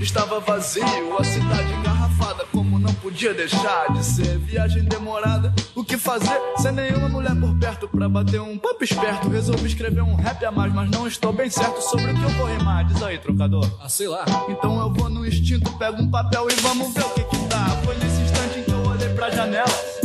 Estava 0.00 0.40
vazio, 0.40 0.82
a 1.16 1.22
cidade 1.22 1.72
engarrafada, 1.74 2.44
como 2.50 2.76
não 2.76 2.92
podia 2.94 3.32
deixar 3.32 3.92
de 3.92 4.04
ser. 4.04 4.36
Viagem 4.38 4.82
demorada, 4.82 5.54
o 5.76 5.84
que 5.84 5.96
fazer? 5.96 6.36
Sem 6.56 6.72
nenhuma 6.72 7.08
mulher 7.08 7.36
por 7.36 7.54
perto 7.54 7.86
pra 7.86 8.08
bater 8.08 8.40
um 8.40 8.58
papo 8.58 8.82
esperto. 8.82 9.28
Resolvi 9.28 9.68
escrever 9.68 10.02
um 10.02 10.16
rap 10.16 10.44
a 10.44 10.50
mais, 10.50 10.74
mas 10.74 10.90
não 10.90 11.06
estou 11.06 11.32
bem 11.32 11.48
certo 11.48 11.80
sobre 11.80 12.10
o 12.10 12.14
que 12.16 12.22
eu 12.24 12.30
vou 12.30 12.46
rimar. 12.46 12.84
Diz 12.84 13.00
aí, 13.00 13.18
trocador. 13.18 13.70
Ah, 13.80 13.88
sei 13.88 14.08
lá. 14.08 14.24
Então 14.48 14.80
eu 14.80 14.92
vou 14.92 15.08
no 15.08 15.24
instinto, 15.24 15.70
pego 15.78 16.02
um 16.02 16.10
papel 16.10 16.48
e 16.50 16.54
vamos 16.62 16.92
ver 16.92 17.04
o 17.04 17.10
que 17.10 17.22
que 17.22 17.38
dá. 17.46 17.64
Foi 17.84 17.94
nesse 17.94 18.22
instante 18.22 18.58
em 18.58 18.64
que 18.64 18.72
eu 18.72 18.84
olhei 18.88 19.08
pra 19.10 19.30
janela 19.30 19.95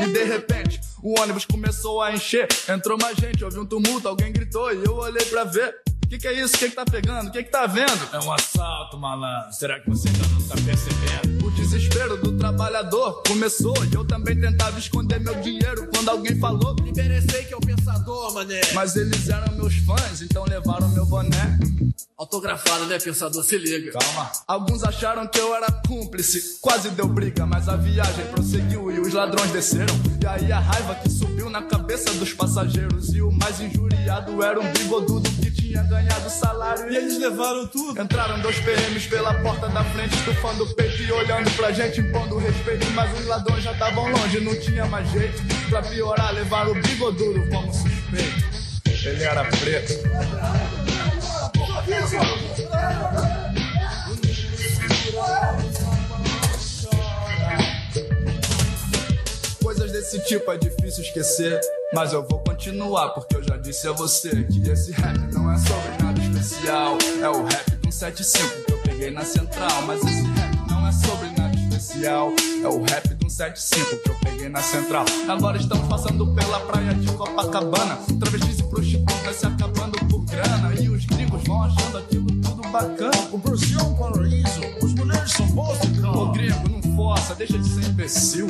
e 0.00 0.12
de 0.12 0.24
repente. 0.24 0.80
O 1.02 1.20
ônibus 1.20 1.44
começou 1.44 2.02
a 2.02 2.12
encher, 2.12 2.48
entrou 2.68 2.98
mais 3.00 3.16
gente, 3.16 3.44
houve 3.44 3.58
um 3.58 3.66
tumulto, 3.66 4.08
alguém 4.08 4.32
gritou 4.32 4.72
e 4.72 4.84
eu 4.84 4.94
olhei 4.96 5.24
pra 5.26 5.44
ver. 5.44 5.74
O 6.06 6.08
que, 6.08 6.18
que 6.18 6.28
é 6.28 6.40
isso? 6.40 6.54
O 6.54 6.58
que, 6.60 6.68
que 6.68 6.76
tá 6.76 6.84
pegando? 6.84 7.28
O 7.28 7.32
que, 7.32 7.42
que 7.42 7.50
tá 7.50 7.66
vendo? 7.66 8.08
É 8.12 8.20
um 8.20 8.32
assalto, 8.32 8.96
malandro. 8.96 9.52
Será 9.52 9.80
que 9.80 9.90
você 9.90 10.06
ainda 10.06 10.24
não 10.28 10.40
tá 10.46 10.54
percebendo? 10.54 11.44
O 11.44 11.50
desespero 11.50 12.16
do 12.18 12.38
trabalhador 12.38 13.24
começou 13.26 13.74
e 13.90 13.92
eu 13.92 14.04
também 14.04 14.40
tentava 14.40 14.78
esconder 14.78 15.18
meu 15.18 15.34
dinheiro 15.40 15.88
quando 15.92 16.08
alguém 16.08 16.38
falou. 16.38 16.76
Interessei 16.86 17.42
que 17.46 17.52
é 17.52 17.56
o 17.56 17.60
pensador, 17.60 18.32
mané. 18.34 18.60
Mas 18.72 18.94
eles 18.94 19.28
eram 19.28 19.52
meus 19.56 19.74
fãs, 19.78 20.22
então 20.22 20.44
levaram 20.44 20.88
meu 20.90 21.04
boné. 21.06 21.58
Autografado, 22.16 22.86
né, 22.86 23.00
pensador? 23.00 23.42
Se 23.42 23.58
liga. 23.58 23.90
Calma. 23.98 24.30
Alguns 24.46 24.84
acharam 24.84 25.26
que 25.26 25.40
eu 25.40 25.56
era 25.56 25.66
cúmplice, 25.88 26.60
quase 26.60 26.88
deu 26.90 27.08
briga, 27.08 27.44
mas 27.44 27.68
a 27.68 27.74
viagem 27.74 28.26
prosseguiu 28.26 28.92
e 28.92 29.00
os 29.00 29.12
ladrões 29.12 29.50
desceram. 29.50 29.94
E 30.22 30.26
aí 30.26 30.52
a 30.52 30.60
raiva 30.60 30.94
que 30.94 31.10
subiu 31.10 31.50
na 31.50 31.62
cabeça 31.62 32.14
dos 32.14 32.32
passageiros 32.32 33.12
e 33.12 33.20
o 33.20 33.32
mais 33.32 33.60
injuriado 33.60 34.40
era 34.40 34.60
um 34.60 34.72
bigodudo 34.72 35.28
que 35.30 35.45
tinha 35.76 35.82
ganhado 35.84 36.30
salário. 36.30 36.90
E 36.90 36.96
eles 36.96 37.18
levaram 37.18 37.66
tudo. 37.66 38.00
Entraram 38.00 38.40
dois 38.40 38.58
PMs 38.60 39.06
pela 39.08 39.34
porta 39.42 39.68
da 39.68 39.84
frente, 39.84 40.14
estufando 40.14 40.64
o 40.64 40.74
peito 40.74 41.02
e 41.02 41.12
olhando 41.12 41.50
pra 41.56 41.70
gente, 41.72 42.00
impondo 42.00 42.38
respeito. 42.38 42.86
Mas 42.92 43.18
os 43.18 43.26
ladrões 43.26 43.62
já 43.62 43.72
estavam 43.72 44.10
longe, 44.10 44.40
não 44.40 44.58
tinha 44.58 44.86
mais 44.86 45.10
jeito. 45.10 45.42
Pra 45.68 45.82
piorar, 45.82 46.32
levaram 46.32 46.72
o 46.72 46.74
bigodudo 46.74 47.46
como 47.50 47.72
suspeito. 47.72 48.56
Ele 49.04 49.22
era 49.22 49.44
preto. 49.44 49.92
Desse 60.06 60.20
tipo 60.20 60.52
é 60.52 60.56
difícil 60.56 61.02
esquecer. 61.02 61.60
Mas 61.92 62.12
eu 62.12 62.26
vou 62.28 62.38
continuar, 62.38 63.10
porque 63.10 63.36
eu 63.36 63.42
já 63.42 63.56
disse 63.56 63.88
a 63.88 63.92
você 63.92 64.44
que 64.44 64.68
esse 64.70 64.92
rap 64.92 65.18
não 65.32 65.50
é 65.50 65.58
sobre 65.58 66.02
nada 66.02 66.20
especial. 66.20 66.96
É 67.20 67.28
o 67.28 67.44
rap 67.44 67.70
do 67.76 67.90
75 67.90 68.64
que 68.64 68.72
eu 68.72 68.78
peguei 68.82 69.10
na 69.10 69.24
central. 69.24 69.82
Mas 69.82 70.00
esse 70.04 70.22
rap 70.22 70.70
não 70.70 70.86
é 70.86 70.92
sobre 70.92 71.28
nada 71.36 71.56
especial. 71.56 72.32
É 72.62 72.68
o 72.68 72.82
rap 72.84 73.14
do 73.14 73.28
75 73.28 73.96
que 73.96 74.10
eu 74.10 74.16
peguei 74.20 74.48
na 74.48 74.62
central. 74.62 75.04
Agora 75.28 75.56
estamos 75.58 75.88
passando 75.88 76.32
pela 76.34 76.60
praia 76.60 76.94
de 76.94 77.10
Copacabana. 77.12 77.98
Travestis 78.20 78.60
e 78.60 78.62
prostitutas 78.62 79.36
se 79.36 79.46
acabando 79.46 79.98
por 80.06 80.24
grana. 80.24 80.72
E 80.80 80.88
os 80.88 81.04
gringos 81.04 81.42
vão 81.44 81.64
achando 81.64 81.98
aquilo 81.98 82.26
tudo 82.42 82.62
bacana. 82.68 83.28
O 83.32 83.38
Brasil 83.38 83.78
é 83.80 83.82
um 83.82 83.94
paraíso. 83.96 84.60
As 84.84 84.94
mulheres 84.94 85.32
são 85.32 85.46
boas 85.48 85.80
de 85.80 86.06
Ô 86.06 86.30
gringo, 86.30 86.68
não 86.68 86.96
força, 86.96 87.34
deixa 87.34 87.58
de 87.58 87.68
ser 87.68 87.88
imbecil. 87.88 88.46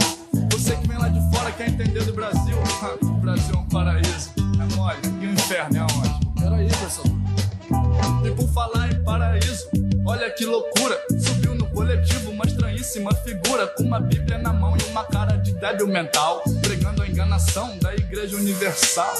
Você 0.67 0.75
que 0.79 0.89
vem 0.89 0.99
lá 0.99 1.07
de 1.07 1.21
fora 1.33 1.53
quer 1.53 1.69
entender 1.69 2.03
do 2.03 2.12
Brasil. 2.12 2.59
Ha, 2.83 2.97
O 3.01 3.21
Brasil 3.21 3.55
é 3.55 3.57
um 3.57 3.69
paraíso, 3.69 4.33
é 4.37 4.75
mole. 4.75 4.99
E 5.23 5.27
o 5.27 5.31
inferno 5.31 5.77
é 5.77 5.83
onde? 5.83 6.41
Peraí, 6.41 6.67
pensador. 6.67 8.27
E 8.27 8.31
por 8.33 8.49
falar 8.49 8.91
em 8.91 9.05
paraíso, 9.05 9.69
olha 10.05 10.29
que 10.29 10.45
loucura. 10.45 11.01
Subiu 11.23 11.55
no 11.55 11.71
coletivo 11.71 12.33
uma 12.33 12.45
estranhíssima 12.45 13.14
figura 13.14 13.69
com 13.69 13.85
uma 13.85 14.01
bíblia 14.01 14.39
na 14.39 14.53
mão 14.53 14.77
e 14.77 14.91
uma 14.91 15.05
cara 15.05 15.37
de 15.37 15.53
débil 15.53 15.87
mental, 15.87 16.43
pregando 16.61 17.01
a 17.01 17.07
enganação 17.07 17.79
da 17.79 17.95
Igreja 17.95 18.37
Universal. 18.37 19.14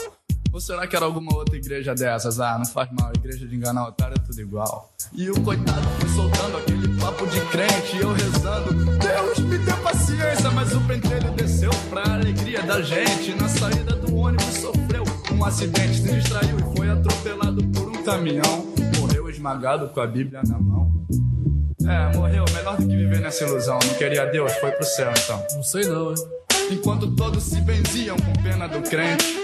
Ou 0.57 0.61
será 0.61 0.87
que 0.87 0.97
era 0.97 1.05
alguma 1.05 1.37
outra 1.37 1.55
igreja 1.55 1.95
dessas? 1.95 2.41
Ah, 2.41 2.57
não 2.57 2.65
faz 2.65 2.89
mal, 2.91 3.13
igreja 3.15 3.47
de 3.47 3.55
enganar 3.55 3.89
otário 3.89 4.15
é 4.19 4.25
tudo 4.25 4.41
igual. 4.41 4.91
E 5.13 5.29
o 5.29 5.39
coitado 5.43 5.87
foi 6.01 6.09
soltando 6.09 6.57
aquele 6.57 6.99
papo 6.99 7.27
de 7.27 7.41
crente, 7.51 7.95
e 7.95 8.01
eu 8.01 8.11
rezando. 8.15 8.73
Deus 8.73 9.39
me 9.41 9.59
dê 9.59 9.73
paciência, 9.75 10.51
mas 10.53 10.75
o 10.75 10.81
pentelho 10.81 11.31
desceu 11.33 11.69
pra 11.91 12.11
alegria 12.15 12.63
da 12.63 12.81
gente. 12.81 13.35
Na 13.35 13.47
saída 13.51 13.97
do 13.97 14.17
ônibus 14.17 14.47
sofreu 14.47 15.05
um 15.31 15.45
acidente, 15.45 15.97
se 15.97 16.11
distraiu 16.11 16.59
e 16.59 16.75
foi 16.75 16.89
atropelado 16.89 17.63
por 17.63 17.91
um 17.91 18.03
caminhão. 18.03 18.73
Morreu 18.99 19.29
esmagado 19.29 19.91
com 19.91 20.01
a 20.01 20.07
Bíblia 20.07 20.41
na 20.43 20.59
mão. 20.59 21.07
É, 21.85 22.17
morreu, 22.17 22.47
melhor 22.55 22.79
do 22.79 22.89
que 22.89 22.97
viver 22.97 23.21
nessa 23.21 23.45
ilusão. 23.45 23.79
Não 23.87 23.95
queria 23.97 24.25
Deus, 24.25 24.55
foi 24.55 24.71
pro 24.71 24.87
céu 24.87 25.13
então. 25.23 25.47
Não 25.55 25.63
sei 25.63 25.85
não, 25.85 26.13
hein? 26.13 26.17
Enquanto 26.71 27.15
todos 27.15 27.43
se 27.43 27.61
benziam 27.61 28.17
com 28.17 28.43
pena 28.43 28.67
do 28.67 28.81
crente, 28.81 29.37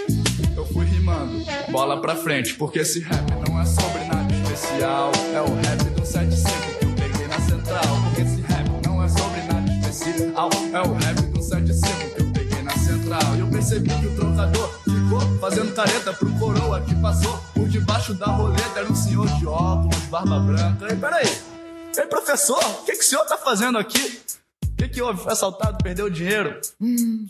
bola 1.69 1.99
pra 1.99 2.15
frente, 2.15 2.53
porque 2.55 2.79
esse 2.79 2.99
rap 3.01 3.31
não 3.47 3.59
é 3.59 3.65
sobre 3.65 4.03
nada 4.05 4.33
especial. 4.33 5.11
É 5.33 5.41
o 5.41 5.55
rap 5.55 5.83
do 5.99 6.05
75 6.05 6.79
que 6.79 6.85
eu 6.85 6.95
peguei 6.95 7.27
na 7.27 7.39
central, 7.39 7.83
porque 8.03 8.21
esse 8.21 8.41
rap 8.41 8.69
não 8.85 9.03
é 9.03 9.09
sobre 9.09 9.41
nada 9.41 9.71
especial. 9.71 10.49
É 10.73 10.81
o 10.81 10.93
rap 10.93 11.21
do 11.21 11.41
75 11.41 12.15
que 12.15 12.21
eu 12.21 12.31
peguei 12.31 12.61
na 12.61 12.77
central. 12.77 13.35
E 13.35 13.39
eu 13.39 13.47
percebi 13.47 13.89
que 13.89 14.07
o 14.07 14.15
troncador 14.15 14.69
ficou 14.83 15.39
fazendo 15.39 15.73
careta 15.73 16.13
pro 16.13 16.31
coroa 16.39 16.81
que 16.81 16.95
passou 16.95 17.37
por 17.53 17.67
debaixo 17.67 18.13
da 18.13 18.27
roleta. 18.27 18.79
Era 18.79 18.91
um 18.91 18.95
senhor 18.95 19.27
de 19.39 19.45
óculos, 19.45 19.97
barba 20.09 20.39
branca. 20.39 20.93
E 20.93 20.95
peraí, 20.95 21.27
ei 21.97 22.05
professor, 22.05 22.63
o 22.63 22.85
que, 22.85 22.93
que 22.93 23.03
o 23.03 23.03
senhor 23.03 23.25
tá 23.25 23.37
fazendo 23.37 23.77
aqui? 23.77 24.19
O 24.65 24.75
que, 24.75 24.89
que 24.89 25.01
houve? 25.01 25.21
Foi 25.21 25.31
assaltado, 25.31 25.77
perdeu 25.83 26.09
dinheiro? 26.09 26.59
Hum, 26.81 27.25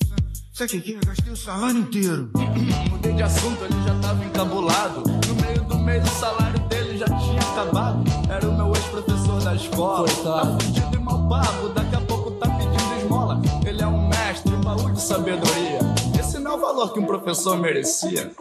sabe 0.54 0.78
o 0.78 0.82
que 0.82 0.94
é? 0.94 1.06
Gastei 1.06 1.34
o 1.34 1.36
salário 1.36 1.80
inteiro. 1.80 2.30
Mudei 2.90 3.14
de 3.14 3.24
assunto, 3.24 3.66
ele 3.66 3.84
já 3.86 4.00
tava 4.00 4.24
encabulado. 4.24 5.04
No 5.28 5.36
meio 5.42 5.64
do 5.64 5.78
mês, 5.80 6.04
o 6.06 6.20
salário 6.20 6.60
dele 6.68 6.98
já 6.98 7.06
tinha 7.06 7.42
acabado. 7.42 8.04
Era 8.30 8.48
o 8.48 8.56
meu 8.56 8.72
ex-professor 8.76 9.42
da 9.42 9.56
escola. 9.56 10.08
Tá 10.08 10.58
fudido 10.62 10.96
e 10.96 11.00
mal 11.00 11.28
pago, 11.28 11.70
daqui 11.70 11.96
a 11.96 12.02
pouco 12.02 12.32
tá 12.32 12.48
pedindo 12.50 13.00
esmola. 13.00 13.42
Ele 13.66 13.82
é 13.82 13.88
um 13.88 14.08
mestre, 14.08 14.54
um 14.54 14.62
baú 14.62 14.92
de 14.92 15.02
sabedoria. 15.02 15.80
Esse 16.20 16.38
não 16.38 16.52
é 16.52 16.56
o 16.56 16.60
valor 16.60 16.94
que 16.94 17.00
um 17.00 17.06
professor 17.06 17.58
merecia. 17.58 18.32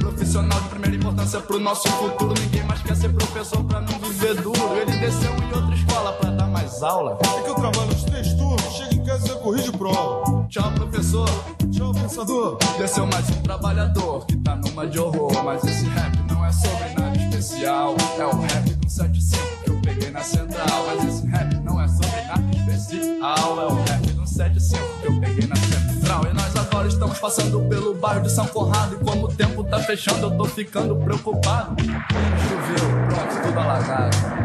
Profissional 0.00 0.60
de 0.60 0.68
primeira 0.68 0.96
importância 0.96 1.40
pro 1.40 1.60
nosso 1.60 1.88
futuro. 1.88 2.34
Ninguém 2.40 2.64
mais 2.64 2.82
quer 2.82 2.96
ser 2.96 3.12
professor 3.12 3.62
pra 3.64 3.80
não 3.80 3.98
viver 4.00 4.34
duro. 4.42 4.74
Ele 4.76 4.96
desceu 4.98 5.32
em 5.36 5.52
outra 5.54 5.74
escola 5.74 6.12
pra 6.14 6.30
dar 6.30 6.33
mais 6.64 6.82
aula. 6.82 7.18
É 7.22 7.42
que 7.42 7.50
eu 7.50 7.54
trabalho 7.54 7.90
os 7.90 8.02
três 8.04 8.32
turnos, 8.32 8.62
chego 8.72 8.94
em 8.94 9.04
casa 9.04 9.28
e 9.28 9.38
corrijo 9.40 9.72
prova. 9.72 10.46
Tchau, 10.48 10.72
professor. 10.72 11.28
Tchau, 11.70 11.92
pensador. 11.92 12.58
Desceu 12.78 13.06
mais 13.06 13.28
um 13.28 13.42
trabalhador 13.42 14.24
que 14.26 14.36
tá 14.36 14.56
numa 14.56 14.86
de 14.86 14.98
horror. 14.98 15.44
Mas 15.44 15.62
esse 15.64 15.84
rap 15.86 16.16
não 16.30 16.44
é 16.44 16.52
sobre 16.52 16.94
nada 16.98 17.16
especial. 17.16 17.94
É 18.18 18.26
o 18.26 18.40
rap 18.40 18.70
do 18.74 18.88
75 18.88 19.42
que 19.64 19.70
eu 19.70 19.80
peguei 19.82 20.10
na 20.10 20.22
central. 20.22 20.86
Mas 20.86 21.04
esse 21.04 21.26
rap 21.26 21.54
não 21.56 21.80
é 21.80 21.88
sobre 21.88 22.22
nada 22.22 22.56
especial. 22.56 23.60
É 23.60 23.66
o 23.66 23.74
rap 23.84 24.06
do 24.12 24.26
75 24.26 24.82
que 25.00 25.06
eu 25.06 25.20
peguei 25.20 25.46
na 25.46 25.56
central. 25.56 26.26
E 26.30 26.32
nós 26.32 26.56
agora 26.56 26.88
estamos 26.88 27.18
passando 27.18 27.60
pelo 27.68 27.94
bairro 27.94 28.22
de 28.22 28.32
São 28.32 28.46
Conrado. 28.46 28.94
E 28.94 29.04
como 29.04 29.26
o 29.26 29.28
tempo 29.28 29.62
tá 29.64 29.80
fechando, 29.80 30.28
eu 30.28 30.38
tô 30.38 30.44
ficando 30.46 30.96
preocupado. 30.96 31.76
Choveu, 31.82 32.90
pronto, 33.08 33.46
tudo 33.46 33.58
alagado. 33.58 34.43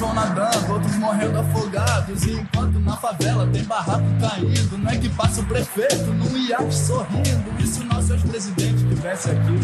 Vão 0.00 0.14
nadando, 0.14 0.72
outros 0.72 0.96
morrendo 0.96 1.38
afogados. 1.38 2.24
E 2.24 2.32
enquanto 2.32 2.80
na 2.80 2.96
favela 2.96 3.46
tem 3.52 3.62
barraco 3.64 4.06
caindo, 4.18 4.78
não 4.78 4.90
é 4.90 4.96
que 4.96 5.10
passa 5.10 5.42
o 5.42 5.44
prefeito 5.44 6.06
num 6.06 6.38
iate 6.38 6.74
sorrindo. 6.74 7.44
E 7.58 7.66
se 7.66 7.80
o 7.80 7.84
nosso 7.84 8.14
ex-presidente 8.14 8.76
estivesse 8.76 9.30
aqui, 9.30 9.60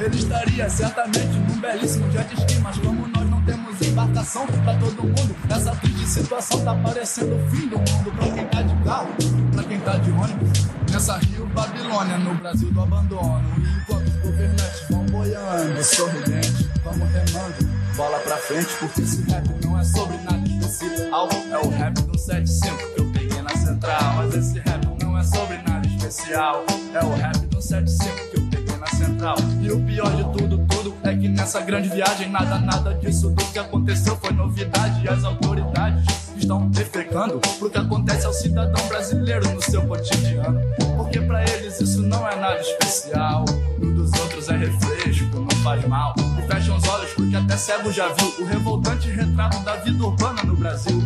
ele 0.00 0.16
estaria 0.16 0.68
certamente 0.68 1.38
num 1.38 1.60
belíssimo 1.60 2.10
jet 2.10 2.34
ski. 2.34 2.58
Mas 2.58 2.76
como 2.78 3.06
nós 3.06 3.30
não 3.30 3.40
temos 3.44 3.80
embarcação 3.80 4.44
pra 4.48 4.74
todo 4.74 5.04
mundo, 5.04 5.36
essa 5.48 5.70
triste 5.76 6.06
situação 6.08 6.64
tá 6.64 6.74
parecendo 6.74 7.36
o 7.36 7.50
fim 7.50 7.68
do 7.68 7.78
mundo. 7.78 8.12
Pra 8.16 8.28
quem 8.28 8.44
tá 8.44 8.62
de 8.62 8.74
carro, 8.82 9.08
pra 9.52 9.62
quem 9.62 9.78
tá 9.78 9.96
de 9.98 10.10
ônibus. 10.10 10.66
Nessa 10.90 11.16
Rio 11.18 11.46
Babilônia, 11.54 12.18
no 12.18 12.34
Brasil 12.34 12.72
do 12.72 12.82
abandono. 12.82 13.44
E 13.56 13.78
enquanto 13.78 14.08
os 14.08 14.16
governantes 14.16 14.82
vão 14.90 15.06
boiando, 15.06 15.84
sorridente, 15.84 16.68
vamos 16.82 17.08
remando. 17.08 17.75
Bola 17.96 18.18
pra 18.18 18.36
frente, 18.36 18.68
porque 18.78 19.00
esse 19.00 19.22
rap 19.22 19.48
não 19.64 19.80
é 19.80 19.84
sobre 19.84 20.18
nada 20.18 20.46
especial. 20.46 21.28
É 21.50 21.58
o 21.58 21.70
rap 21.70 21.94
do 21.94 22.18
75 22.18 22.76
que 22.94 23.00
eu 23.00 23.10
peguei 23.10 23.40
na 23.40 23.56
central. 23.56 24.14
Mas 24.16 24.34
esse 24.34 24.58
rap 24.58 24.84
não 25.02 25.18
é 25.18 25.22
sobre 25.22 25.56
nada 25.66 25.86
especial. 25.86 26.66
É 26.92 27.02
o 27.02 27.14
rap 27.14 27.38
do 27.46 27.62
75 27.62 28.30
que 28.30 28.36
eu 28.38 28.46
peguei 28.50 28.76
na 28.76 28.86
central. 28.88 29.36
E 29.62 29.70
o 29.72 29.80
pior 29.80 30.14
de 30.14 30.24
tudo, 30.38 30.58
tudo, 30.58 30.75
é 31.08 31.16
que 31.16 31.28
nessa 31.28 31.60
grande 31.60 31.88
viagem, 31.88 32.28
nada, 32.30 32.58
nada 32.58 32.94
disso 32.94 33.30
do 33.30 33.44
que 33.46 33.58
aconteceu 33.58 34.16
foi 34.16 34.32
novidade. 34.32 35.08
As 35.08 35.24
autoridades 35.24 36.04
estão 36.36 36.68
defecando 36.68 37.38
pro 37.58 37.70
que 37.70 37.78
acontece 37.78 38.26
ao 38.26 38.32
cidadão 38.32 38.86
brasileiro 38.88 39.48
no 39.52 39.62
seu 39.62 39.86
cotidiano. 39.86 40.60
Porque 40.96 41.20
pra 41.20 41.42
eles 41.44 41.80
isso 41.80 42.02
não 42.02 42.26
é 42.26 42.34
nada 42.36 42.60
especial. 42.60 43.44
No 43.78 43.94
dos 43.94 44.12
outros 44.20 44.48
é 44.48 44.56
refresco, 44.56 45.38
não 45.38 45.56
faz 45.62 45.86
mal. 45.86 46.14
E 46.38 46.52
fecham 46.52 46.76
os 46.76 46.88
olhos 46.88 47.12
porque 47.12 47.36
até 47.36 47.56
cego 47.56 47.92
já 47.92 48.08
viu 48.08 48.34
o 48.40 48.44
revoltante 48.44 49.08
retrato 49.08 49.60
da 49.60 49.76
vida 49.76 50.04
urbana 50.04 50.42
no 50.42 50.56
Brasil. 50.56 51.00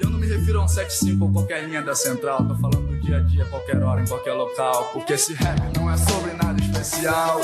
Eu 0.00 0.10
não 0.10 0.18
me 0.18 0.26
refiro 0.26 0.60
a 0.60 0.64
um 0.64 0.68
75 0.68 1.24
ou 1.24 1.32
qualquer 1.32 1.64
linha 1.64 1.82
da 1.82 1.94
central. 1.94 2.44
Tô 2.44 2.54
falando 2.56 2.88
do 2.88 3.00
dia 3.00 3.18
a 3.18 3.20
dia, 3.20 3.44
qualquer 3.44 3.80
hora, 3.82 4.02
em 4.02 4.06
qualquer 4.06 4.32
local. 4.32 4.90
Porque 4.92 5.12
esse 5.12 5.32
rap 5.34 5.60
não 5.76 5.90
é 5.90 5.96
sobre 5.96 6.32
nada 6.32 6.60
especial. 6.60 7.40